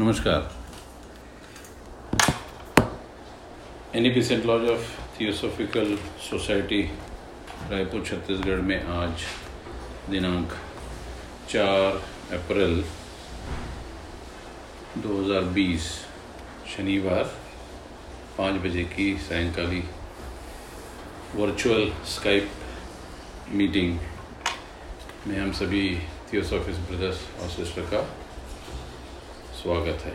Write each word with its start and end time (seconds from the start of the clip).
नमस्कार। 0.00 0.50
Annie 3.96 4.10
lodge 4.46 4.68
of 4.70 4.88
theosophical 5.18 5.94
society 6.20 6.80
Raipur, 7.70 8.02
Chhattisgarh 8.06 8.60
में 8.62 8.82
आज 8.84 9.24
दिनांक 10.10 10.52
4 11.50 11.96
अप्रैल 12.38 12.82
2020 15.06 15.88
शनिवार, 16.74 17.24
पाँच 18.38 18.60
बजे 18.66 18.84
की 18.92 19.08
सायंकाली 19.28 19.82
वर्चुअल 21.36 21.90
स्काइप 22.16 22.50
मीटिंग 23.52 23.98
में 25.26 25.38
हम 25.38 25.52
सभी 25.62 25.84
थियोसॉफिस 26.32 26.86
ब्रदर्स 26.90 27.26
और 27.40 27.48
सिस्टर 27.48 27.90
का 27.94 28.06
स्वागत 29.56 30.02
है। 30.04 30.12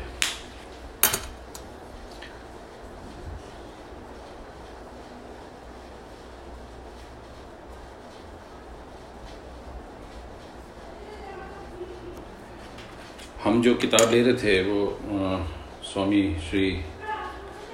हम 13.43 13.61
जो 13.61 13.73
किताब 13.75 14.11
ले 14.11 14.21
रहे 14.23 14.33
थे 14.33 14.61
वो 14.63 14.85
आ, 14.87 15.37
स्वामी 15.83 16.21
श्री 16.49 16.69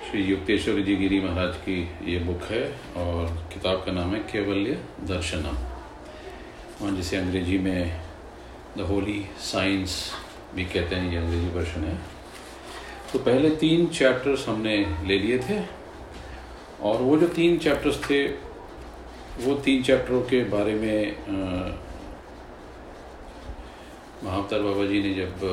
श्री 0.09 0.21
युक्तेश्वर 0.23 0.79
जी 0.81 0.95
गिरी 0.95 1.19
महाराज 1.21 1.55
की 1.65 1.79
ये 2.11 2.19
बुक 2.19 2.43
है 2.51 2.61
और 2.97 3.25
किताब 3.53 3.83
का 3.85 3.91
नाम 3.91 4.13
है 4.15 4.19
केवल्य 4.31 4.79
दर्शनम। 5.09 5.57
और 6.85 6.95
जिसे 6.95 7.17
अंग्रेज़ी 7.17 7.57
में 7.57 8.01
द 8.77 8.87
होली 8.89 9.19
साइंस 9.43 9.99
भी 10.55 10.65
कहते 10.65 10.95
हैं, 10.95 11.11
ये 11.11 11.17
अंग्रेज़ी 11.17 11.49
वर्षन 11.49 11.83
है। 11.83 11.97
तो 13.11 13.19
पहले 13.21 13.49
तीन 13.57 13.87
चैप्टर्स 13.89 14.47
हमने 14.47 14.77
ले 15.07 15.17
लिए 15.19 15.39
थे, 15.39 15.59
और 16.81 17.01
वो 17.01 17.17
जो 17.17 17.27
तीन 17.29 17.57
चैप्टर्स 17.57 18.03
थे, 18.03 18.25
वो 19.37 19.53
तीन 19.65 19.83
चैप्टरों 19.83 20.21
के 20.21 20.43
बारे 20.45 20.73
में 20.75 21.15
महावतार 24.23 24.61
बाबा 24.61 24.85
जी 24.85 25.01
ने 25.03 25.13
जब 25.13 25.43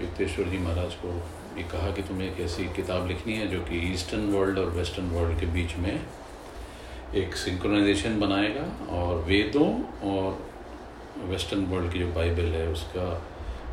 युक्तेश्वर 0.00 0.48
जी 0.48 0.58
महाराज 0.58 0.94
को 0.94 1.12
ये 1.58 1.62
कहा 1.72 1.90
कि 1.94 2.02
तुम्हें 2.02 2.26
एक 2.28 2.40
ऐसी 2.40 2.64
किताब 2.76 3.06
लिखनी 3.08 3.34
है 3.34 3.46
जो 3.48 3.60
कि 3.64 3.78
ईस्टर्न 3.92 4.32
वर्ल्ड 4.32 4.58
और 4.58 4.70
वेस्टर्न 4.70 5.10
वर्ल्ड 5.10 5.38
के 5.40 5.46
बीच 5.54 5.76
में 5.76 6.00
एक 7.14 7.36
सिंक्रोनाइजेशन 7.36 8.18
बनाएगा, 8.20 8.64
और 8.96 9.22
वेदों 9.24 9.68
और 10.10 11.28
वेस्टर्न 11.30 11.64
वर्ल्ड 11.66 11.92
की 11.92 11.98
जो 11.98 12.06
बाइबल 12.12 12.48
है, 12.52 12.66
उसका 12.68 13.06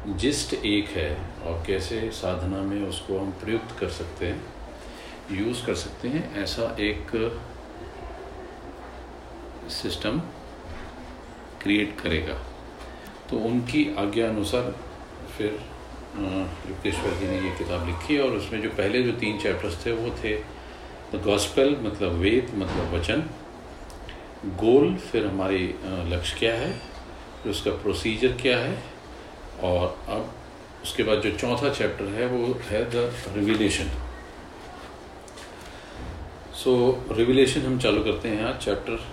जिस्ट 0.08 0.53
एक 0.55 0.89
है 0.89 1.11
और 1.45 1.64
कैसे 1.67 2.09
साधना 2.11 2.61
में 2.61 2.81
उसको 2.88 3.17
हम 3.19 3.31
प्रयुक्त 3.42 3.80
कर 3.80 3.89
सकते 3.89 4.25
हैं 4.25 4.41
यूज़ 5.31 5.66
कर 5.66 5.75
सकते 5.75 6.08
हैं, 6.08 6.36
ऐसा 6.36 6.75
एक 6.80 7.11
सिस्टम 9.72 10.19
क्रिएट 11.61 12.00
करेगा। 12.02 12.38
तो 13.30 13.38
उनकी 13.47 13.83
आज्ञा 14.00 14.30
अनुसार 14.30 14.72
फिर 15.38 15.59
युक्तेश्वर 16.17 17.13
जी 17.19 17.28
ने 17.28 17.39
ये 17.39 17.56
किताब 17.58 17.88
लिखी 17.88 18.17
और 18.19 18.36
उसमें 18.38 18.61
जो 18.61 18.69
पहले 18.69 19.02
जो 19.03 19.11
तीन 19.19 19.38
चैप्टर्स 19.39 19.86
थे 19.86 19.91
वो 19.91 20.16
थे 20.23 20.36
द 21.13 21.22
गॉस्पेल 21.25 21.75
मतलब 21.81 22.13
वेद 22.22 22.52
मतलब 22.56 22.94
वचन 22.94 23.23
गोल 24.59 24.95
फिर 24.95 25.25
हमारी 25.25 25.63
लक्ष्य 26.13 26.38
क्या 26.39 26.53
है, 26.53 26.72
फिर 27.44 27.52
उसका 27.52 27.72
प्रोसीजर 27.81 28.31
क्या 28.41 28.58
है 28.58 28.78
और 29.64 29.98
अब 30.10 30.34
उसके 30.84 31.04
बाद 31.04 31.22
जो 31.22 31.32
चौथा 31.38 31.74
चैप्टर 31.74 32.06
है, 32.06 32.26
वो 32.28 32.54
है 32.70 32.84
द 32.92 33.12
रिविलेशन 33.36 33.90
सो 36.56 36.72
रिविलेशन 37.12 37.62
हम 37.62 37.80
चालू 37.80 38.04
करते 38.04 38.30
हैं 38.30 38.44
आज 38.46 38.58
चैप्टर 38.64 39.06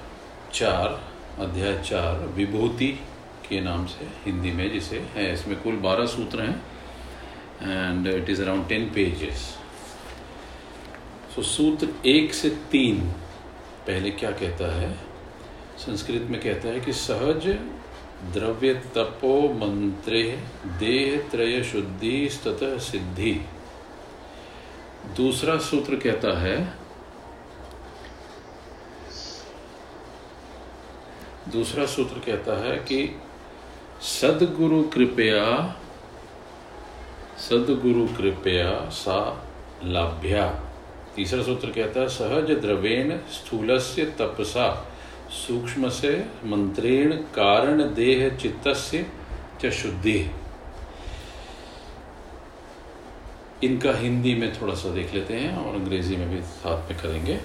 चार, 0.53 1.01
अध्याय 1.39 1.79
चार, 1.83 2.27
विभूति 2.37 2.89
के 3.49 3.61
नाम 3.61 3.87
से, 3.87 4.09
हिंदी 4.25 4.53
में 4.53 4.71
जिसे 4.73 4.99
है। 5.15 5.33
इसमें 5.33 5.61
कुल 5.63 5.77
बारह 5.83 6.07
सूत्र 6.07 6.43
हैं 6.43 6.63
and 7.63 8.07
it 8.07 8.31
is 8.31 8.43
around 8.43 8.69
ten 8.69 8.91
pages 8.95 9.43
so 11.35 11.43
सूत्र 11.43 11.89
एक 12.09 12.35
से 12.35 12.51
तीन 12.71 13.01
पहले 13.87 14.11
क्या 14.11 14.31
कहता 14.31 14.75
है? 14.75 14.91
संस्कृत 15.79 16.23
में 16.31 16.41
कहता 16.41 16.69
है 16.69 16.81
कि 16.81 16.93
सहज 16.93 17.47
द्रव्य 18.23 18.75
तपो 18.95 19.41
मंत्रे 19.55 20.23
देह 20.79 21.29
त्रय 21.31 21.63
शुद्धि 21.63 22.29
ततः 22.45 22.79
सिद्धि। 22.79 23.33
दूसरा 25.17 25.57
सूत्र 25.59 25.97
कहता 25.97 26.39
है, 26.39 26.57
दूसरा 31.49 31.87
सूत्र 31.87 32.19
कहता 32.21 32.57
है 32.65 32.77
कि 32.79 33.21
सदगुरु 34.03 34.83
कृपया 34.83 35.45
सदगुरु 37.39 38.07
कृपया 38.07 38.89
सा 38.91 39.21
लाभ्या। 39.85 40.49
तीसरा 41.17 41.43
सूत्र 41.43 41.71
कहता 41.71 42.01
है, 42.01 42.09
सहज 42.09 42.51
द्रवेण 42.61 43.17
स्थूलस्य 43.33 44.05
तपसा। 44.19 44.69
सूक्ष्म 45.31 45.89
से, 45.89 46.27
मंत्रेण, 46.45 47.13
कारण, 47.13 47.95
देह, 47.95 48.37
चित्तस्य, 48.37 49.07
च 49.61 49.71
शुद्धि। 49.71 50.31
इनका 53.65 53.93
हिंदी 53.93 54.35
में 54.35 54.63
थोड़ा 54.63 54.75
सा 54.75 54.91
देख 54.91 55.15
लेते 55.15 55.35
हैं 55.35 55.57
और 55.57 55.75
अंग्रेज़ी 55.75 56.17
में 56.17 56.31
भी 56.31 56.43
साथ 56.43 56.91
में 56.91 57.01
करेंगे। 57.01 57.37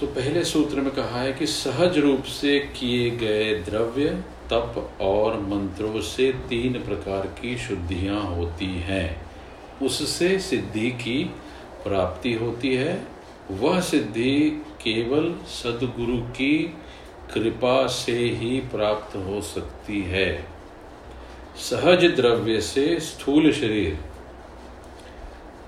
सो, 0.00 0.06
पहले 0.06 0.44
सूत्र 0.44 0.80
में 0.80 0.90
कहा 0.90 1.20
है 1.20 1.32
कि 1.32 1.46
सहज 1.46 1.98
रूप 1.98 2.22
से 2.22 2.58
किए 2.60 3.10
गए 3.10 3.54
द्रव्य, 3.54 4.22
तप 4.50 4.98
और 5.00 5.40
मंत्रों 5.40 6.00
से 6.00 6.32
तीन 6.32 6.72
प्रकार 6.72 7.26
की 7.26 7.58
शुद्धियाँ 7.58 8.20
होती 8.20 8.66
हैं। 8.66 9.26
उससे 9.82 10.38
सिद्धि 10.38 10.90
की 10.90 11.24
प्राप्ति 11.84 12.32
होती 12.32 12.74
है, 12.74 13.06
वह 13.50 13.80
सिद्धि 13.80 14.62
केवल 14.86 15.32
सदगुरु 15.52 16.18
की 16.32 16.52
कृपा 17.32 17.86
से 17.86 18.12
ही 18.12 18.58
प्राप्त 18.72 19.16
हो 19.18 19.40
सकती 19.44 20.02
है। 20.02 20.28
सहज 21.60 22.04
द्रव्य 22.16 22.60
से 22.60 22.84
स्थूल 23.00 23.52
शरीर, 23.52 23.98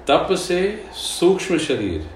तप 0.08 0.28
से 0.38 0.60
सूक्ष्म 0.94 1.58
शरीर 1.58 2.06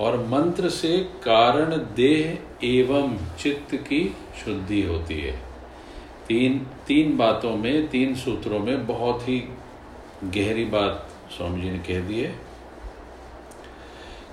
और 0.00 0.16
मंत्र 0.26 0.68
से 0.70 0.96
कारण 1.24 1.76
देह 1.94 2.66
एवं 2.66 3.16
चित्त 3.40 3.74
की 3.74 4.04
शुद्धि 4.44 4.82
होती 4.82 5.20
है। 5.20 5.36
तीन 6.28 6.58
तीन 6.86 7.16
बातों 7.16 7.56
में, 7.56 7.88
तीन 7.88 8.14
सूत्रों 8.14 8.58
में 8.58 8.86
बहुत 8.86 9.28
ही 9.28 9.38
गहरी 10.24 10.64
बात 10.64 11.08
स्वामी 11.36 11.60
जी 11.62 11.70
ने 11.70 11.78
कह 11.78 12.00
दी 12.00 12.20
है। 12.20 12.34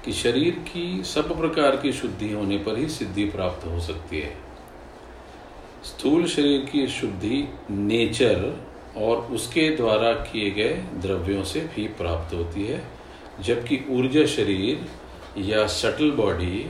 कि 0.05 0.13
शरीर 0.13 0.55
की 0.67 1.03
सब 1.03 1.37
प्रकार 1.39 1.75
की 1.75 1.93
शुद्धि 1.93 2.31
होने 2.33 2.57
पर 2.57 2.77
ही 2.77 2.87
सिद्धि 2.89 3.25
प्राप्त 3.25 3.65
हो 3.65 3.79
सकती 3.79 4.19
है। 4.19 4.37
स्थूल 5.85 6.25
शरीर 6.27 6.65
की 6.65 6.87
शुद्धि 6.87 7.47
नेचर 7.71 8.65
और 8.97 9.17
उसके 9.17 9.69
द्वारा 9.69 10.13
किए 10.13 10.51
गए 10.51 10.73
द्रव्यों 11.01 11.43
से 11.43 11.59
भी 11.75 11.87
प्राप्त 11.87 12.33
होती 12.33 12.65
है, 12.65 12.83
जबकि 13.41 13.85
ऊर्जा 13.89 14.25
शरीर 14.25 14.87
या 15.37 15.65
सटल 15.67 16.11
बॉडी 16.11 16.69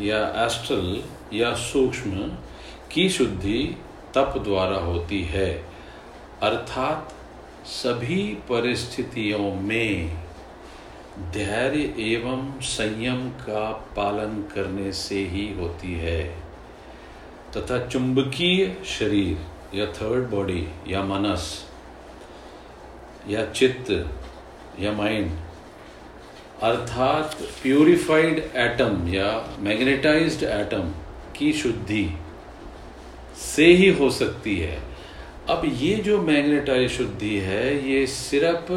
या 0.00 0.26
एस्ट्रल 0.44 1.02
या 1.32 1.54
सूक्ष्म 1.54 2.32
की 2.92 3.08
शुद्धि 3.08 3.76
तप 4.14 4.34
द्वारा 4.38 4.78
होती 4.78 5.22
है। 5.22 5.50
अर्थात 6.42 7.14
सभी 7.66 8.22
परिस्थितियों 8.48 9.54
में 9.54 10.16
धैर्य 11.20 11.94
एवं 11.98 12.60
संयम 12.60 13.28
का 13.30 13.70
पालन 13.96 14.42
करने 14.54 14.92
से 14.92 15.18
ही 15.26 15.52
होती 15.54 15.92
है। 15.94 16.22
तथा 17.56 17.86
चुंबकीय 17.86 18.76
शरीर, 18.86 19.38
या 19.78 19.86
थर्ड 19.86 20.28
बॉडी 20.30 20.66
या 20.88 21.02
मनस, 21.02 21.64
या 23.28 23.44
चित्त, 23.46 23.90
या 24.80 24.92
माइंड 24.92 25.30
अर्थात 26.62 27.34
प्यूरिफाइड 27.62 28.38
एटम 28.56 29.08
या 29.08 29.56
मैग्नेटाइज्ड 29.58 30.42
एटम 30.42 30.90
की 31.36 31.52
शुद्धि 31.52 32.08
से 33.36 33.66
ही 33.66 33.88
हो 33.90 34.10
सकती 34.10 34.58
है। 34.58 34.80
अब 35.48 35.62
ये 35.74 35.94
जो 35.96 36.20
मैग्नेटाइज 36.22 36.90
शुद्धि 36.90 37.36
है, 37.36 37.90
ये 37.90 38.06
सिर्फ़ 38.06 38.72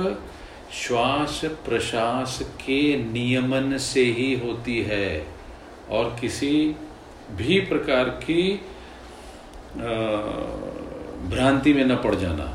श्वास 0.74 1.42
प्रश्वास 1.66 2.40
के 2.58 2.82
नियमन 3.04 3.78
से 3.78 4.04
ही 4.12 4.34
होती 4.40 4.82
है 4.82 5.28
और 5.90 6.16
किसी 6.22 6.76
भी 7.32 7.60
प्रकार 7.62 8.10
की 8.24 8.52
भ्रांति 11.30 11.74
में 11.74 11.84
न 11.86 11.96
पड़ 11.96 12.16
जाना, 12.16 12.46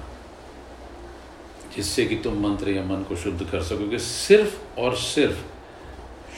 जिससे 1.76 2.04
कि 2.04 2.16
तुम 2.16 2.40
मंत्र 2.40 2.70
या 2.70 2.82
मन 2.84 3.04
को 3.08 3.16
शुद्ध 3.16 3.50
कर 3.50 3.62
सकोगे, 3.62 3.98
सिर्फ़ 3.98 4.80
और 4.80 4.96
सिर्फ़ 4.96 5.38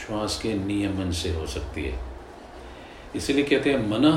श्वास 0.00 0.38
के 0.42 0.54
नियमन 0.56 1.10
से 1.12 1.32
हो 1.32 1.46
सकती 1.46 1.84
है। 1.84 1.98
इसलिए 3.16 3.44
कहते 3.44 3.70
हैं, 3.70 3.88
मन 3.88 4.10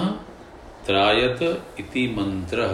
त्रायत 0.85 1.41
इति 1.79 2.07
मंत्र। 2.17 2.67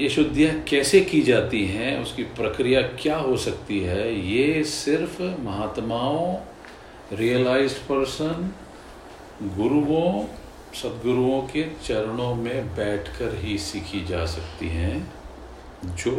ये 0.00 0.08
शुद्धियाँ 0.08 0.52
कैसे 0.68 1.00
की 1.00 1.20
जाती 1.22 1.64
हैं, 1.66 2.02
उसकी 2.02 2.22
प्रक्रिया 2.22 2.80
क्या 2.82 3.16
हो 3.16 3.36
सकती 3.36 3.80
है, 3.80 4.14
ये 4.30 4.62
सिर्फ़ 4.64 5.22
महात्माओं 5.22 6.36
रियलाइज़ 7.12 7.74
पर्सन 7.88 8.52
गुरुओं, 9.56 10.24
सदगुरुओं 10.74 11.40
के 11.42 11.64
चरणों 11.84 12.34
में 12.34 12.66
बैठकर 12.76 13.34
ही 13.34 13.58
सीखी 13.58 14.04
जा 14.04 14.24
सकती 14.26 14.68
हैं, 14.68 15.12
जो 15.86 16.12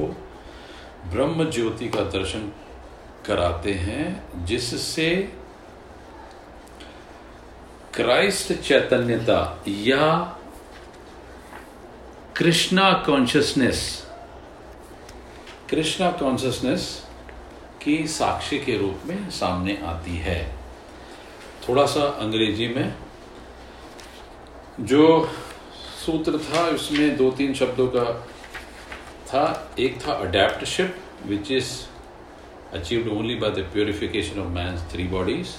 ब्रह्म 1.12 1.50
ज्योति 1.50 1.88
का 1.90 2.04
दर्शन 2.10 2.52
कराते 3.26 3.74
हैं, 3.74 4.46
जिससे 4.46 5.10
क्राइस्ट 7.96 8.54
चैतन्यता 8.54 9.64
या 9.68 10.38
कृष्णा 12.42 12.92
कॉन्शियसनेस 12.94 14.08
कृष्णा 15.70 16.12
कॉन्शियसनेस 16.12 17.06
की 17.84 18.08
साक्षी 18.08 18.58
के 18.60 18.78
रूप 18.78 19.02
में 19.06 19.30
सामने 19.30 19.78
आती 19.86 20.16
है। 20.18 20.58
थोड़ा 21.68 21.86
सा 21.86 22.04
अंग्रेज़ी 22.04 22.68
में, 22.68 22.96
जो 24.80 25.30
सूत्र 26.06 26.38
था, 26.38 26.64
उसमें 26.68 27.18
दो 27.18 27.32
तीन 27.32 27.54
शब्दों 27.54 27.88
का 27.88 28.06
था। 29.28 29.76
एक 29.80 30.00
था 30.08 30.14
adeptship 30.14 30.96
which 31.26 31.52
is 31.52 31.70
achieved 32.74 33.12
only 33.12 33.36
by 33.36 33.50
the 33.50 33.68
purification 33.74 34.40
of 34.40 34.48
man 34.48 34.78
three 34.92 35.04
bodies 35.04 35.56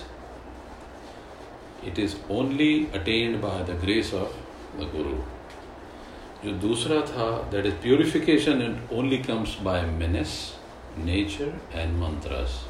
it 1.85 1.99
is 1.99 2.17
only 2.31 2.87
attend 2.95 3.37
by 3.37 3.65
the 3.65 3.81
grace 3.81 4.15
of 4.15 4.33
the 4.79 4.91
guru 4.97 5.32
जो 6.44 6.52
दूसरा 6.68 7.02
था 7.12 7.28
that 7.52 7.66
is 7.66 7.74
purification 7.84 8.62
and 8.62 8.98
only 9.00 9.18
comes 9.30 9.58
by 9.64 9.82
means 10.00 10.40
nature 11.06 11.54
and 11.74 11.98
mantras 12.02 12.64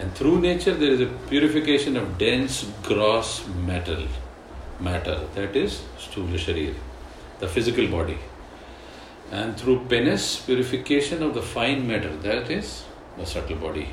And 0.00 0.14
through 0.14 0.40
nature, 0.40 0.72
there 0.72 0.92
is 0.92 1.00
a 1.02 1.06
purification 1.28 1.96
of 1.98 2.16
dense, 2.16 2.66
gross 2.82 3.46
metal, 3.66 4.06
matter, 4.80 5.20
that 5.34 5.54
is 5.54 5.82
Sthula 5.98 6.38
Sharir, 6.44 6.74
the 7.38 7.46
physical 7.46 7.86
body. 7.86 8.16
And 9.30 9.58
through 9.58 9.84
penance, 9.90 10.36
purification 10.36 11.22
of 11.22 11.34
the 11.34 11.42
fine 11.42 11.86
matter, 11.86 12.16
that 12.28 12.50
is 12.50 12.84
the 13.18 13.26
subtle 13.26 13.56
body. 13.56 13.90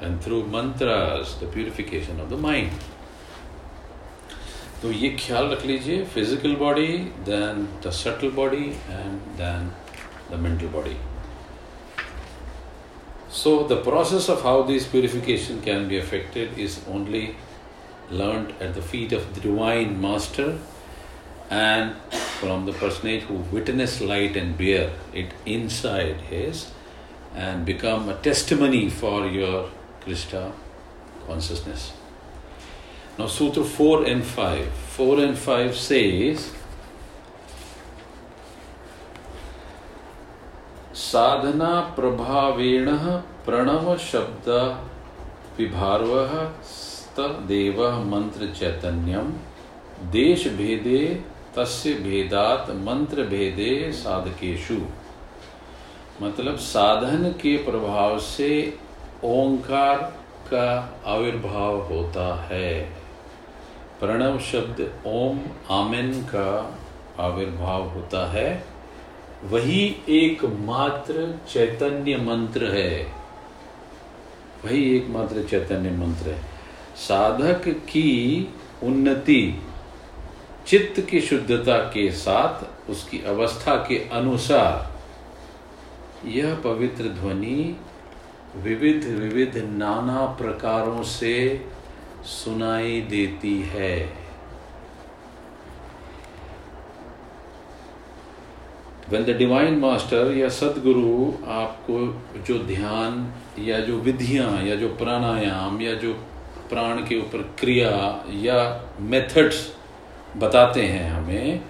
And 0.00 0.22
through 0.22 0.46
mantras, 0.46 1.34
the 1.40 1.46
purification 1.46 2.20
of 2.20 2.30
the 2.30 2.36
mind. 2.36 2.70
तो 4.82 4.90
ये 4.92 5.08
ख्याल 5.20 5.48
रख 5.52 5.64
लीजिए 5.66 6.04
physical 6.14 6.54
body 6.64 6.86
then 7.28 7.68
the 7.84 7.90
subtle 8.00 8.30
body 8.36 8.64
and 8.66 9.20
then 9.40 9.70
the 10.30 10.40
mental 10.42 10.66
body 10.78 10.96
So 13.32 13.50
the 13.70 13.76
process 13.76 14.28
of 14.28 14.40
how 14.42 14.62
this 14.62 14.86
purification 14.92 15.58
can 15.62 15.86
be 15.90 15.98
affected 15.98 16.58
is 16.58 16.80
only 16.92 17.36
learned 18.10 18.54
at 18.60 18.74
the 18.74 18.82
feet 18.82 19.12
of 19.12 19.28
the 19.34 19.40
divine 19.40 20.00
master 20.00 20.58
and 21.48 21.94
from 22.40 22.66
the 22.66 22.72
personage 22.72 23.22
who 23.28 23.36
witness 23.52 24.00
light 24.00 24.36
and 24.36 24.58
bear 24.58 24.90
it 25.14 25.32
inside 25.46 26.20
his 26.32 26.64
and 27.36 27.64
become 27.64 28.08
a 28.08 28.14
testimony 28.14 28.90
for 28.90 29.26
your 29.26 29.70
Krishna 30.00 30.52
consciousness. 31.26 31.92
Now, 33.17 33.27
Sutra 33.27 33.63
4 33.63 34.05
and 34.05 34.23
5. 34.25 34.67
4 34.97 35.19
and 35.19 35.37
5 35.37 35.75
says, 35.77 36.51
साधना 40.95 41.69
प्रभावेण 41.95 42.89
प्रणव 43.45 43.95
शब्द 43.97 44.49
विभार्व 45.57 46.11
देव 47.47 47.81
मंत्र 48.05 48.47
चैतन्यम। 48.59 49.31
देश 50.11 50.47
भेदे 50.57 50.99
तस्य 51.57 51.93
भेदात 52.03 52.69
मंत्र 52.83 53.23
भेदे 53.23 53.91
साधकेशु 53.91 54.79
मतलब 56.21 56.57
साधन 56.57 57.29
के 57.41 57.55
प्रभाव 57.63 58.19
से 58.19 58.51
ओंकार 59.23 59.97
का 60.51 60.67
आविर्भाव 61.07 61.81
होता 61.87 62.27
है। 62.51 62.71
प्रणव 63.99 64.39
शब्द 64.39 64.93
ओम 65.05 65.39
आमिन 65.69 66.21
का 66.21 66.79
आविर्भाव 67.19 67.89
होता 67.89 68.31
है। 68.31 68.65
वही 69.43 69.95
एकमात्र 70.09 71.39
चैतन्य 71.53 72.17
मंत्र 72.17 72.65
है। 72.65 73.11
वही 74.65 74.97
एकमात्र 74.97 75.43
चैतन्य 75.43 75.89
मंत्र 75.89 76.29
है। 76.29 76.41
साधक 76.95 77.67
की 77.67 78.49
उन्नति, 78.83 79.61
चित्त 80.67 81.01
की 81.01 81.21
शुद्धता 81.21 81.77
के 81.77 82.11
साथ 82.11 82.89
उसकी 82.89 83.23
अवस्था 83.23 83.75
के 83.75 84.09
अनुसार, 84.09 84.95
यह 86.27 86.55
पवित्र 86.55 87.03
ध्वनि 87.03 87.75
विविध 88.55 89.03
विविध 89.05 89.57
नाना 89.57 90.25
प्रकारों 90.25 91.03
से 91.03 91.65
सुनाई 92.25 93.01
देती 93.01 93.61
है। 93.61 93.95
वेन 99.09 99.23
द 99.23 99.35
डिवाइन 99.37 99.77
मास्टर 99.79 100.31
या 100.37 100.49
सदगुरु 100.49 101.33
आपको 101.51 101.99
जो 102.47 102.57
ध्यान 102.59 103.33
या 103.59 103.79
जो 103.79 103.97
विधियाँ 103.97 104.63
या 104.63 104.75
जो 104.75 104.87
प्राणायाम 104.95 105.81
या 105.81 105.93
जो 105.93 106.13
प्राण 106.69 107.01
के 107.05 107.19
ऊपर 107.19 107.41
क्रिया 107.59 107.91
या 108.41 108.57
मेथड्स 108.99 109.59
बताते 110.37 110.81
हैं 110.81 111.09
हमें, 111.11 111.61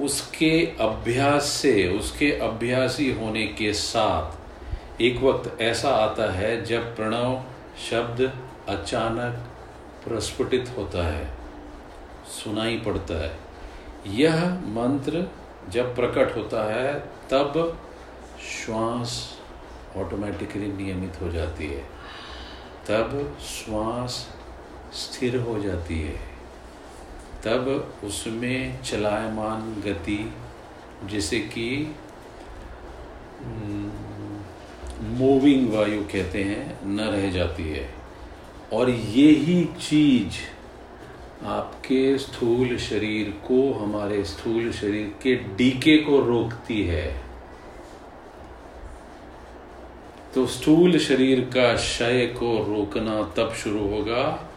उसके 0.00 0.50
अभ्यास 0.80 1.44
से, 1.44 1.88
उसके 1.88 2.30
अभ्यासी 2.38 3.10
होने 3.12 3.46
के 3.58 3.72
साथ 3.72 5.02
एक 5.02 5.22
वक्त 5.22 5.60
ऐसा 5.60 5.90
आता 5.96 6.32
है 6.32 6.64
जब 6.64 6.96
प्रणव 6.96 7.40
शब्द 7.90 8.20
अचानक 8.68 9.44
प्रस्फुटित 10.04 10.74
होता 10.76 11.06
है, 11.06 11.34
सुनाई 12.26 12.78
पड़ता 12.78 13.24
है। 13.24 13.36
यह 14.06 14.54
मंत्र 14.54 15.30
जब 15.68 15.96
प्रकट 15.96 16.36
होता 16.36 16.74
है, 16.74 17.00
तब 17.00 17.80
श्वास 18.40 19.38
ऑटोमेटिकली 19.96 20.72
नियमित 20.72 21.20
हो 21.22 21.30
जाती 21.30 21.66
है। 21.66 21.82
तब 22.88 23.38
श्वास 23.40 24.30
स्थिर 24.92 25.36
हो 25.36 25.58
जाती 25.58 26.02
है। 26.02 26.38
तब 27.44 27.94
उसमें 28.04 28.82
चलायमान 28.82 29.82
गति, 29.86 30.32
जैसे 31.04 31.40
कि 31.40 31.96
मूविंग 35.00 35.72
वायु 35.72 36.04
कहते 36.04 36.44
हैं, 36.44 36.86
न 36.86 37.00
रह 37.00 37.30
जाती 37.30 37.70
है। 37.70 37.97
और 38.72 38.90
यही 38.90 39.64
चीज़ 39.64 40.34
आपके 41.44 42.18
स्थूल 42.18 42.76
शरीर 42.76 43.30
को, 43.30 43.72
हमारे 43.72 44.24
स्थूल 44.24 44.72
शरीर 44.72 45.14
के 45.22 45.34
डीके 45.34 45.96
को 45.96 46.20
रोकती 46.20 46.82
है। 46.82 47.22
तो 50.34 50.46
स्थूल 50.46 50.98
शरीर 50.98 51.40
का 51.40 51.74
क्षय 51.74 52.26
को 52.26 52.76
रोकना 52.76 53.22
तब 53.22 53.52
शुरू 53.52 53.88
होगा 53.88 54.48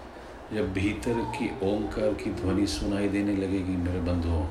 जब 0.54 0.74
भीतर 0.74 1.14
की 1.14 1.52
ओंकार 1.64 2.14
की 2.14 2.30
ध्वनि 2.30 2.68
सुनाई 2.68 3.08
देने 3.08 3.36
लगेगी, 3.36 3.78
मेरे 3.78 4.00
बंधुओं। 4.00 4.46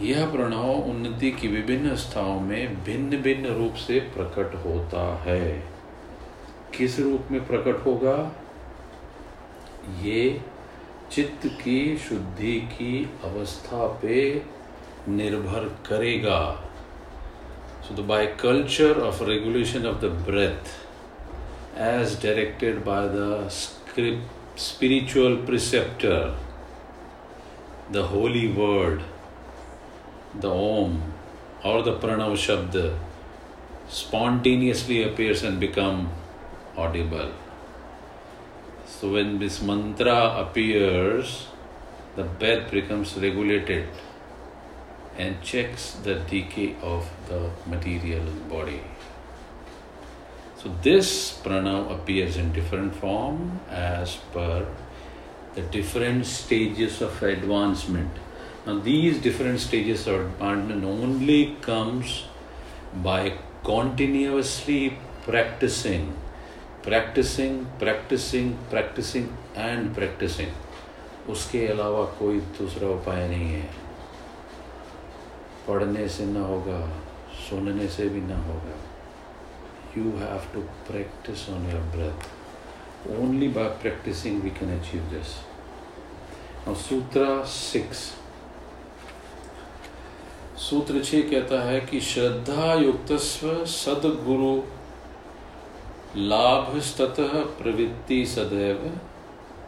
यह 0.00 0.26
प्रणव 0.26 0.70
उन्नति 0.70 1.30
की 1.30 1.48
विभिन्न 1.48 1.88
अवस्थाओं 1.88 2.40
में 2.40 2.84
भिन्न 2.84 3.16
भिन्न 3.16 3.46
रूप 3.46 3.74
से 3.74 4.00
प्रकट 4.00 4.64
होता 4.64 5.16
है। 5.22 5.77
किस 6.78 6.98
रूप 7.00 7.30
में 7.30 7.46
प्रकट 7.46 7.84
होगा? 7.86 8.16
ये 10.02 10.40
चित्त 11.12 11.46
की 11.62 11.96
शुद्धि 11.98 12.54
की 12.72 12.92
अवस्था 13.24 13.86
पे 14.02 14.16
निर्भर 15.08 15.68
करेगा। 15.88 16.40
So 17.84 17.94
the 17.94 18.06
by 18.06 18.26
culture 18.40 19.00
of 19.00 19.22
regulation 19.24 19.86
of 19.86 20.00
the 20.00 20.12
breath 20.28 20.72
as 21.88 22.22
directed 22.22 22.84
by 22.84 23.08
the 23.12 23.48
spiritual 24.58 25.36
preceptor 25.46 26.40
the 27.92 28.08
holy 28.12 28.46
word 28.58 29.00
the 30.42 30.44
Om 30.44 30.98
or 31.66 31.78
the 31.82 31.92
pranav 32.02 32.34
shabd 32.40 32.76
spontaneously 33.90 34.98
appears 35.02 35.40
and 35.42 35.58
become 35.58 35.96
audible. 36.84 37.32
So 38.86 39.12
when 39.12 39.38
this 39.38 39.60
mantra 39.60 40.20
appears, 40.42 41.48
the 42.16 42.24
breath 42.24 42.70
becomes 42.70 43.16
regulated 43.16 43.88
and 45.16 45.42
checks 45.42 45.92
the 46.04 46.14
decay 46.30 46.76
of 46.80 47.10
the 47.28 47.50
material 47.66 48.24
body. 48.48 48.80
So 50.56 50.74
this 50.82 51.40
pranav 51.44 51.92
appears 51.92 52.36
in 52.36 52.52
different 52.52 52.94
form 52.94 53.60
as 53.70 54.16
per 54.32 54.66
the 55.54 55.62
different 55.62 56.26
stages 56.26 57.00
of 57.02 57.22
advancement. 57.22 58.10
Now 58.66 58.78
these 58.78 59.18
different 59.18 59.60
stages 59.60 60.06
of 60.06 60.20
advancement 60.20 60.84
only 60.84 61.56
comes 61.60 62.24
by 62.94 63.38
continuously 63.64 64.98
practicing, 65.22 66.16
practicing, 66.88 67.54
practising 67.78 68.52
practising 68.70 69.26
and 69.56 69.94
practising 69.94 71.30
उसके 71.30 71.66
अलावा 71.66 72.04
कोई 72.18 72.38
दूसरा 72.58 72.88
उपाय 72.88 73.28
नहीं 73.28 73.48
है। 73.52 73.68
पढ़ने 75.68 76.08
से 76.08 76.26
ना 76.26 76.40
होगा 76.40 76.80
सुनने 77.48 77.88
से 77.88 78.08
भी 78.08 78.20
ना 78.20 78.38
होगा। 78.44 78.76
You 79.98 80.04
have 80.18 80.46
to 80.54 80.60
practise 80.60 81.48
on 81.50 81.70
your 81.70 81.82
breath 81.96 83.18
only 83.18 83.48
by 83.48 83.68
practising 83.82 84.42
we 84.42 84.50
can 84.50 84.78
achieve 84.80 85.02
this 85.12 85.36
sutra 86.78 87.44
six 87.46 87.98
सूत्र 90.60 91.02
छ 91.04 91.20
कहता 91.30 91.60
है 91.62 91.80
कि 91.80 92.00
श्रद्धा 92.00 92.74
युक्त 92.74 93.12
सदगुरु 93.12 94.54
लाभ 96.16 96.78
स्तः 96.80 97.32
प्रवृत्ति 97.58 98.26
सदैव 98.26 98.76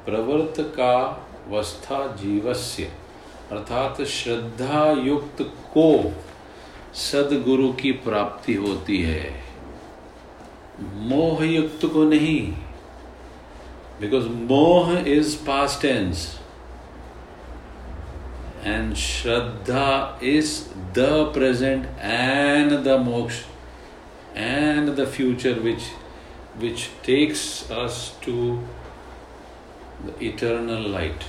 प्रवर्त 0.06 0.54
का 0.60 1.26
वस्था 1.48 2.06
जीवस्य। 2.16 2.84
अर्थात 3.52 4.02
श्रद्धा 4.02 4.90
युक्त 4.90 5.42
को 5.76 6.12
सदगुरु 6.94 7.72
की 7.72 7.92
प्राप्ति 7.92 8.54
होती 8.54 9.02
है। 9.02 9.42
मोह 10.96 11.44
युक्त 11.44 11.86
को 11.86 12.02
नहीं। 12.04 12.52
Because 14.00 14.28
moh 14.28 14.92
is 15.08 15.36
past 15.36 15.82
tense 15.82 16.40
and 18.64 18.94
shraddha 18.94 20.20
is 20.22 20.60
the 20.74 21.06
present 21.34 21.86
and 22.00 22.72
the 22.72 23.00
moksha 23.00 23.34
and 24.36 24.96
the 24.96 25.06
future 25.06 25.58
which 25.60 25.80
which 26.58 26.88
takes 27.06 27.42
us 27.72 27.98
to 28.26 28.34
the 30.04 30.14
eternal 30.22 30.90
light 30.92 31.24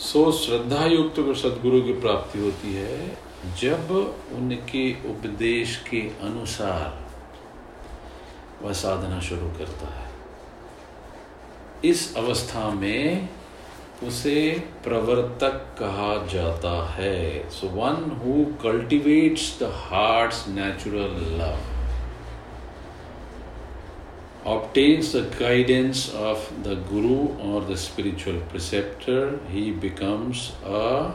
so 0.00 0.30
श्रद्धा 0.34 0.84
युक्त 0.86 1.20
सदगुरु 1.38 1.80
की 1.82 1.92
प्राप्ति 2.00 2.38
होती 2.38 2.72
है 2.74 3.16
जब 3.60 3.90
उनके 4.36 4.90
उपदेश 5.10 5.76
के 5.90 6.00
अनुसार 6.22 7.02
वह 8.62 8.72
साधना 8.72 9.20
शुरू 9.20 9.48
करता 9.58 9.94
है 9.94 10.12
इस 11.84 12.14
अवस्था 12.16 12.68
में 12.70 13.28
उसे 14.04 14.40
प्रवर्तक 14.84 15.60
कहा 15.78 16.14
जाता 16.32 16.74
है 16.92 17.50
so 17.50 17.68
one 17.70 18.02
who 18.22 18.44
cultivates 18.62 19.52
the 19.60 19.70
heart 19.76 20.48
natural 20.48 21.16
love 21.40 21.73
obtains 24.44 25.12
the 25.12 25.22
guidance 25.38 26.12
of 26.12 26.50
the 26.62 26.74
guru 26.74 27.28
or 27.38 27.62
the 27.62 27.76
spiritual 27.76 28.40
preceptor 28.50 29.38
he 29.48 29.70
becomes 29.70 30.52
a 30.64 31.14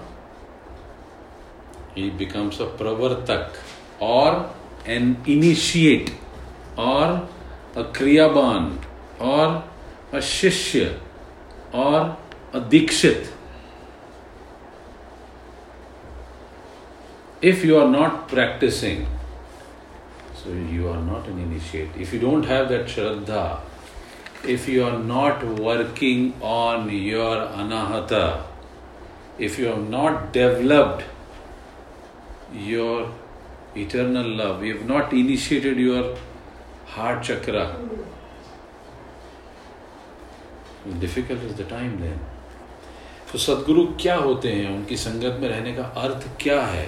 he 1.94 2.10
becomes 2.10 2.60
a 2.60 2.66
pravartak 2.66 3.56
or 4.00 4.50
an 4.86 5.18
initiate 5.26 6.12
or 6.78 7.28
a 7.76 7.84
kriyaban 7.84 8.78
or 9.20 9.64
a 10.12 10.18
shishya 10.18 10.98
or 11.72 12.18
a 12.54 12.62
dikshit. 12.62 13.32
If 17.42 17.64
you 17.64 17.78
are 17.78 17.90
not 17.90 18.28
practicing 18.28 19.08
so 20.50 20.56
you 20.56 20.90
are 20.90 21.02
not 21.02 21.28
an 21.28 21.40
initiate. 21.40 21.90
If 21.96 22.12
you 22.14 22.20
don't 22.20 22.44
have 22.44 22.70
that 22.70 22.88
shraddha, 22.88 23.60
if 24.44 24.68
you 24.68 24.84
are 24.84 24.98
not 24.98 25.44
working 25.46 26.34
on 26.42 26.90
your 26.90 27.36
anahata, 27.62 28.44
if 29.38 29.60
you 29.60 29.68
have 29.68 29.88
not 29.90 30.34
developed 30.34 31.04
your 32.54 33.12
eternal 33.76 34.28
love, 34.28 34.64
you 34.64 34.78
have 34.78 34.88
not 34.88 35.14
initiated 35.14 35.78
your 35.78 36.18
heart 36.88 37.24
chakra, 37.24 37.78
difficult 41.00 41.40
is 41.42 41.56
the 41.56 41.66
time 41.66 42.00
then. 42.02 42.20
तो 43.32 43.38
सदगुरु 43.38 43.84
क्या 44.02 44.16
होते 44.18 44.52
हैं 44.52 44.70
उनकी 44.76 44.96
संगत 44.98 45.38
में 45.42 45.48
रहने 45.50 45.74
का 45.74 45.84
अर्थ 46.04 46.26
क्या 46.42 46.62
है 46.66 46.88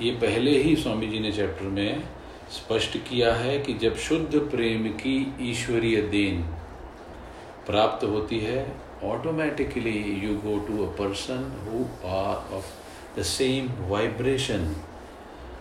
ये 0.00 0.12
पहले 0.20 0.50
ही 0.62 0.74
स्वामी 0.76 1.06
जी 1.08 1.18
ने 1.20 1.32
चैप्टर 1.32 1.64
में 1.74 2.17
स्पष्ट 2.52 2.96
किया 2.98 3.34
है 3.34 3.58
कि 3.58 3.74
जब 3.74 3.96
शुद्ध 3.96 4.38
प्रेम 4.50 4.88
की 4.88 5.16
ईश्वरीय 5.50 6.00
देन 6.02 6.42
प्राप्त 7.66 8.04
होती 8.04 8.38
है 8.40 8.66
automatically 9.04 9.98
you 10.26 10.34
go 10.34 10.58
to 10.66 10.84
a 10.84 10.88
person 10.90 11.42
who 11.64 11.84
are 12.08 12.54
of 12.56 13.18
the 13.18 13.22
same 13.22 13.68
vibration 13.88 14.74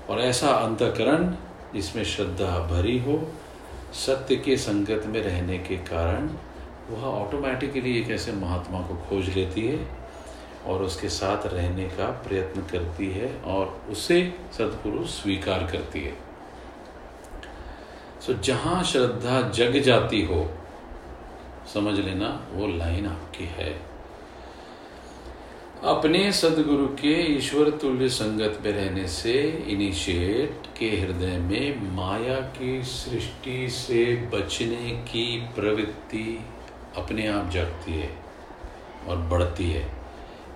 और 0.10 0.22
ऐसा 0.22 0.48
अंतकरण 0.48 1.34
जिसमें 1.74 2.03
श्रद्धा 2.03 2.60
भरी 2.67 2.98
हो, 3.00 3.32
सत्य 4.06 4.36
के 4.36 4.58
संगत 4.58 5.06
में 5.06 5.22
रहने 5.22 5.58
के 5.58 5.77
कारण 5.77 6.29
वह 6.89 7.03
ऑटोमेटिकली 7.03 8.00
एक 8.00 8.12
ऐसे 8.12 8.32
महात्मा 8.32 8.82
को 8.82 8.96
खोज 9.10 9.29
लेती 9.29 9.67
है 9.67 9.79
और 10.65 10.84
उसके 10.84 11.10
साथ 11.10 11.46
रहने 11.46 11.88
का 11.89 12.06
प्रयत्न 12.27 12.62
करती 12.62 13.12
है 13.12 13.36
और 13.46 13.82
उसे 13.89 14.22
सदगुरु 14.58 15.03
स्वीकार 15.08 15.67
करती 15.72 16.01
है। 16.01 16.26
सो 18.27 18.34
जहाँ 18.34 18.84
श्रद्धा 18.84 19.41
जग 19.50 19.79
जाती 19.79 20.22
हो, 20.22 20.50
समझ 21.74 22.00
लेना 22.00 22.48
वो 22.51 22.67
लाइन 22.67 23.05
आपकी 23.05 23.46
है। 23.46 23.69
अपने 25.84 26.31
सदगुरु 26.31 26.88
के 26.88 27.13
ईश्वर 27.36 27.69
तुल्य 27.69 28.10
संगत 28.10 28.60
में 28.65 28.72
रहने 28.72 29.07
से 29.07 29.34
इनिशिएट 29.67 30.67
के 30.79 30.89
हृदय 30.89 31.38
में 31.38 31.96
माया 31.96 32.36
की 32.36 32.84
सृष्टि 32.84 33.69
से 33.69 34.03
बचने 34.34 34.91
की 34.91 35.25
प्रवृत्ति 35.55 36.46
अपने 36.98 37.27
आप 37.27 37.50
जगती 37.50 37.93
है 37.93 38.12
और 39.07 39.17
बढ़ती 39.17 39.69
है। 39.72 39.91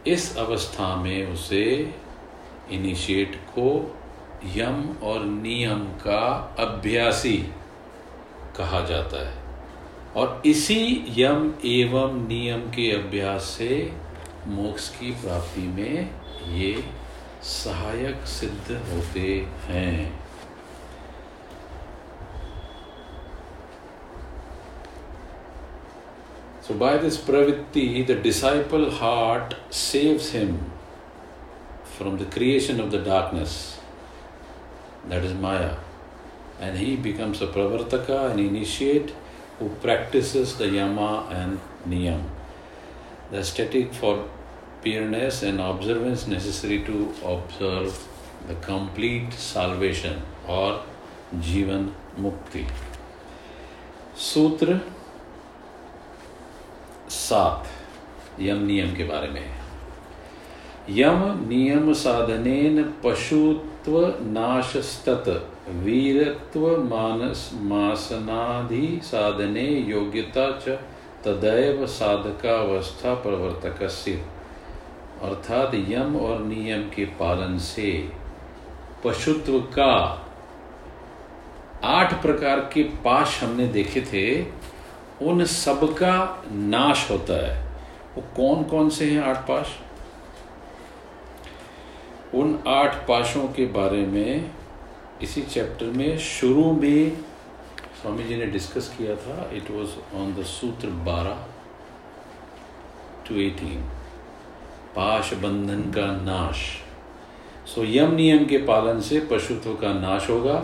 इस 0.08 0.38
अवस्था 0.38 0.96
में 0.96 1.34
उसे 1.34 1.96
इनिशिएट 2.72 3.36
को 3.36 3.98
यम 4.56 4.96
और 5.04 5.24
नियम 5.24 5.80
का 5.80 6.56
अभ्यासी 6.60 7.38
कहा 8.58 8.80
जाता 8.86 9.28
है। 9.28 9.40
और 10.16 10.42
इसी 10.46 11.06
यम 11.18 11.54
एवं 11.66 12.28
नियम 12.28 12.62
के 12.72 12.92
अभ्यास 12.92 13.44
से 13.58 13.94
मोक्ष 14.48 14.90
की 14.90 15.12
प्राप्ति 15.12 15.62
में 15.62 16.20
ये 16.54 16.74
सहायक 17.44 18.26
सिद्ध 18.28 18.72
होते 18.72 19.28
हैं। 19.66 20.22
So 26.68 26.74
by 26.74 26.98
this 27.00 27.18
pravritti 27.18 28.06
the 28.10 28.20
disciple 28.24 28.90
heart 28.94 29.54
saves 29.74 30.34
him 30.36 30.58
from 31.98 32.18
the 32.18 32.30
creation 32.34 32.82
of 32.82 32.90
the 32.90 33.04
darkness 33.06 33.56
that 35.10 35.24
is 35.24 35.34
maya 35.34 35.70
And 36.62 36.78
he 36.78 36.96
becomes 36.96 37.42
a 37.42 37.48
pravartaka, 37.48 38.32
an 38.32 38.40
initiate 38.40 39.14
who 39.60 39.70
practices 39.82 40.58
the 40.58 40.70
yama 40.70 41.28
and 41.32 41.60
niyam. 41.90 42.22
The 43.32 43.40
aesthetic 43.40 43.94
for 43.94 44.30
pureness 44.84 45.44
and 45.44 45.60
observance 45.60 46.28
necessary 46.28 46.84
to 46.84 47.14
observe 47.26 48.08
the 48.48 48.56
complete 48.56 49.34
salvation 49.34 50.22
or 50.48 50.80
जीवन 51.40 51.92
मुक्ति 52.20 52.66
सूत्र 54.20 54.80
सात 57.10 57.70
यम 58.42 58.66
नियम 58.68 58.96
के 58.96 59.04
बारे 59.12 59.28
में 59.30 59.46
यम 60.98 61.24
नियम 61.50 61.92
साधनेन 62.02 62.84
पशुत्व 63.04 63.98
नाशस्तत 64.32 65.30
वीरत्व 65.72 66.78
मानस 66.78 67.50
मासनाधि 67.54 69.02
साधने 69.04 69.68
योग्यता 69.70 70.52
च 70.52 70.70
तदैव 71.26 71.86
साधकावस्था 71.88 73.14
प्रवर्तक 73.14 73.84
अर्थात 75.24 75.72
यम 75.76 76.16
और 76.16 76.40
नियम 76.40 76.82
के 76.84 77.06
पालन 77.06 77.58
से 77.58 78.10
पशुत्व 79.04 79.60
का 79.60 80.28
आठ 81.84 82.22
प्रकार 82.22 82.60
के 82.60 82.84
पाश 82.84 83.44
हमने 83.44 83.68
देखे 83.68 84.02
थे, 84.02 84.42
उन 85.26 85.46
सब 85.46 85.94
का 85.94 86.44
नाश 86.52 87.12
होता 87.12 87.34
है। 87.34 87.72
वो 88.16 88.22
कौन 88.36 88.64
कौन 88.64 88.90
से 88.90 89.12
हैं 89.12 89.22
आठ 89.22 89.38
पाश? 89.38 89.68
उन 92.34 92.60
आठ 92.68 92.96
पाशों 93.08 93.48
के 93.48 93.66
बारे 93.66 94.06
में 94.06 94.52
इसी 95.24 95.42
चैप्टर 95.42 95.86
में 95.86 96.18
शुरू 96.18 96.72
में 96.72 97.18
स्वामी 98.02 98.24
जी 98.24 98.36
ने 98.36 98.46
डिस्कस 98.46 98.96
किया 98.98 99.16
था 99.16 99.50
इट 99.54 99.72
वॉज़ 99.72 100.16
ऑन 100.16 100.34
द 100.36 100.44
सूत्र 100.44 100.88
बारह 100.88 101.46
टू 103.28 103.36
एटीन 103.36 103.82
पाश 104.96 105.34
बंधन 105.34 105.82
का 105.92 106.06
नाश। 106.22 106.64
सो 107.68 107.84
यम 107.84 108.14
नियम 108.16 108.46
के 108.46 108.58
पालन 108.58 109.02
से 109.02 109.20
पशुत्व 109.20 109.74
का 109.74 109.94
नाश 109.94 110.30
होगा। 110.30 110.56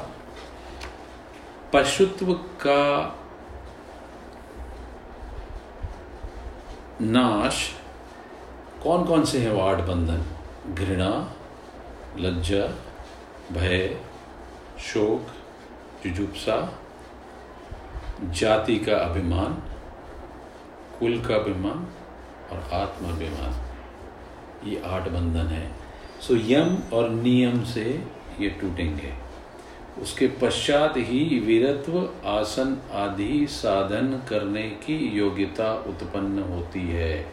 पशुत्व 1.74 2.34
का 2.34 2.84
नाश 7.02 7.70
कौन 8.84 9.04
कौन 9.06 9.26
से 9.26 9.40
हैं 9.40 9.52
वार्ड 9.52 9.80
बंधन? 9.80 10.24
घृणा, 10.74 11.34
लज्जा, 12.18 12.68
भय 13.52 14.02
शोक, 14.80 15.28
जुजुप्सा, 16.04 16.58
जाति 18.32 18.76
का 18.80 18.96
अभिमान, 18.96 19.54
कुल 21.00 21.20
का 21.22 21.36
अभिमान 21.36 21.88
और 22.52 22.70
आत्माभिमान 22.74 24.70
ये 24.70 24.82
आठ 24.86 25.08
बंधन 25.10 25.48
है। 25.48 25.72
सो 26.22 26.36
यम 26.46 26.78
और 26.94 27.10
नियम 27.10 27.64
से 27.64 27.84
ये 28.40 28.50
टूटेंगे। 28.62 29.14
उसके 30.02 30.28
पश्चात 30.42 30.98
ही 30.98 31.40
वीरत्व, 31.40 32.00
आसन 32.30 32.78
आदि 32.94 33.48
साधन 33.50 34.22
करने 34.30 34.64
की 34.86 34.98
योग्यता 35.18 35.74
उत्पन्न 35.88 36.44
होती 36.44 36.88
है। 36.90 37.26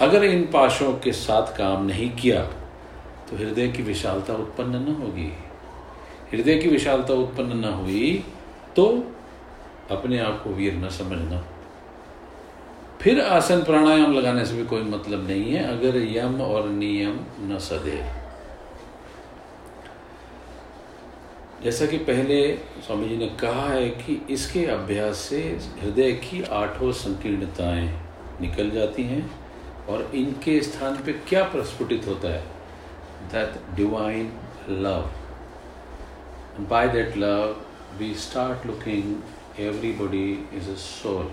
अगर 0.00 0.24
इन 0.24 0.46
पाशों 0.46 0.92
के 0.94 1.12
साथ 1.12 1.56
काम 1.56 1.86
नहीं 1.86 2.10
किया 2.10 2.42
तो 3.26 3.36
हृदय 3.36 3.68
की 3.68 3.82
विशालता 3.82 4.34
उत्पन्न 4.34 4.82
न 4.82 4.94
होगी। 4.94 5.32
हृदय 6.32 6.58
की 6.58 6.68
विशालता 6.68 7.14
उत्पन्न 7.14 7.58
न 7.58 7.72
हुई 7.74 8.24
तो 8.76 8.86
अपने 9.90 10.18
आप 10.18 10.40
को 10.44 10.50
वीर 10.50 10.74
न 10.74 10.88
समझना। 10.88 11.44
फिर 13.00 13.20
आसन 13.20 13.62
प्राणायाम 13.62 14.12
लगाने 14.12 14.44
से 14.46 14.54
भी 14.54 14.64
कोई 14.64 14.82
मतलब 14.82 15.26
नहीं 15.28 15.52
है, 15.52 15.64
अगर 15.64 15.96
यम 16.16 16.40
और 16.42 16.68
नियम 16.68 17.18
न 17.42 17.58
सदे 17.58 18.02
जैसा 21.64 21.86
कि 21.86 21.98
पहले 21.98 22.40
स्वामी 22.86 23.08
जी 23.08 23.16
ने 23.16 23.26
कहा 23.40 23.68
है 23.68 23.88
कि 23.90 24.20
इसके 24.30 24.64
अभ्यास 24.66 25.16
से 25.18 25.40
हृदय 25.80 26.12
की 26.12 26.42
आठों 26.42 26.90
संकीर्णताएँ 26.92 27.88
निकल 28.40 28.70
जाती 28.70 29.02
हैं 29.02 29.30
और 29.88 30.10
इनके 30.14 30.60
स्थान 30.60 30.96
पे 30.96 31.12
क्या 31.28 31.42
प्रस्फुटित 31.44 32.06
होता 32.06 32.28
है? 32.28 32.42
That 33.32 33.76
divine 33.76 34.32
love 34.68 35.10
by 36.60 36.88
that 36.88 37.16
love 37.16 37.56
we 37.98 38.14
start 38.14 38.66
looking 38.66 39.60
everybody 39.60 40.30
is 40.54 40.70
a 40.70 40.74
soul 40.74 41.30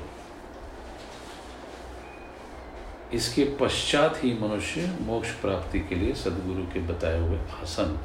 इसके 3.14 3.44
पश्चात 3.62 4.24
ही 4.24 4.34
मनुष्य 4.42 4.98
मोक्ष 5.02 5.32
प्राप्ति 5.42 5.80
के 5.80 5.96
लिए 5.96 6.14
सदगुरु 6.14 6.64
के 6.74 6.80
बताए 6.88 7.20
हुए 7.20 7.40
आसन 7.62 7.98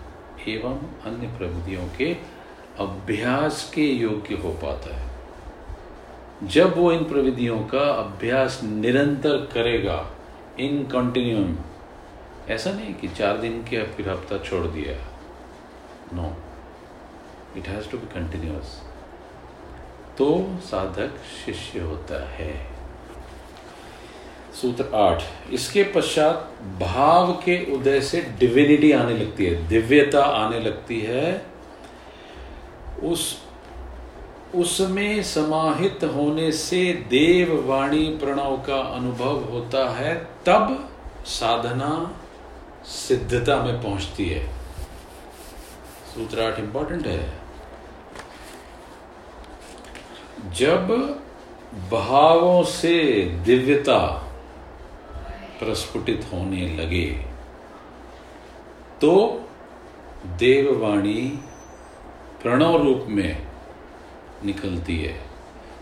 एवं 0.49 0.81
अन्य 1.05 1.27
प्रविधियों 1.39 1.87
के 1.99 2.13
अभ्यास 2.79 3.71
के 3.75 3.87
योग्य 3.87 4.35
हो 4.35 4.51
पाता 4.63 4.97
है। 4.97 5.09
जब 6.49 6.77
वो 6.77 6.91
इन 6.93 7.05
प्रविधियों 7.05 7.59
का 7.69 7.89
अभ्यास 7.95 8.61
निरंतर 8.65 9.37
करेगा 9.55 10.05
इन 10.61 10.83
कंटिन्यूम 10.87 11.57
ऐसा 12.53 12.71
नहीं 12.73 12.95
कि 12.95 13.09
चार 13.09 13.39
दिन 13.39 13.63
के 13.65 13.83
फिर 13.87 14.09
हफ़्ता 14.11 14.39
छोड़ 14.39 14.67
दिया। 14.67 14.95
No 16.15 16.35
it 17.57 17.69
has 17.69 17.91
to 17.91 17.99
be 17.99 18.07
continuous 18.07 18.83
तो 20.19 20.47
साधक 20.61 21.11
शिष्य 21.47 21.81
होता 21.81 22.29
है। 22.29 22.67
सूत्र 24.63 24.97
आठ। 24.97 25.23
इसके 25.51 25.85
पश्चात 25.85 26.53
भाव 26.81 27.33
के 27.33 27.75
उदय 27.75 28.01
से 28.01 28.21
डिविनिटी 28.21 28.93
आने 28.93 29.15
लगती 29.15 29.47
है। 29.47 29.69
दिव्यता 29.69 30.25
आने 30.25 30.61
लगती 30.61 31.01
है। 31.01 31.47
उस, 33.03 33.43
उसमें 34.55 35.23
समाहित 35.23 36.05
होने 36.05 36.53
से 36.53 36.93
देव 36.93 37.69
वाणी 37.69 38.19
प्रणव 38.23 38.57
का 38.57 38.81
अनुभव 38.81 39.45
होता 39.45 39.91
है। 39.91 40.25
तब 40.47 40.91
साधना 41.25 42.21
सिद्धता 42.85 43.63
में 43.63 43.83
पहुँचती 43.83 44.29
है। 44.29 44.47
सूत्र 46.15 46.43
आठ 46.43 46.59
इंपॉर्टेंट 46.59 47.07
है। 47.07 47.40
जब 50.57 50.89
भावों 51.91 52.63
से 52.65 53.23
दिव्यता 53.45 53.99
प्रस्फुटित 55.59 56.27
होने 56.33 56.69
लगे 56.77 57.07
तो 59.01 59.13
देववाणी 60.39 61.23
प्रणव 62.43 62.77
रूप 62.83 63.07
में 63.09 63.47
निकलती 64.45 64.99
है। 64.99 65.19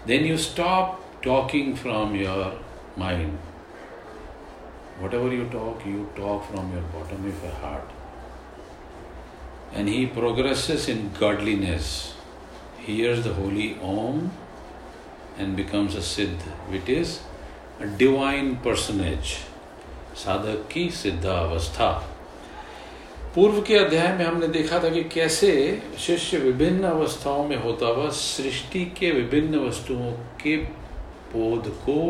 Then 0.07 0.25
you 0.25 0.37
stop 0.37 1.01
talking 1.25 1.75
from 1.77 2.16
your 2.16 2.66
mind 2.99 3.38
whatever 5.14 5.35
you 5.35 5.44
talk 5.44 5.87
you 5.87 6.05
talk 6.16 6.42
from 6.42 6.73
your 6.73 6.83
bottom 6.83 7.29
of 7.29 7.44
your 7.44 7.55
heart 7.64 7.97
and 9.77 9.88
he 9.88 10.07
progresses 10.07 10.88
in 10.88 11.01
godliness, 11.21 11.88
hears 12.85 13.18
the 13.25 13.33
holy 13.35 13.66
Om 13.83 14.31
and 15.38 15.57
becomes 15.57 15.94
a 15.94 16.01
Siddh, 16.01 16.42
which 16.68 16.88
is 16.90 17.20
a 17.81 17.87
divine 17.87 18.57
personage. 18.59 19.37
साधक 20.16 20.66
की 20.72 20.88
सिद्धावस्था 20.90 21.90
पूर्व 23.35 23.61
के 23.62 23.74
अध्याय 23.79 24.09
में 24.16 24.24
हमने 24.24 24.46
देखा 24.48 24.83
था 24.85 24.88
कि 24.88 25.03
कैसे 25.14 25.51
शिष्य 26.07 26.38
विभिन्न 26.38 26.85
अवस्थाओं 26.85 27.44
में 27.48 27.57
होता 27.57 27.87
हुआ 27.87 28.09
सृष्टि 28.18 28.85
के 28.98 29.11
विभिन्न 29.12 29.59
वस्तुओं 29.66 30.11
के 30.42 30.57
बोध 31.35 31.68
को 31.85 32.01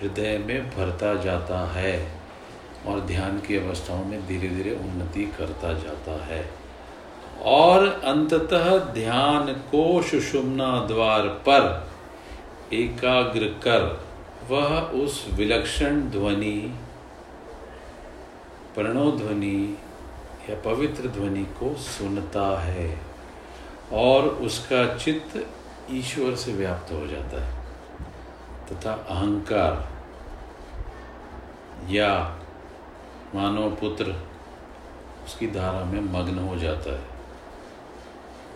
हृदय 0.00 0.38
में 0.46 0.70
भरता 0.70 1.14
जाता 1.22 1.66
है 1.72 1.96
और 2.86 3.00
ध्यान 3.06 3.40
की 3.46 3.56
अवस्थाओं 3.56 4.04
में 4.04 4.26
धीरे 4.26 4.48
धीरे 4.48 4.74
उन्नति 4.76 5.24
करता 5.38 5.72
जाता 5.78 6.24
है 6.26 6.44
और 7.56 7.86
अंततः 8.06 8.76
ध्यान 8.94 9.52
को 9.70 10.02
सुषुम्ना 10.02 10.72
द्वार 10.86 11.28
पर 11.48 11.68
एकाग्र 12.72 13.46
कर, 13.46 14.06
वह 14.48 14.80
उस 14.80 15.26
विलक्षण 15.32 16.00
ध्वनि 16.00 16.78
प्रणव 18.74 19.18
ध्वनि 19.18 19.78
या 20.50 20.60
पवित्र 20.60 21.08
ध्वनि 21.08 21.44
को 21.44 21.74
सुनता 21.74 22.60
है 22.60 22.98
और 23.92 24.28
उसका 24.28 24.96
चित्त 24.96 25.46
ईश्वर 25.90 26.34
से 26.34 26.52
व्याप्त 26.52 26.92
हो 26.92 27.06
जाता 27.06 27.44
है। 27.44 27.60
तथा 28.66 28.92
अहंकार 28.92 29.88
या 31.90 32.36
मानव 33.34 33.70
पुत्र 33.70 34.04
उसकी 35.26 35.46
धारा 35.46 35.84
में 35.84 36.00
मग्न 36.00 36.38
हो 36.38 36.56
जाता 36.56 36.92
है। 36.92 37.04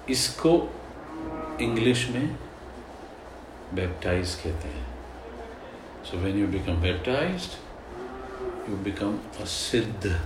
इसको 0.08 0.74
इंग्लिश 1.60 2.08
में 2.10 2.36
बैप्टाइज 3.75 4.35
कहते 4.43 4.67
हैं 4.67 4.85
so 6.09 6.17
when 6.17 6.39
you 6.39 6.47
become 6.57 6.81
baptized 6.81 7.57
you 8.69 8.75
become 8.85 9.19
a 9.39 9.45
siddh. 9.51 10.19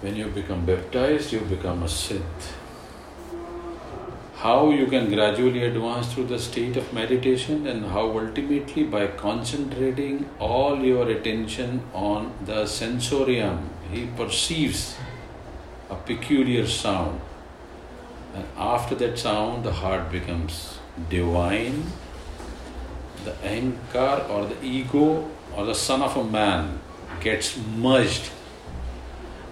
When 0.00 0.16
you 0.16 0.28
become 0.28 0.64
baptized, 0.64 1.32
you 1.32 1.40
become 1.40 1.82
a 1.82 1.92
siddh. 1.98 2.48
how 4.40 4.70
you 4.70 4.86
can 4.90 5.08
gradually 5.12 5.62
advance 5.64 6.10
through 6.10 6.24
the 6.32 6.36
state 6.42 6.76
of 6.80 6.90
meditation 6.98 7.66
and 7.70 7.86
how 7.94 8.02
ultimately 8.18 8.84
by 8.84 9.00
concentrating 9.22 10.20
all 10.48 10.84
your 10.88 11.06
attention 11.14 11.80
on 12.02 12.28
the 12.50 12.60
sensorium 12.74 13.58
he 13.94 14.02
perceives 14.20 14.84
a 15.96 15.98
peculiar 16.12 16.68
sound 16.76 17.31
And 18.33 18.45
after 18.57 18.95
that 18.95 19.17
sound 19.17 19.63
the 19.63 19.73
heart 19.73 20.11
becomes 20.11 20.79
divine 21.09 21.83
the 23.25 23.31
ahankar 23.43 24.29
or 24.29 24.45
the 24.45 24.57
ego 24.63 25.29
or 25.55 25.65
the 25.65 25.75
son 25.75 26.01
of 26.01 26.17
a 26.17 26.23
man 26.37 26.79
gets 27.21 27.57
merged 27.79 28.31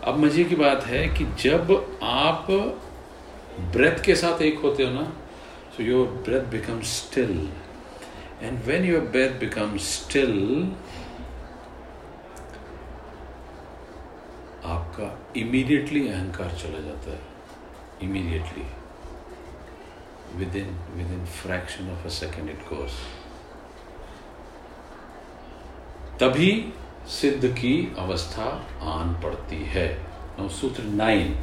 अब 0.03 0.17
मज़े 0.19 0.43
की 0.43 0.55
बात 0.55 0.83
है 0.83 1.07
कि 1.17 1.25
जब 1.39 1.71
आप 2.03 2.47
breath 3.73 4.03
के 4.05 4.15
साथ 4.15 4.41
एक 4.41 4.59
होते 4.59 4.83
हो 4.83 4.89
ना 4.91 5.03
so 5.75 5.83
your 5.83 6.07
breath 6.27 6.49
become 6.51 6.79
still 6.91 7.37
and 8.43 8.59
when 8.65 8.85
your 8.85 9.01
breath 9.15 9.39
become 9.39 9.77
still 9.87 10.39
आपका 14.65 15.15
इमीडिएटली 15.39 16.07
अहंकार 16.07 16.57
चला 16.61 16.79
जाता 16.87 17.11
है 17.11 17.30
in 18.03 18.11
within 20.55 21.25
fraction 21.41 21.91
of 21.91 22.05
a 22.05 22.09
second 22.09 22.49
it 22.49 22.61
goes 22.67 22.99
तभी 26.19 26.51
सिद्ध 27.09 27.47
की 27.47 27.75
अवस्था 27.99 28.45
आन 28.91 29.13
पड़ती 29.23 29.63
है। 29.65 29.87
सूत्र 30.41 30.83
नाइन 30.83 31.35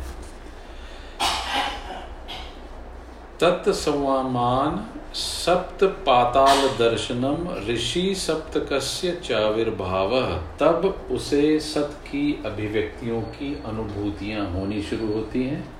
तत्सवामान 3.40 4.86
सप्त 5.14 5.84
पाताल 6.06 6.68
दर्शनम 6.68 7.48
ऋषि 7.68 8.14
सप्तकस्य 8.14 9.12
चाविर्भाव। 9.24 10.14
तब 10.60 11.08
उसे 11.10 11.58
सत 11.60 11.98
की 12.04 12.42
अभिव्यक्तियों 12.46 13.20
की 13.34 13.54
अनुभूतियाँ 13.66 14.46
होनी 14.50 14.82
शुरू 14.82 15.12
होती 15.12 15.42
हैं। 15.44 15.77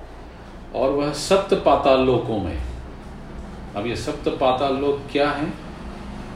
और 0.75 0.89
वह 0.89 1.13
सप्त 1.13 1.53
पाताल 1.53 1.99
लोकों 1.99 2.39
में। 2.39 2.61
अब 3.75 3.87
ये 3.87 3.95
सप्त 3.95 4.29
पाताल 4.29 4.77
लोक 4.77 5.11
क्या 5.11 5.29
है? 5.29 5.47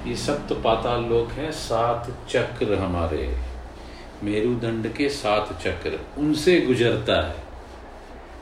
ये 0.07 0.15
सप्त 0.15 0.53
पाताल 0.53 1.03
लोक 1.03 1.31
है 1.31 1.51
सात 1.51 2.07
चक्र 2.29 2.75
हमारे। 2.75 3.37
मेरुदंड 4.23 4.93
के 4.93 5.09
सात 5.09 5.61
चक्र, 5.61 5.99
उनसे 6.17 6.61
गुजरता 6.61 7.27
है, 7.27 7.43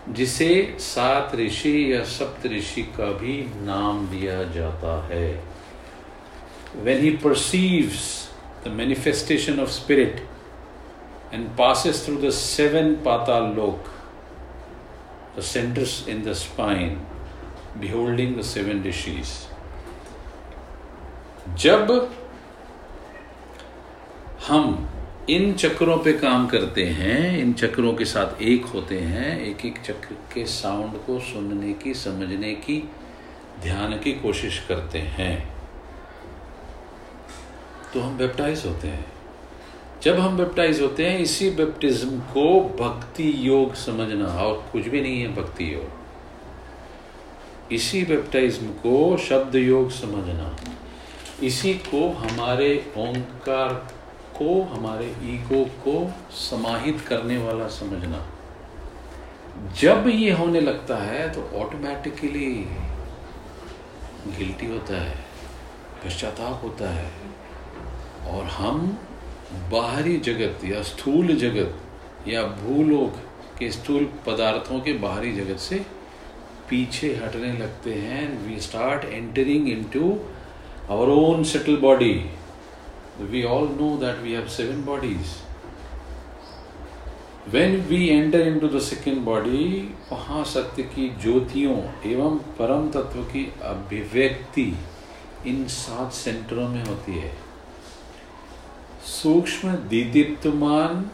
जिसे 0.10 0.76
सात 0.80 1.36
ऋषि 1.36 1.94
या 1.94 2.04
सप्त 2.04 2.46
ऋषि 2.46 2.82
का 2.82 3.06
भी 3.06 3.52
नाम 3.56 4.08
दिया 4.08 4.44
जाता 4.44 5.08
है। 5.08 5.44
When 6.76 7.02
he 7.02 7.10
perceives 7.10 8.30
the 8.66 8.68
manifestation 8.68 9.60
of 9.60 9.70
spirit 9.70 10.28
and 11.34 11.48
passes 11.50 12.06
through 12.06 12.16
the 12.16 12.30
seven 12.30 12.96
patal 12.96 13.44
lok 13.44 14.01
the 15.38 15.42
centres 15.42 16.08
in 16.10 16.24
the 16.24 16.34
spine 16.34 16.90
beholding 17.78 18.36
the 18.38 18.42
seven 18.42 18.84
rishis 18.84 19.30
जब 21.58 21.92
हम 24.48 24.88
इन 25.30 25.54
चक्रों 25.54 25.98
पे 25.98 26.14
काम 26.14 26.48
करते 26.48 26.86
हैं, 26.86 27.38
इन 27.38 27.54
चक्रों 27.54 27.94
के 27.94 28.06
साथ 28.06 28.42
एक 28.42 28.66
होते 28.66 29.00
हैं 29.00 29.40
एक 29.40 29.66
एक 29.66 29.78
चक्र 29.78 30.16
के 30.34 30.46
साउंड 30.46 30.98
को 31.06 31.20
सुनने 31.20 31.74
की, 31.74 31.94
समझने 31.94 32.54
की, 32.56 32.90
ध्यान 33.62 33.98
की 34.00 34.12
कोशिश 34.12 34.60
करते 34.70 35.00
हैं 35.00 35.56
तो 37.94 38.00
हम 38.00 38.18
बेप्टाइज 38.18 38.66
होते 38.66 38.88
हैं। 38.88 39.11
जब 40.04 40.20
हम 40.20 40.38
बेप्टाइज 40.38 40.82
होते 40.82 41.06
हैं, 41.06 41.20
इसी 41.20 41.50
बेप्टिज्म 41.50 42.20
को 42.34 42.76
भक्ति 42.80 43.48
योग 43.48 43.76
समझना, 43.76 44.26
और 44.26 44.70
कुछ 44.72 44.88
भी 44.88 45.02
नहीं 45.02 45.22
है 45.22 45.36
भक्ति 45.36 45.74
योग। 45.74 47.74
इसी 47.74 48.06
बेप्टाइज्म 48.06 48.68
को 48.68 49.18
शब्द 49.18 49.56
योग 49.56 49.92
समझना। 49.92 50.58
इसी 51.44 51.74
को 51.74 52.14
हमारे 52.14 52.94
ओंकार 52.98 53.74
को, 54.38 54.64
हमारे 54.64 55.16
ईगो 55.24 55.70
को 55.84 56.14
समाहित 56.32 57.02
करने 57.02 57.38
वाला 57.38 57.68
समझना। 57.68 58.28
जब 59.82 60.08
ये 60.08 60.32
होने 60.32 60.62
लगता 60.62 60.98
है 60.98 61.34
तो 61.34 61.60
ऑटोमेटिकली 61.60 62.68
गिल्टी 64.38 64.66
होता 64.66 65.02
है, 65.02 65.16
पश्चाताप 66.06 66.64
होता 66.64 66.90
है, 66.90 67.12
और 68.28 68.46
हम 68.46 68.98
बाहरी 69.72 70.18
जगत 70.26 70.66
या 70.66 70.82
स्थूल 70.84 71.36
जगत 71.38 72.28
या 72.28 72.44
भूलोक 72.58 73.16
के 73.60 73.72
स्थूल 73.72 74.06
पदार्थों 74.28 74.80
के 74.82 74.94
बाहरी 74.98 75.32
जगत 75.36 75.60
से 75.60 75.80
पीछे 76.70 77.14
हटने 77.16 77.52
लगते 77.54 77.94
हैं 77.96 78.28
we 78.46 78.60
start 78.62 79.06
entering 79.06 79.70
into 79.70 80.18
our 80.90 81.10
own 81.10 81.46
subtle 81.46 81.78
body. 81.78 82.30
We 83.32 83.46
all 83.46 83.68
know 83.68 83.98
that 83.98 84.22
we 84.22 84.32
have 84.34 84.50
seven 84.50 84.82
bodies. 84.82 85.38
When 87.50 87.88
we 87.88 88.10
enter 88.12 88.42
into 88.42 88.68
the 88.68 88.82
second 88.82 89.24
body, 89.26 89.62
वहाँ 90.12 90.44
सत्य 90.46 90.84
की 90.96 91.08
ज्योतियों 91.22 91.78
एवं 92.12 92.38
परम 92.60 92.90
तत्व 92.92 93.22
की 93.32 93.46
अभिव्यक्ति 93.66 94.68
इन 95.48 95.66
सात 95.70 96.12
सेंटरों 96.14 96.68
में 96.70 96.84
होती 96.86 97.18
है 97.20 97.32
सूक्ष्म 99.06 99.70
दीदीप्तमान 99.70 101.10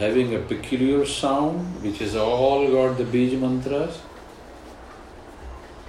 having 0.00 0.34
a 0.34 0.38
peculiar 0.38 1.06
sound, 1.06 1.82
which 1.82 2.00
is 2.00 2.16
all 2.16 2.66
got 2.66 2.96
the 2.96 3.04
बीज 3.04 3.34
mantras. 3.42 3.98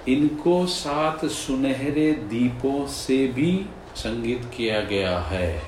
इनको 0.08 0.66
सात 0.66 1.24
सुनहरे 1.24 2.12
दीपों 2.12 2.86
से 2.86 3.26
भी 3.26 3.66
संगीत 3.96 4.50
किया 4.56 4.80
गया 4.80 5.18
है। 5.18 5.62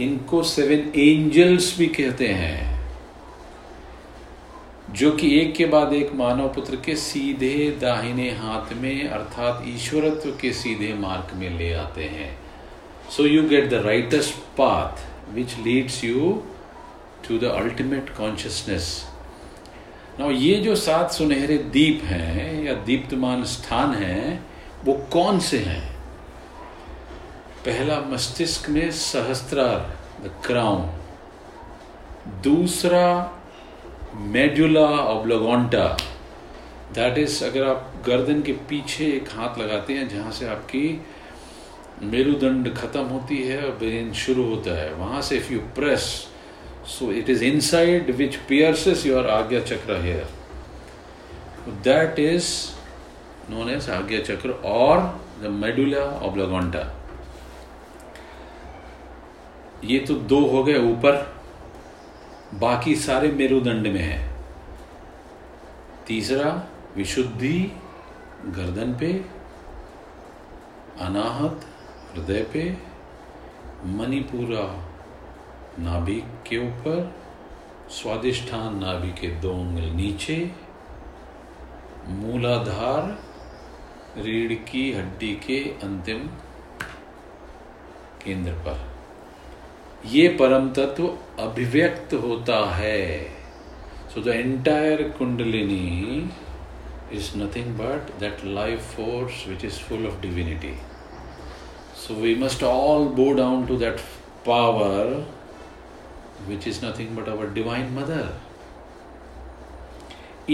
इनको 0.00 0.42
सेवन 0.42 0.92
एंजल्स 1.00 1.78
भी 1.78 1.86
कहते 1.86 2.28
हैं, 2.28 2.88
जो 4.90 5.10
कि 5.10 5.40
एक 5.40 5.54
के 5.54 5.66
बाद 5.66 5.92
एक 5.92 6.12
मानव 6.14 6.48
पुत्र 6.48 6.76
के 6.76 6.96
सीधे 6.96 7.70
दाहिने 7.80 8.30
हाथ 8.30 8.72
में, 8.72 9.08
अर्थात 9.08 9.64
ईश्वरत्व 9.66 10.30
के 10.30 10.52
सीधे 10.52 10.94
मार्ग 10.94 11.36
में 11.36 11.58
ले 11.58 11.72
आते 11.72 12.04
हैं। 12.04 12.45
So 13.10 13.26
you 13.26 13.48
get 13.48 13.70
the 13.70 13.74
rightest 13.74 14.34
path 14.34 15.04
which 15.34 15.56
leads 15.58 16.04
you 16.04 16.42
to 17.28 17.38
the 17.38 17.44
ultimate 17.44 18.10
consciousness 18.10 19.06
ना 20.20 20.26
ये 20.26 20.54
जो 20.54 20.74
सात 20.76 21.12
सुनहरे 21.12 21.56
दीप 21.58 22.04
हैं, 22.04 22.64
या 22.64 22.74
दीप्तमान 22.74 23.44
स्थान 23.44 23.94
हैं, 23.94 24.46
वो 24.84 24.92
कौन 25.12 25.38
से 25.38 25.58
हैं? 25.58 25.96
पहला 27.66 28.00
मस्तिष्क 28.00 28.68
में 28.70 28.90
सहस्त्रार 28.90 29.98
द 30.24 30.30
क्राउन 30.46 30.82
दूसरा 32.42 33.06
मेडुला 34.14 34.86
ऑब्लोगोंटा 34.86 35.86
दैट 36.94 37.18
इज़ 37.18 37.44
अगर 37.44 37.68
आप 37.68 38.02
गर्दन 38.06 38.42
के 38.42 38.52
पीछे 38.52 39.06
एक 39.06 39.28
हाथ 39.28 39.58
लगाते 39.58 39.94
हैं 39.94 40.08
जहाँ 40.08 40.30
से 40.30 40.48
आपकी 40.48 41.04
मेरुदंड 42.02 42.74
खत्म 42.76 43.02
होती 43.06 43.42
है 43.42 43.60
और 43.64 43.70
ब्रेन 43.78 44.12
शुरू 44.14 44.44
होता 44.44 44.78
है। 44.78 44.92
वहाँ 44.94 45.20
से 45.22 45.36
if 45.36 45.52
you 45.52 45.58
press 45.76 46.02
so 46.88 47.10
it 47.12 47.30
is 47.30 47.44
inside 47.60 48.10
which 48.16 48.36
pierces 48.48 49.06
your 49.06 49.26
ajna 49.30 49.60
chakra 49.60 50.00
here 50.02 50.28
that 51.84 52.18
is 52.18 52.50
known 53.50 53.70
as 53.70 53.88
ajna 53.90 54.20
chakra 54.24 54.50
और 54.66 55.00
द 55.42 55.50
मेडुला 55.54 56.04
ऑब्लगोंटा 56.26 56.92
ये 59.84 59.98
तो 59.98 60.14
दो 60.30 60.38
हो 60.48 60.62
गए 60.64 60.78
ऊपर, 60.82 61.16
बाकी 62.54 62.94
सारे 62.96 63.28
मेरुदंड 63.30 63.86
में 63.86 64.00
है। 64.00 64.18
तीसरा, 66.06 66.50
विशुद्धि 66.96 67.58
गर्दन 68.46 68.96
पे, 69.00 69.12
अनाहत 71.00 71.66
हृदय 72.16 72.42
पे, 72.52 72.62
मणिपुरा 73.86 74.64
नाभि 75.78 76.20
के 76.48 76.58
ऊपर, 76.58 77.14
स्वादिष्ठान 77.90 78.78
नाभि 78.78 79.10
के 79.12 79.28
दो 79.40 79.52
उंगल 79.52 79.90
नीचे, 79.96 80.36
मूलाधार 82.08 83.18
रीढ़ 84.24 84.52
की 84.70 84.92
हड्डी 84.92 85.32
के 85.46 85.58
अंतिम 85.82 86.26
केंद्र 88.24 88.52
पर 88.66 88.80
ये 90.08 90.28
परम 90.40 90.68
तत्व 90.70 91.06
अभिव्यक्त 91.42 92.14
होता 92.14 92.64
है 92.70 93.20
so 94.14 94.20
the 94.20 94.28
entire 94.28 95.02
kundalini 95.18 96.28
is 97.12 97.36
nothing 97.36 97.74
but 97.76 98.18
that 98.18 98.44
life 98.44 98.82
force 98.94 99.46
which 99.46 99.62
is 99.62 99.78
full 99.78 100.06
of 100.06 100.20
divinity. 100.20 100.74
So 101.96 102.14
we 102.14 102.34
must 102.34 102.62
all 102.62 103.06
bow 103.08 103.34
down 103.34 103.66
to 103.68 103.76
that 103.78 104.00
power 104.44 105.24
which 106.46 106.66
is 106.66 106.80
nothing 106.82 107.14
but 107.14 107.28
our 107.28 107.46
divine 107.60 107.94
mother. 107.94 108.26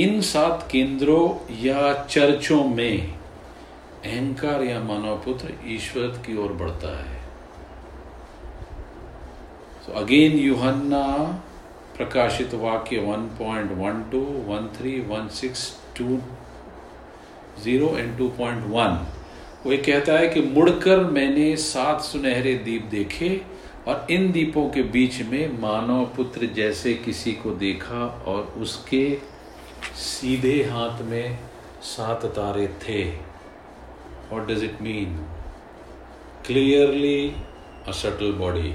इन 0.02 0.20
सात 0.26 0.62
केंद्रों 0.70 1.24
या 1.62 1.92
चर्चों 2.11 2.62
में 2.64 3.14
अहंकार 4.05 4.62
या 4.64 4.78
मानव 4.83 5.16
पुत्र 5.24 5.55
ईश्वर 5.72 6.07
की 6.26 6.37
ओर 6.44 6.52
बढ़ता 6.62 6.92
है 6.98 7.18
सो 9.85 9.92
अगेन 10.00 10.38
यूहन्ना 10.38 11.05
प्रकाशित 11.96 12.55
वाक्य 12.62 13.00
1.12, 13.09 13.74
13, 14.78 15.28
16, 15.40 16.20
20 17.66 17.98
एंड 17.98 18.18
2.1 18.20 19.21
वो 19.66 19.77
कहता 19.87 20.12
है 20.12 20.29
कि 20.29 20.40
मुड़कर 20.40 21.05
मैंने 21.05 21.57
सात 21.57 22.01
सुनहरे 22.01 22.55
दीप 22.55 22.85
देखे 22.85 23.40
और 23.88 24.07
इन 24.11 24.33
दीपों 24.33 24.68
के 24.70 24.83
बीच 24.83 25.20
में 25.22 25.61
मानव 25.61 26.05
पुत्र 26.05 26.46
जैसे 26.46 26.94
किसी 26.94 27.33
को 27.33 27.51
देखा 27.51 28.07
और 28.27 28.42
उसके 28.62 29.18
सीधे 29.96 30.62
हाथ 30.64 31.03
में 31.03 31.38
सात 31.83 32.27
तारे 32.27 32.66
थे। 32.66 33.05
What 34.33 34.46
does 34.48 34.64
it 34.64 34.83
mean 34.83 35.16
clearly 36.46 37.35
a 37.88 37.92
subtle 37.92 38.33
body 38.33 38.75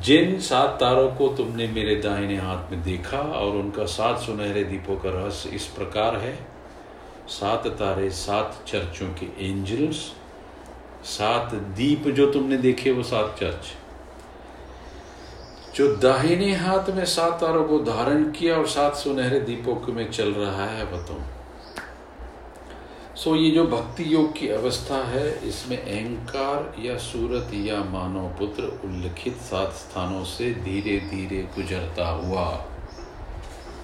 जिन 0.00 0.38
सात 0.40 0.76
तारों 0.80 1.08
को 1.12 1.28
तुमने 1.28 1.66
मेरे 1.66 1.96
दाहिने 1.96 2.36
हाथ 2.36 2.70
में 2.70 2.82
देखा 2.82 3.18
और 3.18 3.56
उनका 3.56 3.84
सात 3.84 4.20
सुनहरे 4.20 4.64
दीपों 4.64 4.96
का 4.96 5.10
रहस्य 5.10 5.50
इस 5.50 5.66
प्रकार 5.66 6.16
है 6.16 6.51
सात 7.28 7.66
तारे, 7.68 8.10
सात 8.10 8.62
चर्चों 8.68 9.08
के 9.14 9.26
एंजल्स, 9.40 9.96
सात 11.08 11.54
दीप 11.76 12.08
जो 12.08 12.30
तुमने 12.32 12.56
देखे, 12.56 12.90
वो 12.90 13.02
सात 13.02 13.36
चर्च। 13.40 13.72
जो 15.76 15.86
दाहिने 15.96 16.52
हाथ 16.54 16.90
में 16.94 17.04
सात 17.04 17.40
तारों 17.40 17.64
को 17.64 17.78
धारण 17.84 18.30
किया 18.30 18.56
और 18.56 18.66
सात 18.68 18.96
सुनहरे 18.96 19.40
दीपों 19.40 19.92
में 19.92 20.10
चल 20.10 20.32
रहा 20.32 20.66
है 20.66 20.84
बताओ 20.86 21.20
सो 23.16 23.34
ये 23.36 23.50
जो 23.50 23.64
भक्ति 23.66 24.04
योग 24.14 24.32
की 24.38 24.48
अवस्था 24.48 24.96
है, 25.04 25.48
इसमें 25.48 25.76
अहंकार 25.78 26.74
या 26.82 26.96
सूरत 26.98 27.50
या 27.54 27.82
मानव 27.84 28.28
पुत्र 28.38 28.62
उल्लिखित 28.84 29.36
सात 29.40 29.72
स्थानों 29.72 30.24
से 30.24 30.52
धीरे 30.54 30.98
धीरे 31.10 31.42
गुजरता 31.54 32.08
हुआ। 32.08 32.44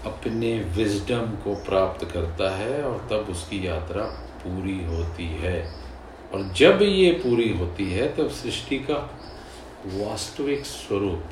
अपने 0.08 0.58
विजडम 0.60 1.26
को 1.44 1.54
प्राप्त 1.54 2.04
करता 2.04 2.56
है 2.56 2.82
और 2.82 3.06
तब 3.10 3.30
उसकी 3.30 3.66
यात्रा 3.66 4.04
पूरी 4.42 4.84
होती 4.84 5.26
है। 5.26 5.74
और 6.34 6.52
जब 6.56 6.82
ये 6.82 7.10
पूरी 7.12 7.48
होती 7.58 7.92
है, 7.92 8.08
तब 8.16 8.30
सृष्टि 8.30 8.78
का 8.78 8.98
वास्तविक 9.86 10.64
स्वरूप, 10.66 11.24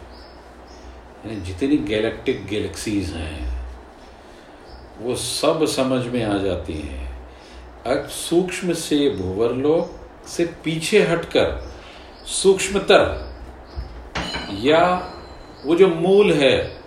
यानी 1.27 1.41
जितनी 1.41 1.77
गैलेक्टिक 1.77 2.47
गैलेक्सीज 2.47 3.11
हैं, 3.11 3.67
वो 5.01 5.15
सब 5.17 5.65
समझ 5.67 6.07
में 6.07 6.25
आ 6.25 6.39
जाती 6.39 6.73
हैं। 6.73 7.07
अब 7.87 8.09
सूक्ष्म 8.09 8.73
से 8.73 9.11
भूवरलोक 9.11 10.27
से 10.29 10.45
पीछे 10.65 11.03
हटकर 11.03 11.75
सूक्ष्मतर 12.27 13.03
या 14.53 14.85
वो 15.67 15.75
जो 15.77 15.89
मूल 15.89 16.33
है 16.33 16.83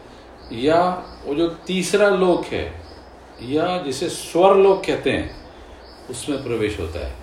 या 0.53 0.81
वो 1.25 1.35
जो 1.35 1.47
तीसरा 1.49 2.09
लोक 2.09 2.45
है, 2.45 2.81
या 3.41 3.77
जिसे 3.77 4.09
स्वर 4.09 4.55
लोक 4.55 4.83
कहते 4.85 5.11
हैं, 5.11 5.35
उसमें 6.09 6.43
प्रवेश 6.43 6.79
होता 6.79 7.07
है। 7.07 7.13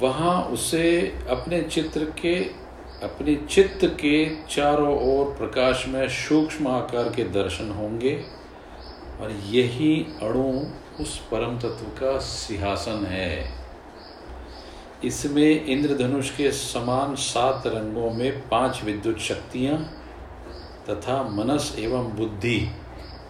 वहाँ 0.00 0.42
उसे 0.42 1.18
अपने 1.30 1.62
चित्र 1.62 2.04
के, 2.04 2.34
अपने 3.02 3.34
चित्त 3.34 3.84
के 3.84 4.36
चारों 4.50 4.98
ओर 5.00 5.34
प्रकाश 5.34 5.84
में 5.88 6.08
सूक्ष्म 6.08 6.68
आकार 6.68 7.12
के 7.16 7.24
दर्शन 7.24 7.70
होंगे, 7.70 8.24
और 9.20 9.30
यही 9.30 10.06
अणु 10.22 10.66
उस 11.02 11.18
परम 11.18 11.58
तत्व 11.58 11.86
का 12.00 12.18
सिंहासन 12.18 13.06
है। 13.06 13.52
इसमें 15.04 15.66
इंद्रधनुष 15.66 16.30
के 16.30 16.50
समान 16.50 17.14
सात 17.14 17.62
रंगों 17.66 18.10
में 18.10 18.48
पाँच 18.48 18.80
विद्युत 18.84 19.18
शक्तियाँ 19.18 20.03
तथा 20.90 21.22
मनस 21.32 21.74
एवं 21.78 22.12
बुद्धि 22.16 22.58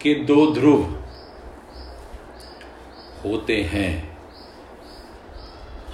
के 0.03 0.15
दो 0.25 0.47
ध्रुव 0.55 0.83
होते 3.25 3.63
हैं। 3.63 4.17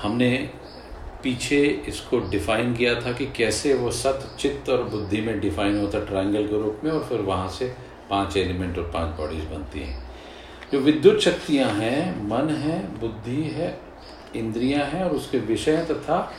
हमने 0.02 0.30
पीछे 1.22 1.60
इसको 1.88 2.18
डिफाइन 2.30 2.74
किया 2.74 2.94
था 3.00 3.12
कि 3.12 3.26
कैसे 3.26 3.74
वो 3.74 3.90
सत, 3.90 4.36
चित्त 4.38 4.68
और 4.70 4.82
बुद्धि 4.82 5.20
में 5.20 5.40
डिफाइन 5.40 5.78
होता 5.80 6.00
ट्रायंगल 6.00 6.46
के 6.46 6.62
रूप 6.62 6.80
में 6.84 6.90
और 6.90 7.04
फिर 7.04 7.20
वहाँ 7.20 7.48
से 7.48 7.74
पाँच 8.10 8.36
एलिमेंट 8.36 8.78
और 8.78 8.84
पाँच 8.84 9.16
बॉडीज 9.16 9.44
बनती 9.44 9.80
हैं। 9.80 10.02
जो 10.72 10.78
विद्युत 10.80 11.20
शक्तियाँ 11.20 11.70
हैं, 11.70 12.28
मन 12.28 12.48
है, 12.50 12.80
बुद्धि 13.00 13.42
है, 13.42 13.78
इंद्रियाँ 14.36 14.84
हैं 14.86 15.04
और 15.04 15.10
उसके 15.10 15.38
विषय 15.38 15.76
तथा 15.90 16.32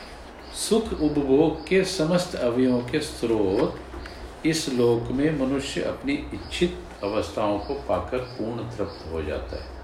सुख, 0.68 0.92
उपभोग 0.92 1.66
के 1.66 1.84
समस्त 1.84 2.34
अवयों 2.34 2.80
के 2.80 3.00
स्रोत 3.00 3.78
इस 4.46 4.68
लोक 4.68 5.10
में 5.12 5.38
मनुष्य 5.38 5.82
अपनी 5.82 6.12
इच्छित 6.34 7.04
अवस्थाओं 7.04 7.58
को 7.58 7.74
पाकर 7.88 8.18
पूर्ण 8.18 8.68
तृप्त 8.76 9.04
हो 9.12 9.22
जाता 9.22 9.62
है 9.64 9.80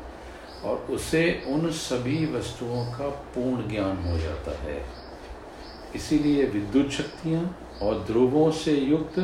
और 0.64 0.76
उसे 0.90 1.42
उन 1.46 1.70
सभी 1.70 2.24
वस्तुओं 2.26 2.84
का 2.92 3.08
पूर्ण 3.34 3.68
ज्ञान 3.68 3.98
हो 3.98 4.18
जाता 4.18 4.58
है। 4.58 4.84
इसीलिए 5.94 6.44
विद्युत 6.44 6.90
शक्तियाँ 6.90 7.42
और 7.82 8.04
ध्रुवों 8.06 8.50
से 8.50 8.72
युक्त 8.72 9.18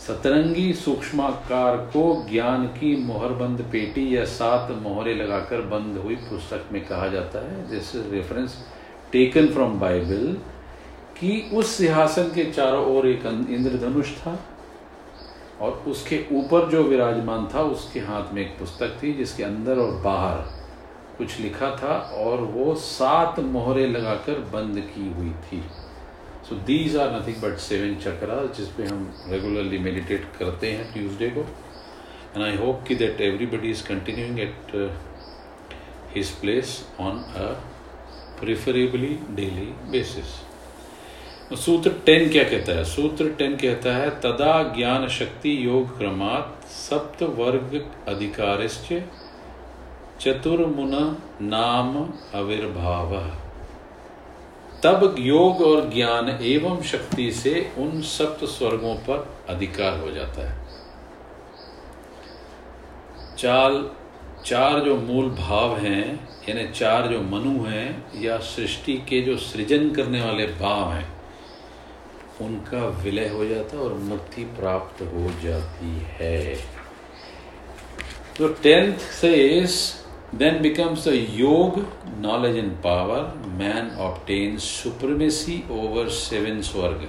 सतरंगी 0.00 0.72
सूक्ष्माकार 0.74 1.76
को 1.76 2.26
ज्ञान 2.30 2.66
की 2.66 2.96
मोहरबंद 2.96 3.60
पेटी 3.72 4.16
या 4.16 4.24
सात 4.24 4.70
मोहरे 4.82 5.14
लगाकर 5.14 5.60
बंद 5.60 5.96
हुई 5.98 6.16
पुस्तक 6.16 6.68
में 6.72 6.84
कहा 6.86 7.06
जाता 7.08 7.38
है। 7.38 7.68
This 7.70 7.94
is 7.96 8.08
reference 8.08 8.56
taken 9.12 9.48
from 9.48 9.78
Bible 9.80 10.36
कि 11.18 11.50
उस 11.52 11.70
सिंहासन 11.76 12.30
के 12.34 12.44
चारों 12.52 12.84
ओर 12.96 13.06
एक 13.08 13.26
इंद्रधनुष 13.26 14.12
था 14.18 14.38
और 15.60 15.72
उसके 15.88 16.18
ऊपर 16.32 16.68
जो 16.70 16.82
विराजमान 16.82 17.48
था, 17.54 17.60
उसके 17.62 18.00
हाथ 18.00 18.32
में 18.34 18.40
एक 18.42 18.58
पुस्तक 18.58 18.98
थी 19.02 19.12
जिसके 19.12 19.42
अंदर 19.44 19.78
और 19.78 19.92
बाहर 20.02 20.38
कुछ 21.18 21.38
लिखा 21.40 21.70
था 21.76 21.96
और 22.18 22.40
वो 22.52 22.74
सात 22.74 23.38
मोहरे 23.40 23.86
लगाकर 23.86 24.38
बंद 24.52 24.78
की 24.86 25.12
हुई 25.14 25.30
थी। 25.44 25.62
So 26.48 26.54
these 26.66 26.96
are 26.96 27.12
nothing 27.12 27.36
but 27.42 27.58
seven 27.58 27.94
chakra 27.96 28.44
जिसपे 28.56 28.84
हम 28.84 29.12
रेगुलरली 29.28 29.78
मेडिटेट 29.78 30.24
करते 30.38 30.72
हैं 30.72 30.92
ट्यूसडे 30.92 31.28
को। 31.30 31.40
एंड 31.40 32.44
आई 32.44 32.56
होप 32.56 32.82
कि 32.88 32.94
that 32.94 33.20
everybody 33.20 33.70
is 33.70 33.86
continuing 33.88 34.40
at 34.40 34.74
his 36.16 36.30
place 36.40 36.80
on 37.00 37.22
a 37.36 37.46
preferably 38.40 39.18
daily 39.30 39.72
basis 39.90 40.34
सूत्र 41.52 41.90
टेन 42.06 42.30
क्या 42.30 42.44
कहता 42.44 42.72
है? 42.72 42.84
सूत्र 42.84 43.28
टेन 43.28 43.56
कहता 43.56 43.96
है, 43.96 44.10
तदा 44.10 44.62
ज्ञान 44.62 45.08
शक्ति 45.08 45.66
योग 45.66 45.98
क्रमात् 45.98 46.68
सप्त 46.68 47.22
वर्ग 47.22 47.90
अधिकारिश्च 48.08 49.02
चतुर्मुन 50.20 51.16
नाम 51.42 52.08
आविर्भाव 52.38 53.16
तब 54.84 55.16
योग 55.18 55.62
और 55.62 55.90
ज्ञान 55.94 56.38
एवं 56.42 56.82
शक्ति 56.82 57.32
से 57.32 57.72
उन 57.78 58.02
सप्त 58.02 58.44
स्वर्गों 58.44 58.94
पर 58.94 59.36
अधिकार 59.48 60.00
हो 60.00 60.10
जाता 60.10 60.50
है। 60.50 60.64
चाल, 63.38 63.90
चार 64.44 64.80
जो 64.80 64.96
मूल 64.96 65.30
भाव 65.30 65.76
हैं, 65.76 66.28
यानी 66.48 66.68
चार 66.68 67.06
जो 67.06 67.20
मनु 67.20 67.64
हैं, 67.64 68.20
या 68.22 68.38
सृष्टि 68.38 68.94
के 68.94 69.20
जो 69.20 69.36
सृजन 69.36 69.90
करने 69.90 70.22
वाले 70.22 70.46
भाव 70.46 70.92
हैं 70.92 71.13
उनका 72.42 72.86
विलय 73.02 73.28
हो 73.28 73.44
जाता 73.46 73.76
है 73.76 73.82
और 73.82 73.94
मुक्ति 74.04 74.44
प्राप्त 74.58 75.02
हो 75.02 75.30
जाती 75.42 75.98
है। 76.20 76.54
तो 78.38 78.48
टेंथ 78.62 78.98
से 79.20 79.34
इस 79.34 79.76
then 80.34 80.60
becomes 80.62 81.06
the 81.08 81.12
yoga 81.30 81.78
knowledge 82.20 82.56
and 82.56 82.72
power 82.84 83.32
man 83.58 83.90
obtain 84.02 84.56
supremacy 84.58 85.62
over 85.72 86.08
seven 86.10 86.60
swarga 86.62 87.08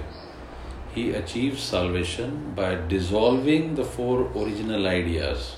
he 0.96 1.10
achieve 1.14 1.54
salvation 1.60 2.30
by 2.56 2.76
dissolving 2.88 3.76
the 3.76 3.84
four 3.96 4.32
original 4.42 4.86
ideas 4.88 5.50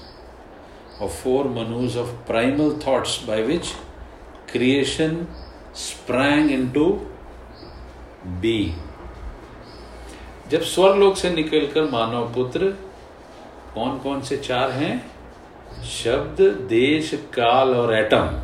और 1.02 1.08
four 1.08 1.48
Manus 1.58 1.96
of 1.96 2.14
primal 2.26 2.78
thoughts 2.86 3.22
by 3.26 3.42
which 3.42 3.72
creation 4.52 5.26
sprang 5.76 6.50
into 6.70 6.90
be 8.42 8.58
जब 10.50 10.62
स्वर्लोक 10.62 11.16
से 11.16 11.30
निकलकर 11.30 11.90
मानव 11.90 12.34
पुत्र 12.34 12.66
कौन 13.74 13.98
कौन 13.98 14.20
से 14.20 14.36
चार 14.36 14.70
हैं? 14.70 15.10
शब्द, 15.84 16.40
देश, 16.68 17.10
काल 17.34 17.74
और 17.74 17.94
एटम। 17.94 18.40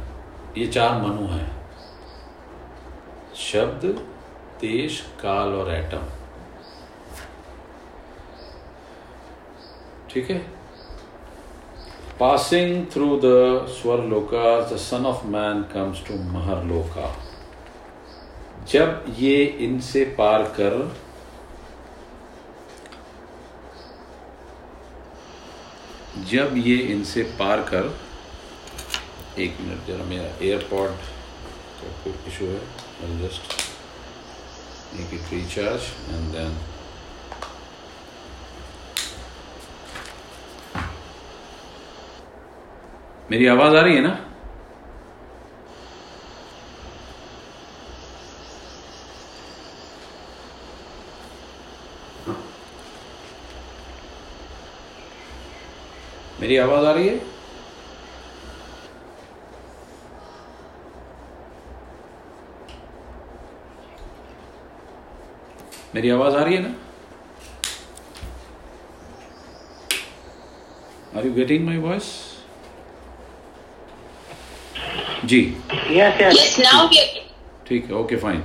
ये 0.58 0.66
चार 0.66 1.00
मनु 1.02 1.26
हैं। 1.26 1.52
शब्द, 3.34 3.86
देश, 4.60 5.00
काल 5.22 5.54
और 5.54 5.74
एटम। 5.74 6.02
ठीक 10.10 10.30
है? 10.30 10.38
Passing 12.20 12.86
through 12.86 13.20
the 13.24 13.66
Swar 13.68 14.02
loka 14.04 14.60
the 14.60 14.76
son 14.76 15.06
of 15.06 15.26
man 15.26 15.62
comes 15.62 16.06
to 16.08 16.14
Maharloka 16.14 17.16
जब 18.68 19.04
ये 19.18 19.44
इनसे 19.44 20.04
पार 20.18 20.42
कर 20.42 20.96
जब 26.22 26.55
ये 26.57 26.77
इनसे 26.92 27.22
पार 27.38 27.61
कर, 27.70 27.87
एक 29.38 29.57
मिनट 29.61 29.87
जरा 29.87 30.05
मेरा 30.05 30.29
एयरपोर्ट 30.46 31.00
का 31.81 31.88
कोई 32.05 32.12
इशू 32.29 32.46
है 32.46 32.61
make 34.94 35.14
it 35.14 35.33
recharge 35.33 35.83
and 36.11 36.33
then 36.33 36.53
मेरी 43.31 43.46
आवाज़ 43.46 43.77
आ 43.77 43.81
रही 43.81 43.94
है 43.94 44.03
ना? 44.03 44.14
मेरी 56.44 56.57
आवाज़ 56.61 56.85
आ 56.87 56.90
रही 56.92 57.07
है? 57.09 57.14
मेरी 65.94 66.11
आवाज़ 66.11 66.35
आ 66.37 66.42
रही 66.42 66.54
है 66.54 66.61
ना? 66.62 66.74
Are 71.18 71.26
you 71.26 71.33
getting 71.35 71.64
my 71.66 71.76
voice 71.87 72.12
ji. 75.24 75.42
Yes, 75.72 76.20
yes. 76.20 76.37
Yes, 76.37 76.59
now 76.66 76.85
we 76.90 77.00
are. 77.04 77.24
ठीक 77.68 77.87
है 77.87 77.94
ओके 78.02 78.16
फाइन 78.26 78.44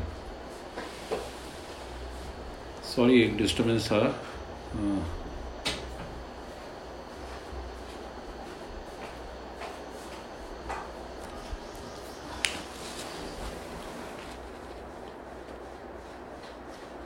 सॉरी 2.96 3.22
एक 3.24 3.38
डिस्टर्बेंस 3.38 3.92
था। 3.92 4.00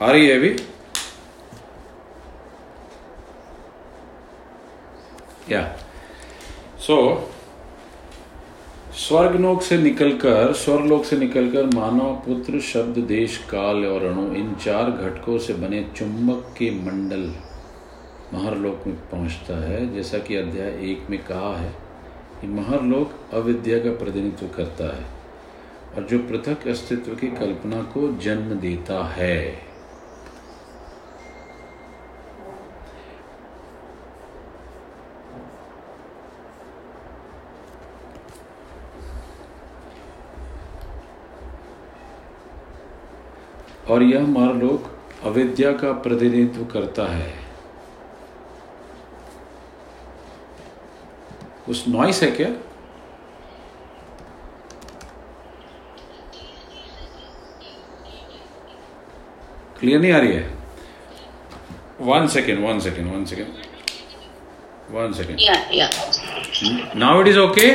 आ 0.04 0.10
रही 0.10 0.26
है 0.26 0.36
अभी 0.38 0.56
या 5.50 5.62
सो 6.78 6.96
स्वर्गलोक 8.98 9.62
से 9.62 9.78
निकलकर 9.78 10.52
स्वर्गलोक 10.54 11.04
से 11.04 11.16
निकलकर 11.16 11.66
मानव 11.66 12.12
पुत्र 12.26 12.60
शब्द 12.62 12.98
देश 13.06 13.38
काल 13.50 13.84
और 13.86 14.04
अणु 14.06 14.26
इन 14.34 14.54
चार 14.54 14.90
घटकों 14.90 15.38
से 15.38 15.54
बने 15.54 15.82
चुंबक 15.96 16.54
के 16.58 16.70
मंडल 16.82 17.24
महरलोक 18.34 18.86
में 18.86 18.96
पहुँचता 19.10 19.58
है 19.64 19.82
जैसा 19.94 20.18
कि 20.18 20.36
अध्याय 20.36 20.70
एक 20.90 21.10
में 21.10 21.18
कहा 21.24 21.56
है 21.56 21.74
कि 22.40 22.46
महरलोक 22.50 23.18
अविद्या 23.34 23.78
का 23.78 23.98
प्रतिनिधित्व 23.98 24.46
करता 24.56 24.96
है 24.96 25.06
और 25.96 26.06
जो 26.10 26.18
पृथक 26.28 26.66
अस्तित्व 26.68 27.14
की 27.14 27.36
कल्पना 27.36 27.82
को 27.92 28.08
जन्म 28.18 28.54
देता 28.60 29.04
है 29.08 29.36
और 43.90 44.02
यह 44.02 44.26
मारलोक 44.26 44.90
अविद्या 45.26 45.72
का 45.72 45.92
प्रतिनिधित्व 46.04 46.64
करता 46.72 47.06
है। 47.12 47.32
उस 51.68 51.84
नॉइस 51.88 52.22
है 52.22 52.30
क्या? 52.30 52.48
क्लियर 59.78 60.00
नहीं 60.00 60.12
आ 60.12 60.18
रही 60.18 60.32
है? 60.32 60.52
One 62.00 62.26
second 62.28 62.64
one 62.66 62.80
second 62.80 63.12
one 63.14 63.24
second 63.24 63.48
one 64.94 65.12
second 65.12 65.38
Yeah, 65.40 65.60
yeah. 65.78 66.96
Now 66.96 67.20
it 67.20 67.28
is 67.28 67.38
okay 67.38 67.74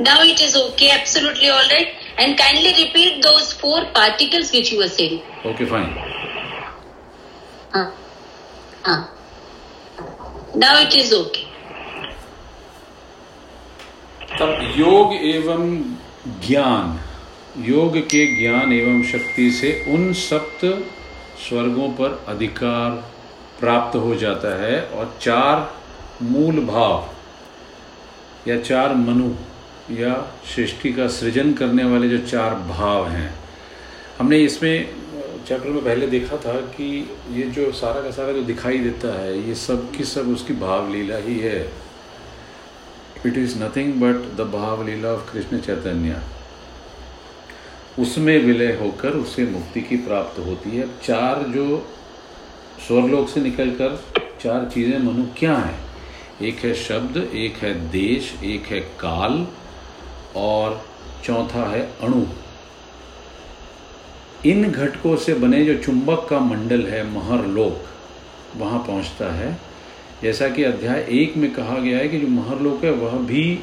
now 0.00 0.22
it 0.22 0.40
is 0.40 0.56
okay 0.58 0.90
absolutely 0.96 1.50
all 1.56 1.70
right. 1.74 2.05
And 2.18 2.38
kindly 2.38 2.72
repeat 2.82 3.22
those 3.22 3.52
four 3.52 3.84
particles 3.94 4.50
which 4.52 4.72
you 4.72 4.78
were 4.78 4.92
saying. 4.98 5.20
Okay 5.46 5.64
fine 5.72 5.88
Uh, 7.72 7.90
uh. 8.84 9.00
Now 10.62 10.74
it 10.84 10.94
is 11.00 11.12
okay. 11.12 11.42
तब 14.38 14.72
योग 14.76 15.12
एवं 15.14 15.66
ज्ञान 16.46 16.98
योग 17.66 17.96
के 18.12 18.24
ज्ञान 18.38 18.72
एवं 18.72 19.02
शक्ति 19.10 19.50
से 19.58 19.70
उन 19.94 20.12
सप्त 20.22 20.64
स्वर्गों 21.48 21.88
पर 22.00 22.18
अधिकार 22.28 22.90
प्राप्त 23.60 23.96
हो 24.06 24.14
जाता 24.22 24.54
है 24.62 24.80
और 24.98 25.14
चार 25.22 25.70
मूल 26.32 26.60
भाव 26.66 28.48
या 28.48 28.60
चार 28.62 28.94
मनु 29.04 29.28
या 29.90 30.14
सृष्टि 30.54 30.92
का 30.92 31.06
सृजन 31.08 31.52
करने 31.52 31.84
वाले 31.84 32.08
जो 32.08 32.18
चार 32.26 32.54
भाव 32.68 33.08
हैं। 33.08 33.32
हमने 34.18 34.38
इसमें 34.44 34.88
चैप्टर 35.48 35.68
में 35.68 35.84
पहले 35.84 36.06
देखा 36.06 36.36
था 36.36 36.54
कि 36.70 36.86
ये 37.30 37.42
जो 37.50 37.70
सारा 37.72 38.00
का 38.02 38.10
सारा 38.10 38.32
जो 38.32 38.42
दिखाई 38.42 38.78
देता 38.78 39.18
है, 39.20 39.48
ये 39.48 39.54
सब 39.54 39.90
की 39.96 40.04
सब 40.04 40.28
उसकी 40.28 40.54
भाव 40.54 40.92
लीला 40.92 41.16
ही 41.16 41.38
है। 41.38 41.60
It 43.26 43.36
is 43.38 43.58
nothing 43.62 43.92
but 43.94 44.36
the 44.36 44.50
bhav 44.52 44.86
leela 44.86 45.08
of 45.08 45.32
Krishna 45.32 45.58
Chaitanya 45.58 46.20
उसमें 47.98 48.38
विलय 48.38 48.72
होकर 48.72 49.16
उसे 49.16 49.44
मुक्ति 49.44 49.80
की 49.80 49.96
प्राप्त 49.96 50.38
होती 50.38 50.70
है। 50.70 50.88
चार 51.04 51.42
जो 51.48 51.86
स्वरलोक 52.86 53.28
से 53.28 53.40
निकलकर 53.40 53.96
चार 54.40 54.68
चीज़ें, 54.74 54.98
मनु 54.98 55.26
क्या 55.38 55.54
हैं? 55.54 55.78
एक 56.42 56.58
है 56.58 56.74
शब्द, 56.74 57.16
एक 57.16 57.56
है 57.56 57.72
देश, 57.90 58.34
एक 58.44 58.66
है 58.66 58.80
काल 58.80 59.46
और 60.36 60.84
चौथा 61.24 61.70
है 61.70 61.80
अणु। 62.02 62.24
इन 64.46 64.70
घटकों 64.72 65.16
से 65.16 65.34
बने 65.34 65.64
जो 65.64 65.74
चुंबक 65.82 66.26
का 66.30 66.38
मंडल 66.40 66.86
है 66.86 67.02
महरलोक 67.10 68.56
वहाँ 68.56 68.78
पहुँचता 68.78 69.32
है। 69.34 69.58
जैसा 70.22 70.48
कि 70.48 70.62
अध्याय 70.62 71.06
एक 71.10 71.36
में 71.36 71.52
कहा 71.52 71.78
गया 71.78 71.98
है 71.98 72.08
कि 72.08 72.18
जो 72.18 72.28
महरलोक 72.28 72.84
है, 72.84 72.90
वह 72.90 73.18
भी 73.18 73.58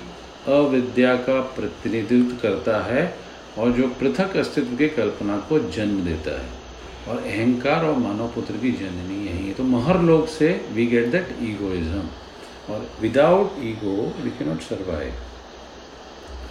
अविद्या 0.47 1.15
का 1.15 1.39
प्रतिनिधित्व 1.41 2.35
करता 2.41 2.83
है 2.83 3.17
और 3.57 3.71
जो 3.71 3.87
पृथक 3.87 4.37
अस्तित्व 4.37 4.75
की 4.75 4.89
कल्पना 4.89 5.37
को 5.37 5.59
जन्म 5.59 6.03
देता 6.05 6.41
है। 6.41 6.49
और 7.07 7.17
अहंकार 7.17 7.85
और 7.85 7.95
मानव 7.95 8.27
पुत्र 8.27 8.53
की 8.53 8.71
जननी 8.71 9.25
यही 9.27 9.47
है। 9.47 9.53
तो 9.53 9.63
महरलोक 9.63 10.27
से 10.27 10.65
वी 10.71 10.85
गेट 10.85 11.07
दैट 11.07 11.35
ईगोइज्म 11.41 12.03
और 12.73 12.89
without 13.01 13.51
ego 13.59 13.95
we 14.23 14.29
can 14.29 14.47
not 14.47 14.61
survive 14.61 15.13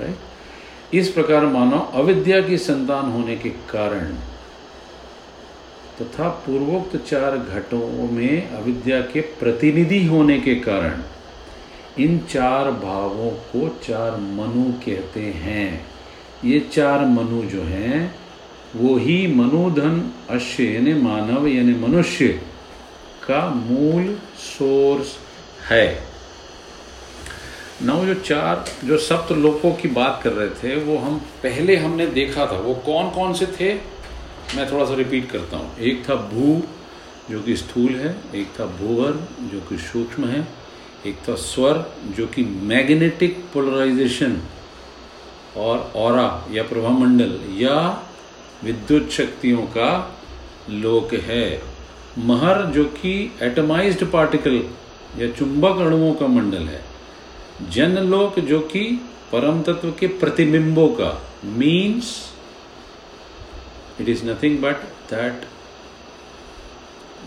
right 0.01 0.95
इस 0.95 1.09
प्रकार 1.09 1.47
मानव 1.47 1.91
अविद्या 1.95 2.41
की 2.41 2.57
संतान 2.59 3.13
होने 3.13 3.37
के 3.37 3.49
कारण 3.49 4.15
तथा 6.01 6.29
पूर्वोक्त 6.29 6.97
चार 6.97 7.39
घटों 7.39 8.11
में 8.13 8.51
अविद्या 8.51 9.01
के 9.01 9.21
प्रतिनिधि 9.21 10.07
होने 10.07 10.41
के 10.41 10.55
कारण 10.55 11.03
इन 11.99 12.19
चार 12.19 12.71
भावों 12.71 13.31
को 13.31 13.69
चार 13.69 14.17
मनु 14.17 14.73
कहते 14.73 15.21
हैं। 15.21 15.87
ये 16.45 16.61
चार 16.61 17.05
मनु 17.05 17.43
जो 17.43 17.63
हैं, 17.63 18.15
वो 18.77 18.97
ही 18.97 19.27
मनुधन 19.27 20.11
अश्य, 20.31 20.65
यानी 20.65 20.95
मानव, 20.95 21.47
यानी 21.47 21.75
मनुष्य 21.75 22.29
का 23.29 23.49
मूल 23.49 24.19
सोर्स 24.37 25.17
है। 25.71 26.12
नौ 27.85 28.05
जो 28.05 28.15
चार, 28.15 28.65
जो 28.85 28.99
सप्त 28.99 29.33
लोकों 29.33 29.73
की 29.73 29.89
बात 29.89 30.21
कर 30.25 30.33
रहे 30.33 30.49
थे, 30.49 30.77
वो 30.77 30.99
हम 30.99 31.19
पहले 31.19 31.77
हमने 31.77 32.07
देखा 32.07 32.47
था। 32.47 32.57
वो 32.57 32.75
कौन 32.75 33.11
कौन 33.11 33.35
से 33.35 33.47
थे? 33.47 33.75
मैं 34.57 34.73
थोड़ा 34.73 34.85
सा 34.85 34.95
रिपीट 34.95 35.31
करता 35.31 35.57
हूँ। 35.57 35.79
एक 35.79 36.11
था 36.11 36.15
भू, 36.15 36.63
जो 37.31 37.41
कि 37.41 37.57
स्थूल 37.57 37.95
है। 37.95 38.17
एक 38.35 38.49
था 38.61 38.67
भूवर 38.67 39.13
जो 39.41 39.61
कि 39.61 39.79
सूक्ष्म 39.79 40.25
है। 40.25 40.49
एक 41.07 41.17
था 41.29 41.35
स्वर, 41.35 41.93
जो 42.17 42.27
कि 42.27 42.45
मैग्नेटिक 42.45 43.45
पोलराइजेशन 43.55 44.39
और 45.57 45.93
औरा 45.97 46.49
या 46.51 46.63
प्रभामंडल 46.63 47.41
या 47.51 48.03
विद्युत 48.65 49.11
शक्तियों 49.11 49.63
का 49.63 50.21
लोक 50.71 51.15
है। 51.15 51.63
महर, 52.19 52.67
जो 52.67 52.85
कि 52.85 53.33
एटमाइज्ड 53.43 54.05
पार्टिकल 54.05 54.65
या 55.19 55.31
चुंबक 55.31 55.79
अणुओं 55.79 56.15
का 56.15 56.27
मंडल 56.27 56.63
है। 56.63 56.92
जनलोक 57.61 58.39
जो 58.41 58.61
कि 58.61 58.85
परम 59.33 59.63
तत्व 59.63 59.91
के 59.91 60.07
प्रतिबिंबों 60.07 60.89
का 60.89 61.11
means 61.45 62.09
it 64.01 64.09
is 64.09 64.25
nothing 64.25 64.59
but 64.59 64.77
that 65.11 65.47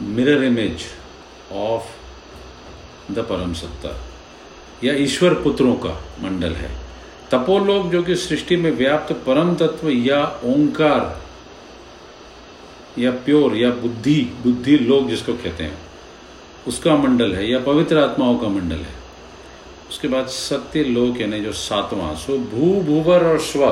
mirror 0.01 0.43
image 0.43 0.85
of 1.53 1.93
the 3.11 3.25
param 3.29 3.53
satta 3.53 3.95
या 4.83 4.93
ईश्वर 4.93 5.33
पुत्रों 5.33 5.75
का 5.75 5.93
मंडल 6.21 6.53
है। 6.53 6.69
तपोलोक 7.31 7.91
जो 7.91 8.01
कि 8.03 8.15
सृष्टि 8.15 8.55
में 8.55 8.71
व्याप्त 8.71 9.13
परम 9.27 9.55
तत्व 9.55 9.89
या 9.89 10.25
ओंकार 10.45 11.21
या 12.99 13.11
प्योर 13.25 13.55
या 13.55 13.69
बुद्धि 13.71 14.21
बुद्धि 14.43 14.77
लोक 14.77 15.07
जिसको 15.07 15.33
कहते 15.33 15.63
हैं, 15.63 15.77
उसका 16.67 16.95
मंडल 16.97 17.33
है 17.35 17.49
या 17.51 17.59
पवित्र 17.59 17.97
आत्माओं 17.97 18.37
का 18.37 18.47
मंडल 18.47 18.75
है। 18.75 19.04
उसके 19.89 20.07
बाद 20.07 20.27
सत्य 20.27 20.83
लोक 20.83 21.19
यानी 21.21 21.39
जो 21.41 21.51
सातवां, 21.53 22.15
सो 22.15 22.37
भू, 22.37 22.81
भूवर 22.81 23.25
और 23.25 23.39
Swa. 23.41 23.69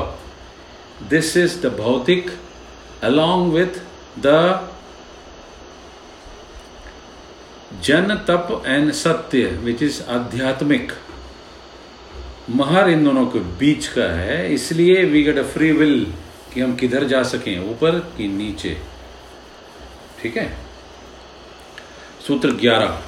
This 1.09 1.36
is 1.38 1.59
the 1.61 1.74
bhautik 1.78 2.32
along 3.03 3.53
with 3.53 3.82
the 4.20 4.70
Jan 7.84 8.16
Tap 8.28 8.64
and 8.66 8.91
सत्य 8.91 9.45
विच 9.64 9.84
इज़ 9.84 10.01
आध्यात्मिक। 10.09 10.91
महर 12.49 12.89
इन 12.89 13.03
दोनों 13.03 13.26
के 13.26 13.39
बीच 13.39 13.88
का 13.88 14.05
है, 14.16 14.53
इसलिए 14.53 15.03
we 15.03 15.24
get 15.24 15.38
a 15.38 15.43
free 15.43 15.72
will 15.72 16.05
कि 16.53 16.61
हम 16.61 16.76
किधर 16.76 17.03
जा 17.03 17.24
सकें, 17.24 17.70
ऊपर 17.72 17.99
कि 18.18 18.28
नीचे। 18.28 18.78
ठीक 20.22 20.38
है? 20.38 20.57
सूत्र 22.28 22.51
ग्यारह। 22.51 23.01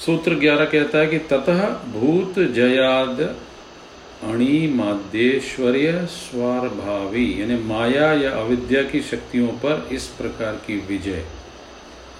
सूत्र 0.00 0.34
ग्यारह 0.34 0.64
कहता 0.64 0.98
है 0.98 1.06
कि 1.06 1.18
ततः 1.30 1.58
भूत 1.92 2.38
जयाद 2.54 3.20
अणि 3.20 4.66
माध्येश्वर्य 4.74 6.06
स्वारभावी, 6.06 7.26
यानी 7.40 7.56
माया 7.64 8.12
या 8.12 8.30
अविद्या 8.36 8.82
की 8.82 9.00
शक्तियों 9.02 9.48
पर 9.64 9.88
इस 9.92 10.06
प्रकार 10.18 10.54
की 10.66 10.76
विजय 10.88 11.22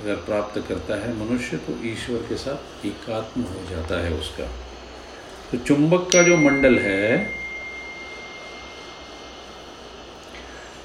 अगर 0.02 0.14
प्राप्त 0.26 0.58
करता 0.68 1.00
है 1.00 1.14
मनुष्य 1.16 1.56
तो 1.56 1.76
ईश्वर 1.86 2.22
के 2.28 2.36
साथ 2.36 2.86
एकात्म 2.86 3.42
हो 3.42 3.64
जाता 3.70 4.02
है 4.04 4.12
उसका। 4.14 4.44
तो 5.50 5.58
चुंबक 5.58 6.08
का 6.12 6.22
जो 6.22 6.36
मंडल 6.38 6.78
है, 6.78 7.26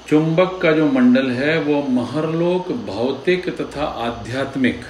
चुंबक 0.08 0.58
का 0.62 0.72
जो 0.72 0.86
मंडल 0.90 1.30
है, 1.30 1.58
वो 1.60 1.82
महरलोक, 1.92 2.72
भौतिक 2.86 3.48
तथा 3.60 3.84
आध्यात्मिक 4.04 4.84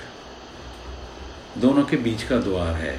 दोनों 1.60 1.82
के 1.82 1.96
बीच 1.96 2.22
का 2.22 2.36
द्वार 2.38 2.74
है। 2.74 2.98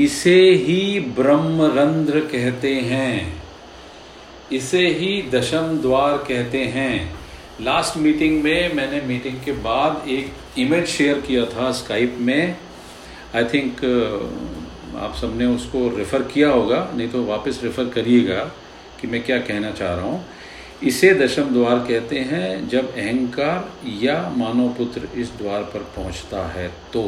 इसे 0.00 0.40
ही 0.56 1.00
ब्रह्मरंध्र 1.16 2.20
कहते 2.32 2.74
हैं। 2.74 3.42
इसे 4.52 4.86
ही 4.88 5.22
दशम 5.30 5.78
द्वार 5.78 6.16
कहते 6.28 6.64
हैं। 6.66 7.18
लास्ट 7.60 7.96
मीटिंग 7.96 8.42
में 8.42 8.74
मैंने 8.74 9.00
मीटिंग 9.00 9.40
के 9.44 9.52
बाद 9.52 10.08
एक 10.08 10.58
इमेज 10.58 10.86
शेयर 10.86 11.20
किया 11.20 11.44
था 11.46 11.70
स्काइप 11.72 12.16
में। 12.20 12.56
आई 13.36 13.44
थिंक 13.44 13.74
uh, 13.74 14.98
आप 14.98 15.14
सबने 15.14 15.46
उसको 15.46 15.88
रेफ़र 15.96 16.22
किया 16.22 16.48
होगा 16.50 16.90
नहीं 16.94 17.08
तो 17.08 17.24
वापस 17.24 17.60
रेफ़र 17.64 17.88
करिएगा 17.88 18.40
कि 19.00 19.06
मैं 19.06 19.22
क्या 19.22 19.38
कहना 19.38 19.70
चाह 19.70 19.94
रहा 19.94 20.04
हूँ। 20.04 20.24
इसे 20.82 21.12
दशम 21.14 21.52
द्वार 21.52 21.78
कहते 21.78 22.18
हैं 22.18 22.68
जब 22.68 22.94
अहंकार 22.94 23.68
या 24.02 24.16
मानव 24.36 24.68
पुत्र 24.68 25.08
इस 25.20 25.30
द्वार 25.38 25.62
पर 25.62 25.82
पहुँचता 25.96 26.46
है 26.52 26.68
तो। 26.92 27.02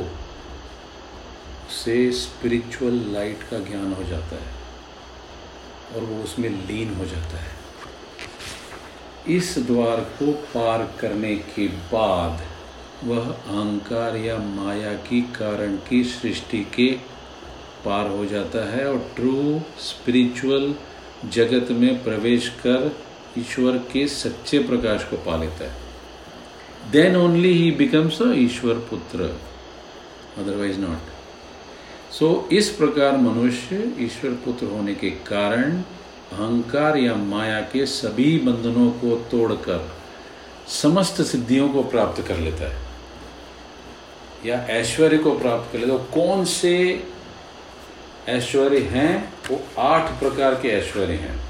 से 1.71 2.13
स्पिरिचुअल 2.13 3.01
लाइट 3.13 3.43
का 3.43 3.59
ज्ञान 3.59 3.93
हो 3.93 4.05
जाता 4.05 4.37
है 4.37 4.53
और 5.95 6.05
वो 6.05 6.23
उसमें 6.23 6.49
लीन 6.67 6.95
हो 6.95 7.05
जाता 7.05 7.39
है। 7.39 7.59
इस 9.37 9.59
द्वार 9.59 10.01
को 10.01 10.33
पार 10.33 10.97
करने 11.01 11.35
के 11.37 11.67
बाद 11.67 12.47
वह 13.05 13.29
अहंकार 13.29 14.17
या 14.17 14.37
माया 14.39 14.93
की 14.95 15.21
कारण 15.23 15.77
की 15.89 16.05
सृष्टि 16.05 16.59
के 16.75 16.93
पार 17.85 18.07
हो 18.07 18.25
जाता 18.27 18.65
है 18.73 18.89
और 18.89 18.99
ट्रू 19.17 19.61
स्पिरिचुअल 19.81 20.75
जगत 21.29 21.71
में 21.71 22.03
प्रवेश 22.05 22.49
कर 22.49 22.97
ईश्वर 23.39 23.79
के 23.93 24.07
सच्चे 24.09 24.59
प्रकाश 24.59 25.05
को 25.05 25.17
पा 25.17 25.37
लेता 25.37 25.71
है। 25.71 26.91
Then 26.91 27.17
only 27.17 27.53
he 27.53 27.71
becomes 27.71 28.23
a 28.23 28.33
Ishwar 28.35 28.75
putra 28.75 29.39
otherwise 30.39 30.79
not 30.79 31.20
सो 32.13 32.49
इस 32.53 32.69
प्रकार 32.69 33.17
मनुष्य 33.17 33.95
ईश्वर 33.99 34.31
पुत्र 34.31 34.67
होने 34.67 34.95
के 34.95 35.11
कारण 35.11 35.73
अहंकार 36.33 36.97
या 36.97 37.15
माया 37.15 37.61
के 37.61 37.87
सभी 37.87 38.39
बंधनों 38.39 38.91
को 38.91 39.17
तोड़कर 39.17 39.97
समस्त 40.69 41.23
सिद्धियों 41.23 41.69
को 41.69 41.83
प्राप्त 41.83 42.27
कर 42.29 42.37
लेता 42.37 42.65
है। 42.65 42.83
या 44.47 44.65
ऐश्वर्य 44.65 45.19
को 45.19 45.39
प्राप्त 45.39 45.73
कर 45.73 45.79
लेता 45.79 45.93
है। 45.93 45.99
तो 45.99 46.05
कौन 46.05 46.45
से 46.45 47.05
ऐश्वर्य 48.29 48.79
हैं? 48.79 49.35
वो 49.51 49.83
आठ 49.83 50.21
प्रकार 50.21 50.55
के 50.55 50.69
ऐश्वर्य 50.69 51.13
हैं। 51.13 51.45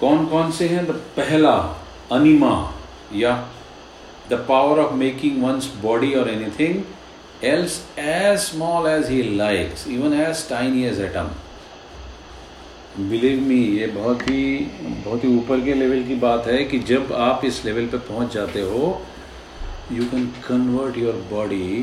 कौन 0.00 0.26
कौन 0.26 0.52
से 0.52 0.68
हैं? 0.68 0.86
द 0.86 0.90
पहला, 0.90 1.86
अनिमा, 2.12 2.74
या 3.14 3.48
the 4.30 4.34
power 4.34 4.78
of 4.78 4.92
making 4.92 5.44
one's 5.44 5.74
body 5.82 6.14
और 6.14 6.30
anything 6.30 6.82
else 7.44 7.80
as 7.98 8.38
small 8.38 8.86
as 8.86 9.06
he 9.06 9.22
likes 9.36 9.86
even 9.88 10.12
as 10.20 10.48
tiny 10.48 10.84
as 10.84 11.00
atom 11.00 11.30
believe 13.08 13.40
me 13.40 13.58
ये 13.78 13.86
बहुत 13.86 14.22
ही 14.22 14.58
बहुत 15.04 15.24
ही 15.24 15.38
ऊपर 15.38 15.60
के 15.64 15.74
लेवल 15.74 16.02
की 16.04 16.14
बात 16.14 16.46
है 16.46 16.64
कि 16.64 16.78
जब 16.78 17.12
आप 17.12 17.44
इस 17.44 17.64
लेवल 17.64 17.86
पे 17.86 17.98
पहुँच 17.98 18.34
जाते 18.34 18.60
हो 18.60 19.02
you 19.92 20.04
can 20.04 20.26
convert 20.26 20.98
your 20.98 21.14
body 21.30 21.78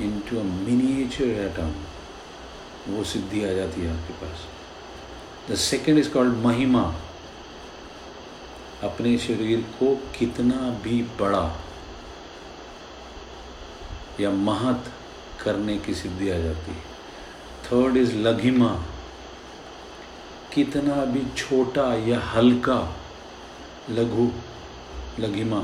into 0.00 0.38
a 0.40 0.42
miniature 0.42 1.24
atom 1.24 1.72
वो 2.92 3.04
सिद्धि 3.04 3.44
आ 3.44 3.52
जाती 3.52 3.80
है 3.80 4.00
आपके 4.00 4.12
पास। 4.12 4.46
The 5.50 5.54
second 5.54 5.98
is 5.98 6.10
called 6.10 6.36
Mahima. 6.36 6.82
अपने 8.82 9.18
शरीर 9.18 9.60
को 9.60 9.94
कितना 10.18 10.78
भी 10.84 11.02
बड़ा 11.02 11.42
या 14.20 14.30
महत 14.30 14.92
करने 15.44 15.76
की 15.78 15.94
सिद्धि 15.94 16.30
आ 16.30 16.38
जाती 16.38 16.70
है। 16.70 16.88
थर्ड 17.66 17.96
इज़ 17.96 18.16
लघिमा 18.16 18.70
कितना 20.54 21.04
भी 21.04 21.22
छोटा 21.36 21.86
या 22.08 22.18
हल्का 22.20 22.78
लघु 23.90 24.30
लघिमा 25.20 25.60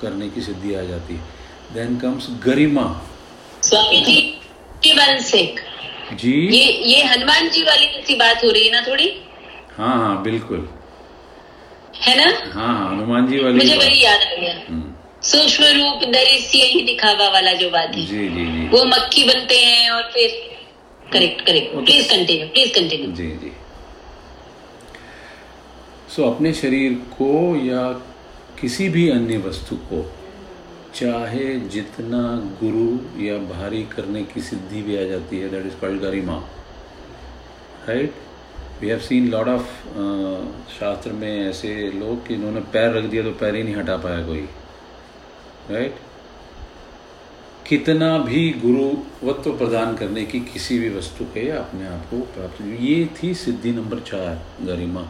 करने 0.00 0.28
की 0.28 0.40
सिद्धि 0.42 0.74
आ 0.74 0.82
जाती 0.82 1.14
है। 1.14 1.74
देन 1.74 1.96
कम्स 1.98 2.28
गरिमा 2.44 2.86
स्वामी 3.62 4.00
जी 4.00 4.20
से 5.20 5.42
जी? 6.12 6.32
ये 6.56 6.64
ये 6.92 7.02
हनुमान 7.04 7.48
जी 7.48 7.62
वाली 7.62 7.86
सी 8.06 8.14
बात 8.14 8.44
हो 8.44 8.50
रही 8.50 8.66
है 8.66 8.72
ना 8.72 8.80
थोड़ी? 8.88 9.08
हाँ 9.76 9.96
हाँ 9.98 10.22
बिल्कुल। 10.22 10.68
है 11.96 12.16
ना? 12.16 12.24
हाँ 12.52 12.74
हाँ 12.78 12.90
हनुमान 12.90 13.26
जी 13.26 13.38
वाली 13.38 13.56
मुझे 13.56 13.76
वही 13.76 14.04
याद 14.04 14.20
आ 14.20 14.40
गया। 14.40 14.54
हम्म, 14.68 14.91
सूक्ष्म 15.22 15.64
रूप 15.74 16.02
दरिश्य 16.12 16.64
ही 16.66 16.80
दिखावा 16.84 17.28
वाला 17.30 17.52
जो 17.54 17.68
बात 17.70 17.88
है। 17.88 18.06
जी 18.06 18.28
जी 18.28 18.44
जी। 18.46 18.68
वो 18.68 18.84
मक्खी 18.84 19.24
बनते 19.24 19.56
हैं 19.56 19.90
और 19.90 20.02
फिर 20.14 20.30
correct 21.12 21.44
correct 21.46 21.74
please 21.76 22.08
continue 22.10 22.46
please 22.48 22.72
continue 22.74 23.10
जी 23.12 23.28
जी। 23.42 23.52
सो 26.08 26.22
so, 26.22 26.28
अपने 26.28 26.52
शरीर 26.54 26.92
को 27.12 27.30
या 27.66 27.82
किसी 28.60 28.88
भी 28.88 29.08
अन्य 29.10 29.36
वस्तु 29.44 29.76
को 29.90 30.02
चाहे 30.94 31.54
जितना 31.74 32.22
गुरु 32.60 32.88
या 33.24 33.36
भारी 33.50 33.82
करने 33.92 34.22
की 34.32 34.40
सिद्धि 34.40 34.82
भी 34.82 34.96
आ 34.96 35.04
जाती 35.10 35.38
है 35.38 35.48
that 35.50 35.66
is 35.66 35.76
called 35.80 36.00
Garima. 36.00 36.36
Right 37.88 38.14
we 38.80 38.88
have 38.88 38.98
seen 39.00 39.30
lot 39.30 39.48
of 39.48 39.68
shastra 40.72 41.12
में 41.12 41.48
ऐसे 41.48 41.74
लोग 41.92 42.26
कि 42.26 42.34
इन्होंने 42.34 42.60
पैर 42.74 42.90
रख 42.96 43.04
दिया 43.04 43.22
तो 43.22 43.30
पैर 43.40 43.54
ही 43.54 43.62
नहीं 43.62 43.76
हटा 43.76 43.96
पाया 43.96 44.26
कोई। 44.26 44.46
राइट? 45.72 45.96
कितना 47.68 48.18
भी 48.18 48.50
गुरुवत्व 48.50 49.58
प्रदान 49.58 49.96
करने 49.96 50.24
की 50.24 50.40
किसी 50.40 50.78
भी 50.78 50.90
वस्तु 50.90 51.24
के 51.24 51.50
अपने 51.50 51.86
आप 51.86 52.00
को 52.10 52.20
प्राप्त 52.20 52.60
ये 52.60 53.10
थी 53.22 53.34
सिद्धि 53.34 53.70
नंबर 53.70 54.00
चार, 54.00 54.64
गरिमा। 54.66 55.02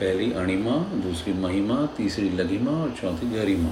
पहली 0.00 0.32
अणिमा, 0.32 0.76
दूसरी 0.76 1.32
महिमा, 1.32 1.86
तीसरी 1.86 2.28
लघिमा 2.28 2.70
और 2.70 2.90
चौथी 2.90 3.30
गरिमा। 3.30 3.68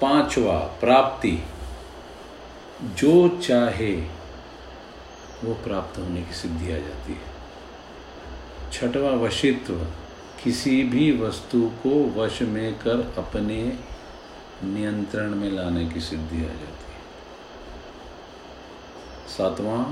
पांचवा, 0.00 0.58
प्राप्ति। 0.58 1.42
जो 2.82 3.28
चाहे, 3.28 3.94
वो 5.44 5.54
प्राप्त 5.54 5.98
होने 5.98 6.22
की 6.22 6.34
सिद्धि 6.34 6.64
आ 6.64 6.76
जाती 6.76 7.12
है। 7.12 7.30
छठवा, 8.72 9.10
वशित्व। 9.10 9.86
किसी 10.44 10.82
भी 10.82 11.12
वस्तु 11.12 11.70
को 11.86 12.20
वश 12.20 12.42
में 12.42 12.74
कर 12.74 13.14
अपने 13.18 13.78
नियंत्रण 14.64 15.30
में 15.30 15.52
लाने 15.52 15.86
की 15.86 16.00
सिद्धि 16.00 16.36
आ 16.36 16.40
जाती 16.40 16.64
है। 16.64 17.00
सातवां, 19.28 19.84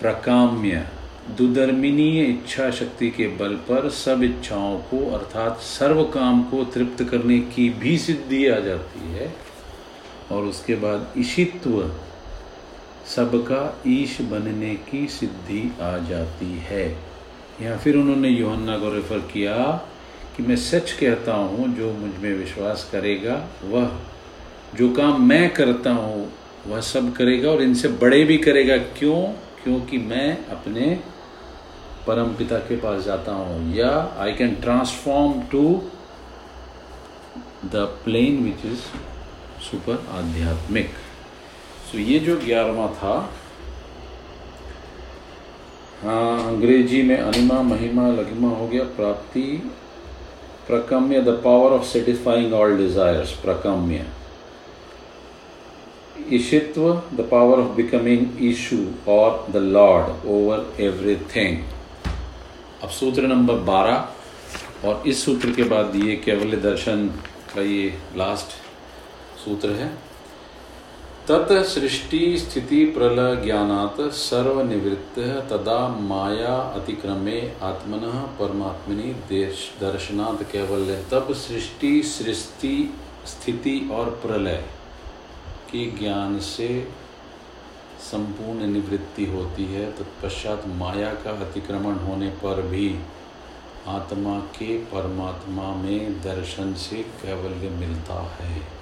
प्रकाम्य, 0.00 0.88
दुदर्मिनीय 1.36 2.24
इच्छा 2.24 2.70
शक्ति 2.70 3.10
के 3.10 3.28
बल 3.28 3.54
पर 3.54 3.90
सब 3.90 4.22
इच्छाओं 4.22 4.78
को, 4.78 5.14
अर्थात 5.14 5.58
सर्व 5.58 6.04
काम 6.04 6.42
को 6.42 6.64
तृप्त 6.64 7.04
करने 7.04 7.38
की 7.38 7.70
भी 7.70 7.98
सिद्धि 7.98 8.48
आ 8.48 8.58
जाती 8.58 9.00
है। 9.00 9.36
और 10.32 10.42
उसके 10.42 10.74
बाद 10.74 11.14
ईशित्व, 11.18 11.94
सबका 13.16 13.82
ईश 13.86 14.20
बनने 14.20 14.74
की 14.74 15.08
सिद्धि 15.08 15.76
आ 15.80 15.98
जाती 15.98 16.58
है। 16.58 16.98
या 17.62 17.76
फिर 17.76 17.96
उन्होंने 17.96 18.28
योहन्ना 18.28 18.78
को 18.78 18.92
रेफर 18.92 19.18
किया 19.18 19.88
कि 20.38 20.44
मैं 20.44 20.56
सच 20.56 20.92
कहता 20.92 21.34
हूँ, 21.34 21.68
जो 21.76 21.92
मुझमें 21.92 22.34
विश्वास 22.34 22.88
करेगा, 22.92 23.48
वह 23.64 23.90
जो 24.74 24.88
काम 24.94 25.28
मैं 25.28 25.54
करता 25.54 25.90
हूँ, 25.90 26.32
वह 26.66 26.80
सब 26.80 27.12
करेगा 27.16 27.50
और 27.50 27.62
इनसे 27.62 27.88
बड़े 27.88 28.24
भी 28.24 28.36
करेगा। 28.38 28.76
क्यों? 28.76 29.22
क्योंकि 29.64 29.98
मैं 29.98 30.46
अपने 30.46 30.98
परम 32.06 32.28
पिता 32.34 32.58
के 32.58 32.76
पास 32.76 33.02
जाता 33.04 33.32
हूँ। 33.32 33.74
या 33.74 33.90
I 34.18 34.32
can 34.32 34.54
transform 34.54 35.42
to 35.42 35.64
the 37.64 37.76
plane 38.04 38.42
which 38.44 38.64
is 38.66 38.78
super 39.62 40.06
आध्यात्मिक। 40.10 40.90
सो 41.90 41.98
ये 41.98 42.18
जो 42.18 42.36
ग्यारहवा 42.36 42.86
था 42.86 43.34
हाँ 46.02 46.46
अंग्रेज़ी 46.46 47.02
में 47.02 47.16
अनिमा, 47.16 47.62
महिमा, 47.62 48.08
लघिमा 48.08 48.48
हो 48.48 48.68
गया, 48.68 48.84
प्राप्ति 48.84 49.72
प्रकम्य 50.68 51.20
the 51.22 51.40
power 51.44 51.72
of 51.72 51.84
satisfying 51.86 52.54
all 52.54 52.76
desires 52.76 53.32
प्रकम्य 53.42 54.06
ईशित्व 56.36 56.90
the 57.16 57.28
power 57.30 57.60
of 57.60 57.74
becoming 57.76 58.42
issue 58.44 58.76
और 59.10 59.46
द 59.52 59.56
लॉर्ड 59.56 60.26
ओवर 60.30 60.82
एवरीथिंग 60.82 61.62
अब 62.82 62.88
सूत्र 62.98 63.26
नंबर 63.26 63.54
बारह 63.70 64.86
और 64.88 65.08
इस 65.08 65.24
सूत्र 65.24 65.52
के 65.52 65.62
बाद 65.70 65.96
ये 66.04 66.16
केवल 66.24 66.56
दर्शन 66.60 67.06
का 67.54 67.62
ये 67.62 67.88
लास्ट 68.16 68.52
सूत्र 69.44 69.70
है। 69.80 69.90
तत् 71.28 71.66
सृष्टि 71.66 72.38
स्थिति 72.38 72.84
प्रलय 72.84 73.36
ज्ञानात 73.36 73.96
सर्वनिवृत्त 74.00 75.18
तदा 75.18 75.88
माया 75.88 76.56
अतिक्रमे 76.56 77.52
आत्मन 77.62 77.98
परमात्मनि 78.40 79.02
देश 79.02 79.74
दर्शनात् 79.80 80.52
कैवल्य। 80.52 81.04
तब 81.10 81.34
सृष्टि 81.34 82.02
सृष्टि, 82.02 82.94
स्थिति 83.26 83.90
और 83.92 84.10
प्रलय 84.10 84.64
के 85.72 85.90
ज्ञान 85.90 86.38
से 86.38 86.88
संपूर्ण 88.00 88.66
निवृत्ति 88.66 89.26
होती 89.26 89.64
है। 89.64 89.92
तत्पश्चात 89.92 90.62
माया 90.66 91.14
का 91.14 91.30
अतिक्रमण 91.30 91.94
होने 91.94 92.28
पर 92.28 92.62
भी 92.62 93.00
आत्मा 93.86 94.38
के 94.38 94.78
परमात्मा 94.78 95.74
में 95.74 96.22
दर्शन 96.22 96.74
से 96.74 96.96
कैवल्य 96.96 97.68
मिलता 97.68 98.22
है। 98.22 98.77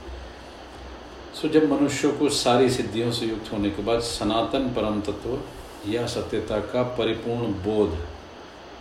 सो 1.36 1.48
जब 1.48 1.64
मनुष्य 1.70 2.08
को 2.08 2.28
सारी 2.28 2.68
सिद्धियों 2.70 3.10
से 3.12 3.26
युक्त 3.26 3.52
होने 3.52 3.70
के 3.70 3.82
बाद 3.82 4.00
सनातन 4.00 4.68
परम 4.76 5.00
तत्व 5.00 5.90
या 5.90 6.06
सत्यता 6.06 6.60
का 6.72 6.82
परिपूर्ण 6.98 7.52
बोध, 7.64 7.98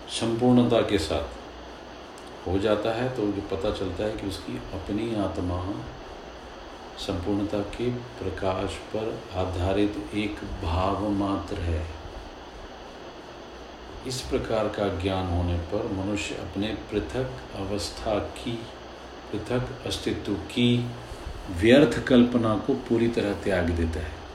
संपूर्णता 0.10 0.80
के 0.82 0.97
साथ 0.97 2.47
हो 2.47 2.58
जाता 2.60 2.93
है 2.95 3.10
तो 3.16 3.26
जो 3.28 3.41
पता 3.51 3.72
चलता 3.72 4.03
है 4.03 4.12
कि 4.12 4.28
उसकी 4.28 4.58
अपनी 4.74 5.16
आत्मा 5.16 5.60
संपूर्णता 6.99 7.60
के 7.76 7.89
प्रकाश 8.20 8.78
पर 8.95 9.14
आधारित 9.38 10.16
एक 10.16 10.43
भाव 10.64 11.10
मात्र 11.12 11.56
है। 11.62 11.86
इस 14.08 14.22
प्रकार 14.22 14.68
का 14.70 14.88
ज्ञान 15.01 15.28
होने 15.28 15.58
पर 15.72 15.91
मनुष्य 15.93 16.36
अपने 16.36 16.68
पृथक 16.91 17.58
अवस्था 17.58 18.20
की, 18.20 18.60
पृथक 19.32 19.88
अस्तित्व 19.88 20.34
की 20.34 20.86
व्यर्थ 21.52 22.04
कल्पना 22.04 22.56
को 22.56 22.74
पूरी 22.74 23.08
तरह 23.08 23.34
त्याग 23.34 23.70
देता 23.70 24.00
है। 24.00 24.26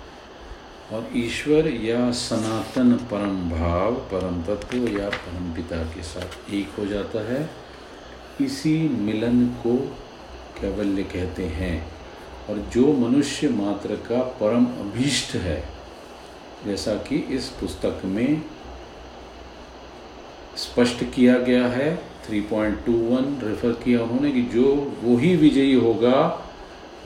और 0.93 1.09
ईश्वर 1.15 1.69
या 1.69 2.11
सनातन 2.11 2.93
परम 2.93 3.51
भाव, 3.51 3.95
परम 3.95 4.43
तत्व 4.43 4.99
या 4.99 5.09
परम 5.09 5.53
पिता 5.53 5.85
के 5.85 6.03
साथ 6.03 6.55
एक 6.55 6.71
हो 6.79 6.87
जाता 6.87 7.33
है। 7.33 7.51
इसी 8.41 8.89
मिलन 8.89 9.47
को 9.47 9.97
कैवल्य 10.61 11.03
कहते 11.03 11.45
हैं। 11.45 11.93
और 12.51 12.59
जो 12.59 12.93
मनुष्य 12.93 13.49
मात्र 13.49 13.95
का 13.95 14.23
परम 14.23 14.65
अभीष्ट 14.65 15.35
है, 15.35 15.65
जैसा 16.65 16.95
कि 16.95 17.17
इस 17.17 17.49
पुस्तक 17.49 18.03
में 18.05 18.43
स्पष्ट 20.57 21.05
किया 21.15 21.39
गया 21.39 21.67
है 21.67 21.97
3.21 22.27 23.41
रेफर 23.43 23.73
किया 23.73 24.03
उन्होंने 24.03 24.31
कि 24.31 24.43
जो 24.43 24.97
वो 25.03 25.17
ही 25.17 25.37
विजयी 25.37 25.75
होगा 25.75 26.47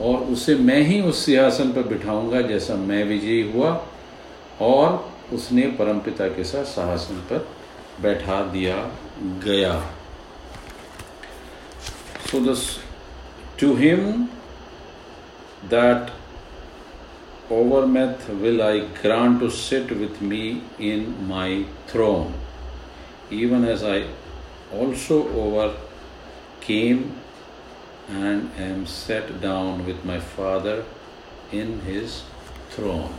और 0.01 0.17
उसे 0.17 0.55
मैं 0.55 0.81
ही 0.83 1.01
उस 1.01 1.25
सिंहासन 1.25 1.73
पर 1.73 1.83
बिठाऊँगा 1.83 2.41
जैसा 2.41 2.75
मैं 2.75 3.05
विजयी 3.05 3.53
हुआ 3.53 3.87
और 4.61 5.15
उसने 5.33 5.63
परमपिता 5.63 6.29
के 6.29 6.45
साथ 6.45 6.65
सिंहासन 6.65 7.15
पर 7.15 7.49
बैठा 8.01 8.43
दिया 8.45 8.77
गया। 9.45 9.91
So 12.31 12.41
thus 12.41 12.79
to 13.61 13.75
him 13.77 14.29
that 15.65 16.13
overcometh 17.87 18.31
will 18.31 18.63
I 18.63 18.79
grant 18.79 19.41
to 19.41 19.49
set 19.51 19.93
with 19.93 20.23
me 20.23 20.63
in 20.81 21.17
my 21.21 21.67
throne 21.89 22.35
even 23.37 23.69
as 23.69 23.85
I 23.85 24.03
also 24.81 25.21
overcame 26.67 27.05
and 28.11 28.51
am 28.59 28.87
set 28.87 29.41
down 29.41 29.87
with 29.87 30.05
my 30.05 30.19
Father 30.21 30.85
in 31.53 31.81
his 31.81 32.23
throne. 32.71 33.15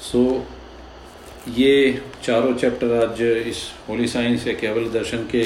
So, 0.00 0.44
ये 1.48 2.02
चारों 2.22 2.54
chapter 2.54 2.92
आज 3.04 3.22
इस 3.22 3.62
Holi 3.88 4.06
science 4.08 4.46
या 4.46 4.52
केवल 4.52 4.88
दर्शन 4.90 5.18
के 5.18 5.44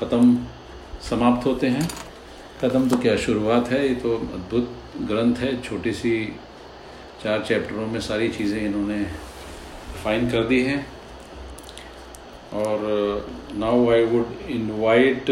ख़त्म 0.00 0.46
समाप्त 1.10 1.46
होते 1.46 1.66
हैं। 1.66 1.88
ख़त्म 2.60 2.88
तो 2.88 2.96
क्या 2.96 3.16
शुरुआत 3.16 3.68
है? 3.68 3.88
ये 3.88 3.94
तो 3.94 4.14
अद्भुत 4.14 4.70
ग्रंथ 5.00 5.36
है। 5.36 5.60
छोटी 5.62 5.92
सी 5.92 6.12
चार 7.22 7.44
चैप्टरों 7.44 7.86
में 7.86 8.00
सारी 8.00 8.28
चीज़ें 8.28 8.60
इन्होंने 8.60 9.04
फाइन 10.04 10.30
कर 10.30 10.44
दी 10.44 10.62
हैं। 10.62 10.86
और 12.54 12.80
now 13.54 13.90
I 13.90 14.04
would 14.04 14.50
invite 14.50 15.30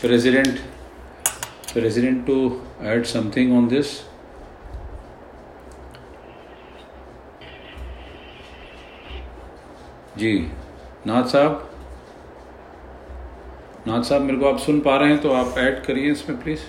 president 0.00 0.58
president 1.72 2.26
to 2.26 2.34
add 2.82 3.04
something 3.06 3.56
on 3.56 3.66
this 3.68 3.86
जी, 10.18 10.32
नाथ 11.06 11.24
साहब? 11.24 11.70
नाथ 13.86 14.02
साहब, 14.02 14.22
मेरे 14.22 14.38
को 14.38 14.46
आप 14.48 14.58
सुन 14.58 14.80
पा 14.80 14.96
रहे 14.96 15.08
हैं 15.10 15.20
तो 15.20 15.32
आप 15.32 15.58
ऐड 15.58 15.84
करिए 15.84 16.12
इसमें 16.12 16.40
प्लीज़ 16.42 16.60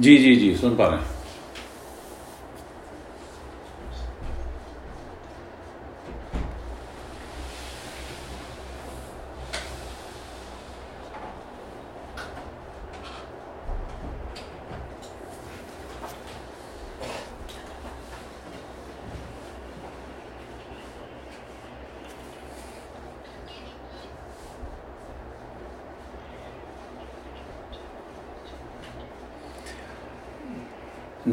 जी 0.00 0.16
जी 0.18 0.36
जी, 0.36 0.54
सुन 0.56 0.76
पा 0.76 0.86
रहे 0.88 0.98
हैं। 0.98 1.13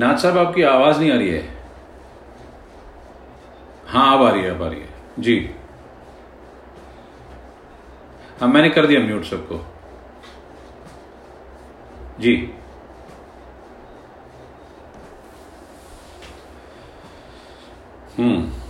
नाथ 0.02 0.18
साहब, 0.18 0.38
आपकी 0.38 0.62
आवाज़ 0.62 1.00
नहीं 1.00 1.12
आ 1.12 1.16
रही 1.16 1.30
है। 1.30 1.58
हाँ 3.88 4.18
अब 4.18 4.24
आ 4.24 4.30
रही 4.30 4.42
है, 4.42 4.50
अब 4.50 4.64
आ 4.64 4.68
रही 4.68 4.82
है। 4.82 4.90
जी। 5.20 5.56
हाँ 8.42 8.50
मैंने 8.50 8.70
कर 8.70 8.88
दिया 8.88 9.00
म्यूट 9.00 9.24
सबको। 9.24 9.66
जी। 12.20 12.54
हम्म। 18.18 18.61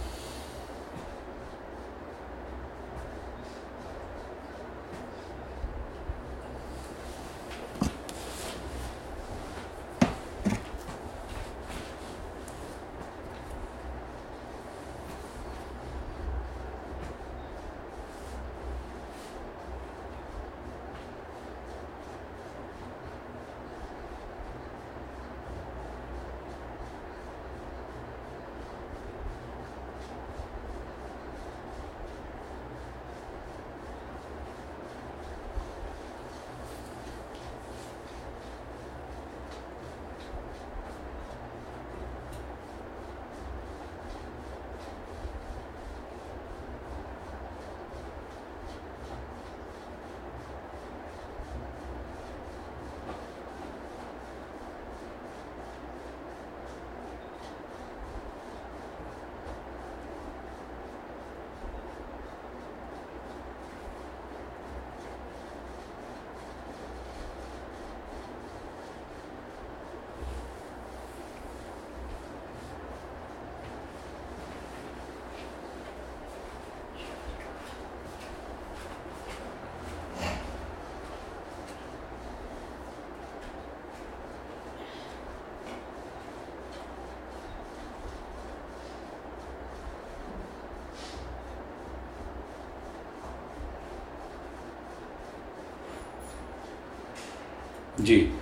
जी। 98.02 98.34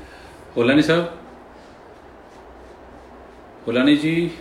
ओलानी 0.57 0.82
साहब? 0.82 1.18
ओलानी 3.70 3.95
जी? 3.95 4.32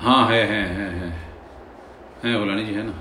हाँ 0.00 0.26
है 0.28 0.42
है 0.46 0.62
है 0.68 0.88
है 0.90 1.08
है 2.24 2.40
ओलानी 2.42 2.64
जी 2.64 2.74
है 2.74 2.82
ना? 2.82 2.92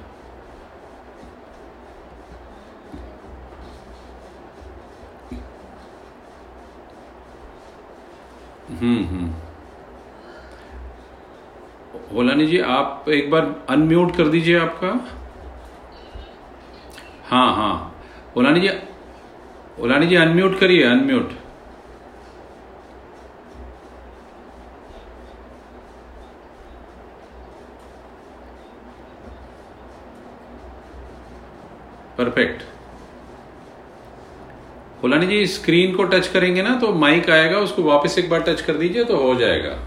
हम्म 8.70 9.06
हम्म। 9.06 9.34
ओलानी 12.18 12.46
जी, 12.48 12.60
आप 12.60 13.06
एक 13.10 13.32
बार 13.32 13.66
अनम्यूट 13.70 14.16
कर 14.16 14.28
दीजिए 14.28 14.60
आपका। 14.60 14.88
हाँ 17.30 17.56
हाँ। 17.56 17.96
ओलानी 18.38 18.60
जी 18.60 18.68
ओलानी 20.00 20.10
जी 20.10 20.16
अनम्यूट 20.16 20.60
करिए 20.60 20.84
unmute 20.84 21.32
perfect 32.18 32.64
Holani 35.02 35.28
ji 35.28 35.46
screen 35.48 35.96
को 35.96 36.04
टच 36.06 36.28
करेंगे 36.28 36.62
ना 36.62 36.76
तो 36.80 36.94
माइक 36.96 37.30
आएगा, 37.30 37.58
उसको 37.60 37.84
वापस 37.84 38.18
एक 38.20 38.30
बार 38.30 38.42
टच 38.42 38.62
कर 38.62 38.74
दीजिए 38.78 39.04
तो 39.04 39.18
हो 39.18 39.36
जाएगा। 39.36 39.78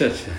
अच्छा 0.00 0.06
अच्छा 0.06 0.32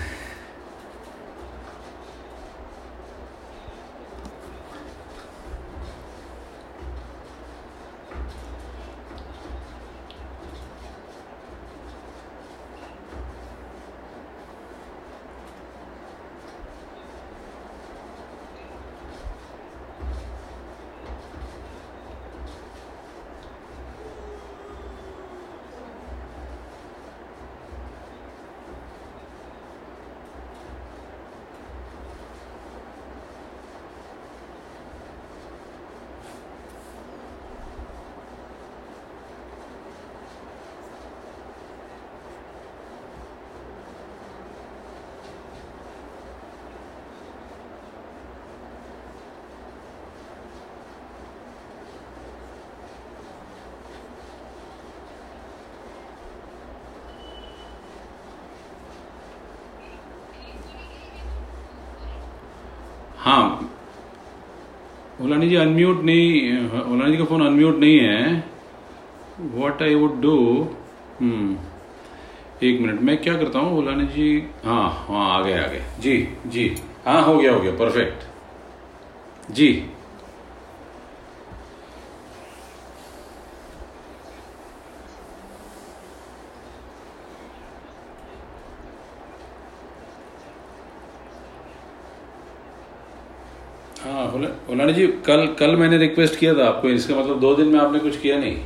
हाँ 63.22 63.70
ओलानी 65.22 65.48
जी 65.48 65.56
अनम्यूट 65.56 66.02
नहीं 66.04 66.68
ओलानी 66.92 67.12
जी 67.12 67.18
का 67.18 67.24
फ़ोन 67.24 67.46
अनम्यूट 67.46 67.78
नहीं 67.78 67.98
है 67.98 68.44
व्हाट 69.40 69.82
आई 69.82 69.94
वुड 69.94 70.20
डू 70.20 70.36
एक 72.64 72.80
मिनट, 72.80 73.00
मैं 73.00 73.16
क्या 73.22 73.36
करता 73.36 73.58
हूँ? 73.58 73.78
ओलानी 73.78 74.04
जी 74.06 74.26
हाँ 74.64 74.82
हाँ 75.08 75.38
आ 75.38 75.42
गए 75.42 75.54
आ 75.58 75.66
गए 75.66 75.82
जी 76.00 76.16
जी। 76.46 76.74
हाँ 77.06 77.22
हो 77.22 77.36
गया 77.38 77.52
हो 77.52 77.60
गया 77.60 77.72
परफेक्ट 77.76 79.50
जी। 79.52 79.68
हाँ 94.04 94.92
जी, 94.92 95.06
कल 95.26 95.46
कल 95.58 95.76
मैंने 95.76 95.98
रिक्वेस्ट 95.98 96.38
किया 96.38 96.54
था 96.54 96.66
आपको, 96.68 96.88
इसका 96.88 97.14
मतलब 97.16 97.40
दो 97.40 97.54
दिन 97.54 97.68
में 97.68 97.78
आपने 97.80 97.98
कुछ 97.98 98.18
किया 98.20 98.38
नहीं। 98.38 98.56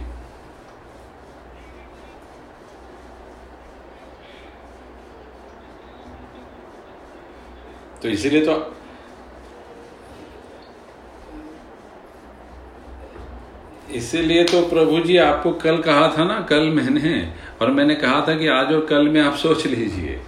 तो 8.02 8.08
इसीलिए 8.08 8.44
तो 8.46 8.54
इसीलिए 13.94 14.44
तो 14.44 14.60
प्रभु 14.68 15.00
जी, 15.00 15.16
आपको 15.16 15.52
कल 15.52 15.78
कहा 15.82 16.08
था 16.18 16.24
ना, 16.24 16.40
कल 16.40 16.68
मैंने, 16.70 17.32
और 17.60 17.70
मैंने 17.70 17.94
कहा 17.94 18.24
था 18.28 18.36
कि 18.38 18.46
आज 18.48 18.72
और 18.72 18.86
कल 18.86 19.08
में 19.08 19.20
आप 19.20 19.34
सोच 19.36 19.66
लीजिए 19.66 20.18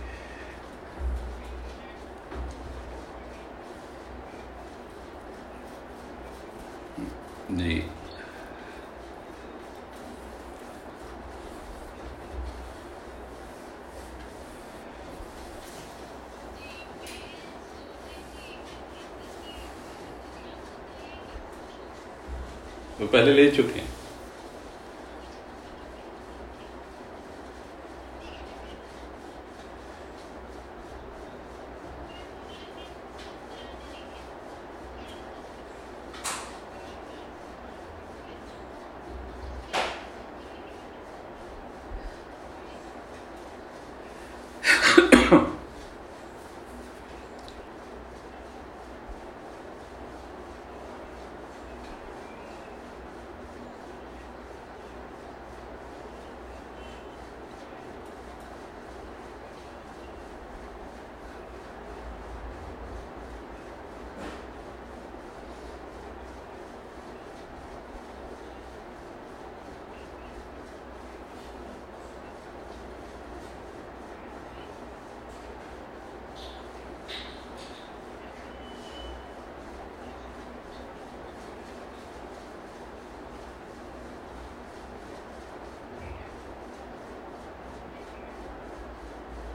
जी 7.51 7.83
वो 22.98 22.98
पहले 23.13 23.33
ले 23.35 23.51
चुके 23.51 23.79
हैं 23.81 23.89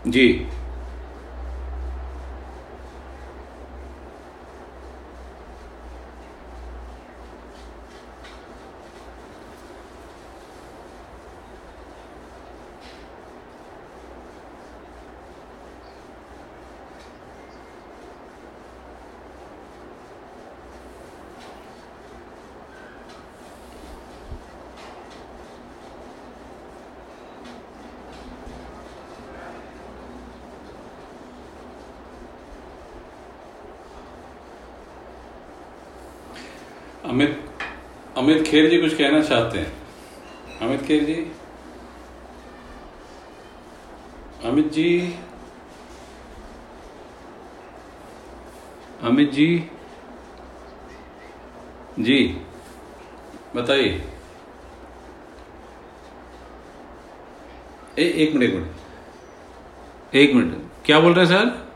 जी 0.05 0.23
अमित 37.05 37.35
अमित 38.33 38.47
खेर 38.47 38.69
जी 38.69 38.77
कुछ 38.77 38.93
कहना 38.97 39.21
चाहते 39.21 39.59
हैं? 39.59 39.73
अमित 40.61 40.81
खेर 40.81 41.03
जी? 41.03 41.31
अमित 44.43 44.71
जी? 44.71 45.15
अमित 49.01 49.31
जी? 49.31 49.71
जी 51.99 52.41
बताइए। 53.55 54.01
ए, 57.99 58.03
एक 58.03 58.33
मिनट 58.33 58.43
एक 58.43 58.55
मिनट। 58.55 60.15
एक 60.15 60.33
मिनट। 60.33 60.57
क्या 60.85 60.99
बोल 60.99 61.13
रहे 61.13 61.25
हैं 61.25 61.31
सर? 61.31 61.69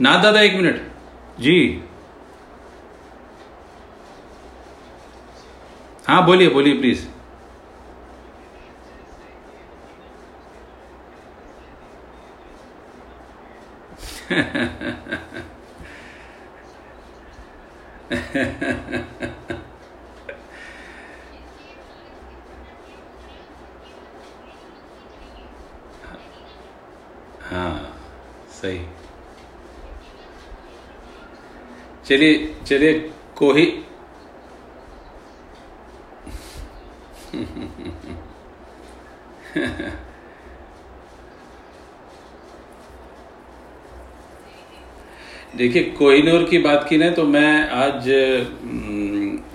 ना 0.00 0.22
दादा 0.22 0.40
एक 0.40 0.54
मिनट। 0.54 0.90
जी। 1.40 1.84
हाँ 6.20 6.26
बोलिए 6.26 6.48
बोलिए 6.48 6.74
प्लीज़ 6.80 7.06
हाँ 27.50 27.96
सही. 28.52 28.80
चलिए 32.06 32.34
चलिए 32.66 32.92
कोही 33.36 33.66
देखिए, 45.56 45.82
कोहिनूर 45.98 46.42
की 46.44 46.58
बात 46.58 46.86
की 46.88 46.96
ना 46.98 47.08
तो 47.10 47.24
मैं 47.26 47.68
आज 47.68 48.08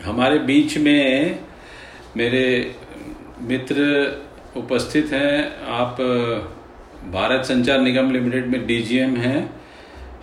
हमारे 0.05 0.39
बीच 0.39 0.77
में 0.77 1.39
मेरे 2.17 2.73
मित्र 3.41 3.83
उपस्थित 4.57 5.13
हैं। 5.13 5.61
आप, 5.73 5.97
भारत 7.11 7.45
संचार 7.45 7.79
निगम 7.81 8.11
लिमिटेड 8.11 8.47
में 8.47 8.65
डीजीएम 8.67 9.15
हैं, 9.17 9.39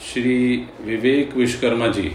श्री 0.03 0.37
विवेक 0.81 1.35
विश्वकर्मा 1.37 1.89
जी। 1.89 2.09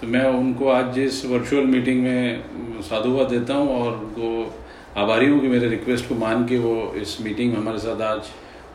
तो 0.00 0.06
मैं 0.06 0.24
उनको 0.24 0.68
आज 0.68 0.98
इस 0.98 1.24
वर्चुअल 1.26 1.66
मीटिंग 1.66 2.02
में 2.02 2.82
साधुवाद 2.82 3.30
देता 3.30 3.54
हूँ 3.54 3.80
और 3.80 3.92
उनको 3.94 5.00
आभारी 5.00 5.26
हूँ 5.26 5.40
कि 5.40 5.48
मेरे 5.48 5.68
रिक्वेस्ट 5.68 6.08
को 6.08 6.14
मान 6.16 6.46
के 6.46 6.58
वो 6.58 6.76
इस 6.96 7.20
मीटिंग 7.20 7.52
में 7.52 7.58
हमारे 7.58 7.78
साथ 7.78 8.02
आज 8.04 8.30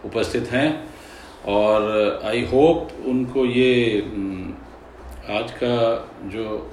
उपस्थित 0.05 0.51
हैं। 0.51 0.67
और 1.47 2.21
आई 2.25 2.41
होप 2.45 2.89
उनको 3.05 3.45
ये 3.45 3.99
आज 5.29 5.51
का 5.51 5.75
जो 6.25 6.71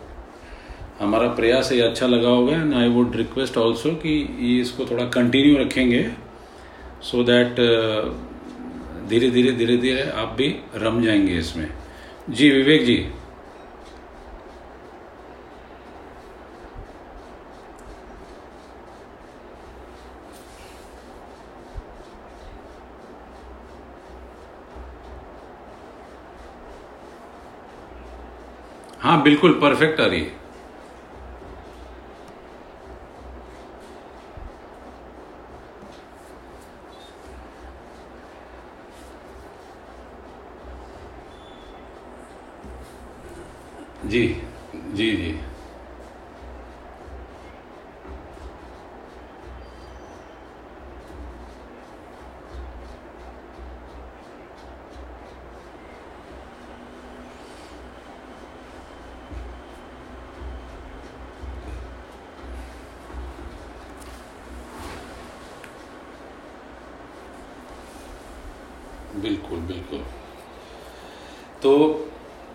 हमारा 1.00 1.28
प्रयास 1.28 1.70
है, 1.72 1.78
ये 1.78 1.84
अच्छा 1.84 2.06
लगा 2.06 2.28
होगा 2.28 2.56
and 2.56 2.74
I 2.74 2.88
would 2.88 3.16
request 3.16 3.56
also 3.58 3.90
कि 4.02 4.10
ये 4.40 4.60
इसको 4.60 4.84
थोड़ा 4.90 5.04
कंटिन्यू 5.04 5.56
रखेंगे 5.58 6.02
सो 7.02 7.22
दैट 7.24 7.56
धीरे 9.10 9.30
धीरे 9.30 9.52
धीरे 9.52 9.76
धीरे 9.76 10.02
आप 10.02 10.34
भी 10.38 10.54
रम 10.76 11.02
जाएँगे 11.02 11.38
इसमें। 11.38 11.68
जी, 12.30 12.50
विवेक 12.50 12.84
जी। 12.84 12.96
हाँ 29.02 29.22
बिल्कुल 29.22 29.52
परफेक्ट 29.60 30.00
आ 30.00 30.06
रही 30.06 30.20
है। 30.20 30.40
जी 44.06 44.26
जी 44.94 45.10
जी। 45.16 45.51
तो 71.62 71.74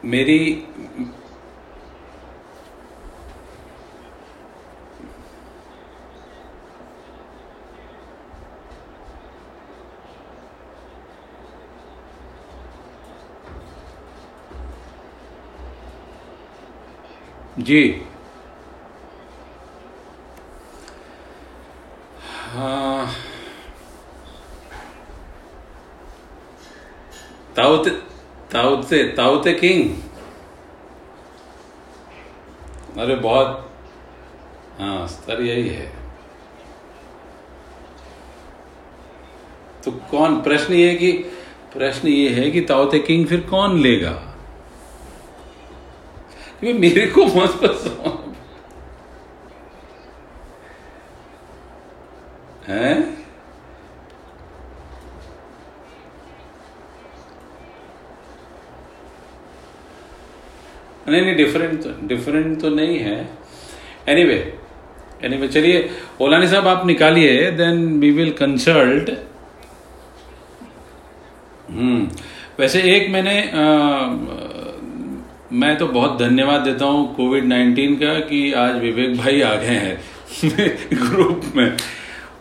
मेरी 0.06 0.40
जी। 17.60 18.02
हाँ। 22.54 23.08
ताओ 27.56 27.78
ताउते 28.58 29.04
ताउते 29.04 29.54
किंग। 29.54 29.96
अरे 33.00 33.16
बहुत 33.16 33.72
हाँ 34.80 35.08
स्तर 35.08 35.42
यही 35.42 35.68
है। 35.70 35.92
तो 39.86 39.92
कौन, 39.92 40.42
प्रश्न 40.42 40.74
ये 40.74 40.96
कि, 40.96 41.12
प्रश्न 41.74 42.08
ये 42.08 42.30
है 42.30 42.52
कि 42.52 42.62
ताउते 42.62 43.00
किंग 43.00 43.28
फिर 43.28 43.42
कौन 43.42 43.80
लेगा? 43.80 44.24
मेरे 46.64 47.08
को 47.08 47.26
मत 47.26 47.50
पसंद 47.50 48.36
है 52.68 53.18
नहीं 61.08 61.22
नहीं 61.22 61.27
डिफरेंट 61.38 61.86
डिफरेंट 62.08 62.60
तो 62.62 62.70
नहीं 62.70 62.98
है. 63.00 63.18
एनीवे 64.10 64.40
एनीवे 65.26 65.48
चलिए 65.48 65.90
ओलानी 66.22 66.48
साहब 66.48 66.68
आप 66.68 66.86
निकालिए 66.88 67.52
then 67.52 67.88
we 68.00 68.12
will 68.12 68.32
consult 68.40 69.10
hmm 71.70 72.08
वैसे 72.60 72.82
एक 72.96 73.10
मैंने 73.12 73.40
आ, 73.42 73.66
मैं 75.52 75.76
तो 75.78 75.88
बहुत 75.88 76.18
धन्यवाद 76.20 76.62
देता 76.62 76.86
हूँ 76.86 77.16
कोविड 77.16 77.46
नाइन्टीन 77.46 77.96
का 77.96 78.14
कि 78.30 78.52
आज 78.54 78.80
विवेक 78.82 79.18
भाई 79.18 79.42
आ 79.42 79.54
गए 79.56 79.78
हैं 79.78 79.98
ग्रुप 80.94 81.42
में. 81.56 81.78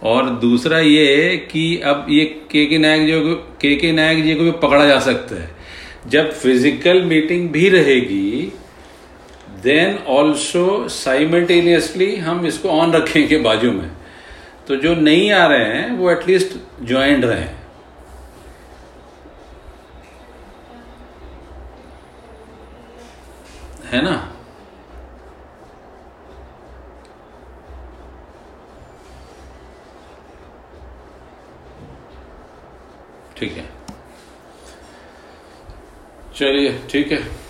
और 0.02 0.28
दूसरा 0.40 0.78
ये 0.78 1.36
कि 1.50 1.64
अब 1.84 2.06
ये 2.10 2.24
के 2.50 2.64
के 2.66 2.78
नायक 2.78 3.06
जी 3.06 3.12
को 3.20 3.34
के 3.60 3.74
के 3.76 3.92
नायक 3.92 4.22
जी 4.24 4.34
को 4.34 4.44
भी 4.44 4.50
पकड़ा 4.62 4.86
जा 4.86 4.98
सकता 5.00 5.40
है. 5.42 5.48
जब 6.08 6.32
फ़िज़िकल 6.32 7.02
मीटिंग 7.04 7.48
भी 7.50 7.68
रहेगी 7.68 8.52
देन 9.66 9.96
ऑल्सो 10.06 10.88
साइमल्टेनियसली 10.88 12.16
हम 12.16 12.46
इसको 12.46 12.68
ऑन 12.70 12.92
रखेंगे 12.92 13.38
बाजू 13.38 13.72
में। 13.72 13.90
तो 14.68 14.76
जो 14.76 14.94
नहीं 14.94 15.30
आ 15.32 15.46
रहे 15.46 15.64
हैं, 15.64 15.90
वो 15.92 16.10
एटलीस्ट 16.10 16.56
ज्वाइंट 16.84 17.24
रहे। 17.24 17.44
है 23.86 24.02
ना? 24.02 24.32
ठीक 33.36 33.52
है। 33.52 33.64
चलिए, 36.36 36.78
ठीक 36.90 37.12
है। 37.12 37.45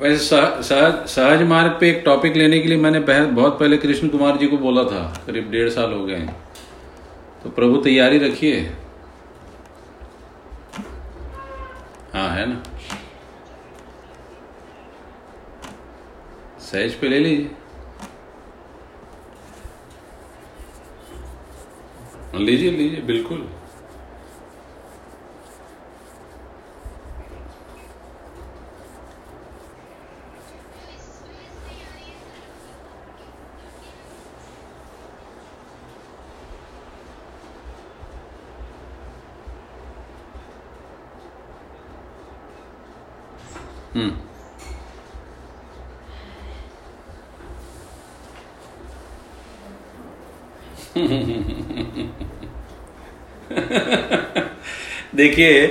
वैसे 0.00 0.24
सहज 0.24 1.06
सहज 1.08 1.42
मार्ग 1.48 1.76
पे 1.80 1.88
एक 1.90 2.02
टॉपिक 2.04 2.36
लेने 2.36 2.58
के 2.60 2.68
लिए 2.68 2.78
मैंने 2.78 3.00
बहुत 3.00 3.58
पहले 3.60 3.76
कृष्ण 3.78 4.08
कुमार 4.08 4.36
जी 4.38 4.46
को 4.46 4.56
बोला 4.58 4.82
था, 4.84 5.02
करीब 5.26 5.50
डेढ़ 5.50 5.68
साल 5.70 5.92
हो 5.92 6.04
गए 6.06 6.20
तो 7.42 7.50
प्रभु 7.50 7.76
तैयारी 7.84 8.18
रखिए। 8.18 8.60
हाँ 12.14 12.28
है 12.30 12.46
ना? 12.46 12.62
सहज 16.62 16.94
पे 17.00 17.08
ले 17.08 17.18
लीजिए। 17.18 17.50
लीजिए 22.36 22.70
लीजिए, 22.70 23.00
बिल्कुल 23.02 23.46
हम्म 43.94 44.10
देखिए 55.16 55.66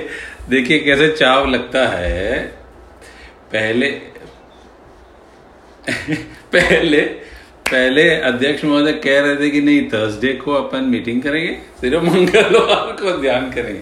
देखिए 0.49 0.79
कैसे 0.79 1.07
चाव 1.09 1.47
लगता 1.49 1.87
है। 1.87 2.39
पहले 3.51 3.89
पहले 6.53 7.01
पहले 7.65 8.09
अध्यक्ष 8.21 8.63
महोदय 8.65 8.93
कह 9.03 9.19
रहे 9.21 9.35
थे 9.35 9.49
कि 9.49 9.61
नहीं 9.61 9.87
थर्सडे 9.89 10.33
को 10.35 10.53
अपन 10.53 10.83
मीटिंग 10.85 11.21
करेंगे, 11.23 11.53
सिर्फ़ 11.81 12.03
मंगलवार 12.03 12.91
को 12.93 13.17
ध्यान 13.21 13.49
करेंगे। 13.51 13.81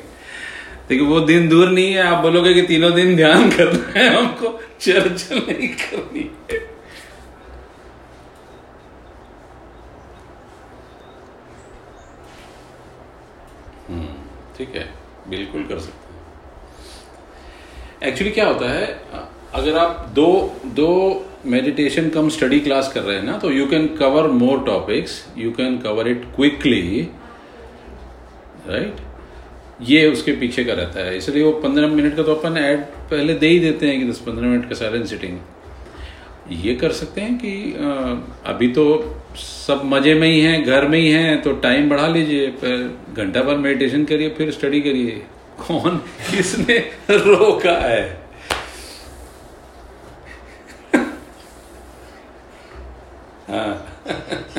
देखिए, 0.89 1.05
वो 1.07 1.20
दिन 1.22 1.47
दूर 1.49 1.70
नहीं 1.70 1.93
है, 1.93 2.01
आप 2.03 2.22
बोलोगे 2.22 2.53
कि 2.53 2.61
तीनों 2.61 2.93
दिन 2.93 3.16
ध्यान 3.16 3.49
करना 3.51 3.99
है, 3.99 4.07
हमको 4.16 4.59
चर्चा 4.82 5.36
नहीं 5.38 5.68
करनी 5.76 6.30
है 6.51 6.59
हम्म, 13.89 14.07
ठीक 14.57 14.76
है 14.76 14.88
बिल्कुल 15.36 15.63
कर 15.65 15.79
सकते 15.79 16.13
हैं। 18.01 18.09
एक्चुअली 18.09 18.31
क्या 18.31 18.47
होता 18.47 18.69
है, 18.71 18.86
अगर 19.53 19.77
आप 19.77 20.09
दो 20.15 20.29
दो 20.75 20.89
मेडिटेशन 21.45 22.09
कम 22.09 22.29
स्टडी 22.29 22.59
क्लास 22.59 22.91
कर 22.93 23.01
रहे 23.01 23.15
हैं 23.17 23.23
ना 23.23 23.38
तो 23.38 23.49
you 23.51 23.65
can 23.67 23.88
cover 23.95 24.27
more 24.34 24.63
topics 24.65 25.23
you 25.38 25.51
can 25.51 25.77
cover 25.79 26.07
it 26.07 26.23
quickly 26.36 27.09
right 28.67 28.95
ये 29.81 30.05
उसके 30.07 30.31
पीछे 30.34 30.63
का 30.63 30.73
रहता 30.73 30.99
है। 30.99 31.17
इसलिए 31.17 31.43
वो 31.43 31.51
पंद्रह 31.61 31.88
मिनट 31.89 32.15
का 32.15 32.23
तो 32.23 32.36
अपन 32.36 32.57
ऐड 32.57 32.84
पहले 33.09 33.34
दे 33.36 33.47
ही 33.47 33.59
देते 33.59 33.88
हैं 33.88 33.99
कि 33.99 34.05
दस, 34.05 34.19
पंद्रह 34.19 34.47
मिनट 34.47 34.69
का 34.69 34.75
साइलेंट 34.75 35.05
सिटिंग 35.05 35.38
ये 36.51 36.73
कर 36.75 36.91
सकते 36.91 37.21
हैं 37.21 37.37
कि 37.37 37.51
अभी 38.45 38.67
तो 38.73 38.83
सब 39.37 39.81
मज़े 39.85 40.13
में 40.13 40.27
ही 40.27 40.39
हैं, 40.41 40.63
घर 40.65 40.87
में 40.87 40.97
ही 40.99 41.09
हैं 41.11 41.41
तो 41.41 41.51
टाइम 41.61 41.89
बढ़ा 41.89 42.07
लीजिए 42.07 42.47
पर 42.63 43.13
घंटा 43.13 43.41
भर 43.41 43.57
मेडिटेशन 43.57 44.03
करिए, 44.05 44.29
फिर 44.29 44.51
स्टडी 44.51 44.81
करिए। 44.81 45.21
कौन 45.59 45.97
किसने 46.31 46.77
रोका 47.09 47.77
है? 47.79 48.23
हाँ। 53.49 53.73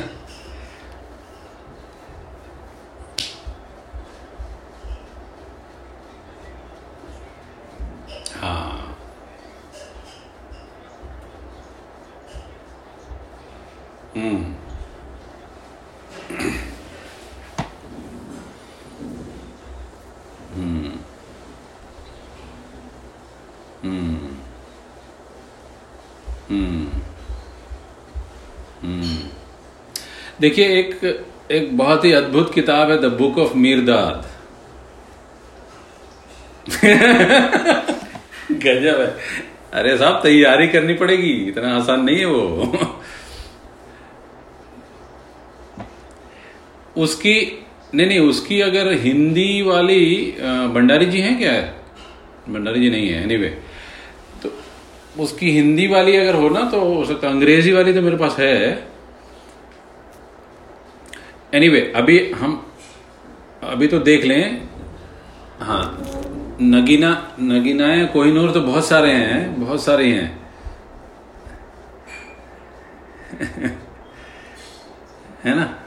देखिए, 30.44 30.66
एक 30.78 30.88
एक 31.52 31.76
बहुत 31.76 32.04
ही 32.04 32.12
अद्भुत 32.12 32.52
किताब 32.54 32.90
है 32.90 32.96
द 33.00 33.12
बुक 33.18 33.38
ऑफ़ 33.38 33.56
मीरदाद 33.56 34.26
गजब 38.64 39.00
है। 39.00 39.06
अरे 39.72 39.96
साहब, 39.98 40.20
तैयारी 40.22 40.66
करनी 40.68 40.94
पड़ेगी। 40.94 41.32
इतना 41.48 41.74
आसान 41.76 42.04
नहीं 42.04 42.18
है 42.18 42.26
वो। 42.26 43.00
उसकी, 46.96 47.34
नहीं 47.94 48.06
नहीं, 48.06 48.18
उसकी 48.20 48.60
अगर 48.60 48.92
हिंदी 49.00 49.62
वाली 49.62 50.04
भंडारी 50.74 51.06
जी 51.06 51.20
हैं 51.20 51.36
क्या? 51.38 51.52
भंडारी 52.48 52.80
जी 52.80 52.90
नहीं 52.90 53.08
है 53.08 53.22
एनीवे 53.22 53.48
तो 54.42 54.50
उसकी 55.22 55.50
हिंदी 55.50 55.86
वाली 55.88 56.16
अगर 56.16 56.34
हो 56.34 56.48
ना 56.48 56.70
तो 56.70 56.80
हो 56.80 57.04
सकता 57.04 57.28
अंग्रेज़ी 57.28 57.72
वाली 57.72 57.92
तो 57.94 58.02
मेरे 58.02 58.16
पास 58.16 58.36
है। 58.38 58.93
एनीवे 61.54 61.92
अभी 61.96 62.32
हम, 62.32 62.66
अभी 63.62 63.86
तो 63.86 63.98
देख 63.98 64.24
लें। 64.24 64.68
हाँ 65.60 65.84
नगीना 66.62 67.10
नगीनाएँ 67.40 68.06
कोहिनूर 68.06 68.50
तो 68.50 68.60
बहुत 68.60 68.86
सारे 68.86 69.10
हैं, 69.12 69.60
बहुत 69.60 69.84
सारे 69.84 70.06
हैं। 70.12 70.44
है 75.44 75.54
ना? 75.56 75.78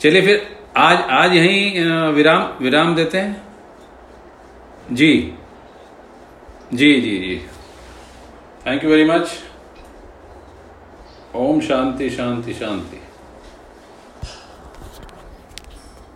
चलिए 0.00 0.22
फिर, 0.22 0.56
आज 0.76 0.98
आज 0.98 1.34
यहीं 1.34 1.84
विराम 2.12 2.42
विराम 2.62 2.94
देते 2.94 3.18
हैं। 3.18 3.42
जी। 4.92 5.34
जी 6.74 7.00
जी 7.00 7.18
जी। 7.18 7.36
थैंक 8.66 8.84
यू 8.84 8.90
वेरी 8.90 9.04
मच 9.04 9.30
ओम 11.34 11.60
शांति 11.60 12.10
शांति 12.10 12.54
शांति। 12.54 12.97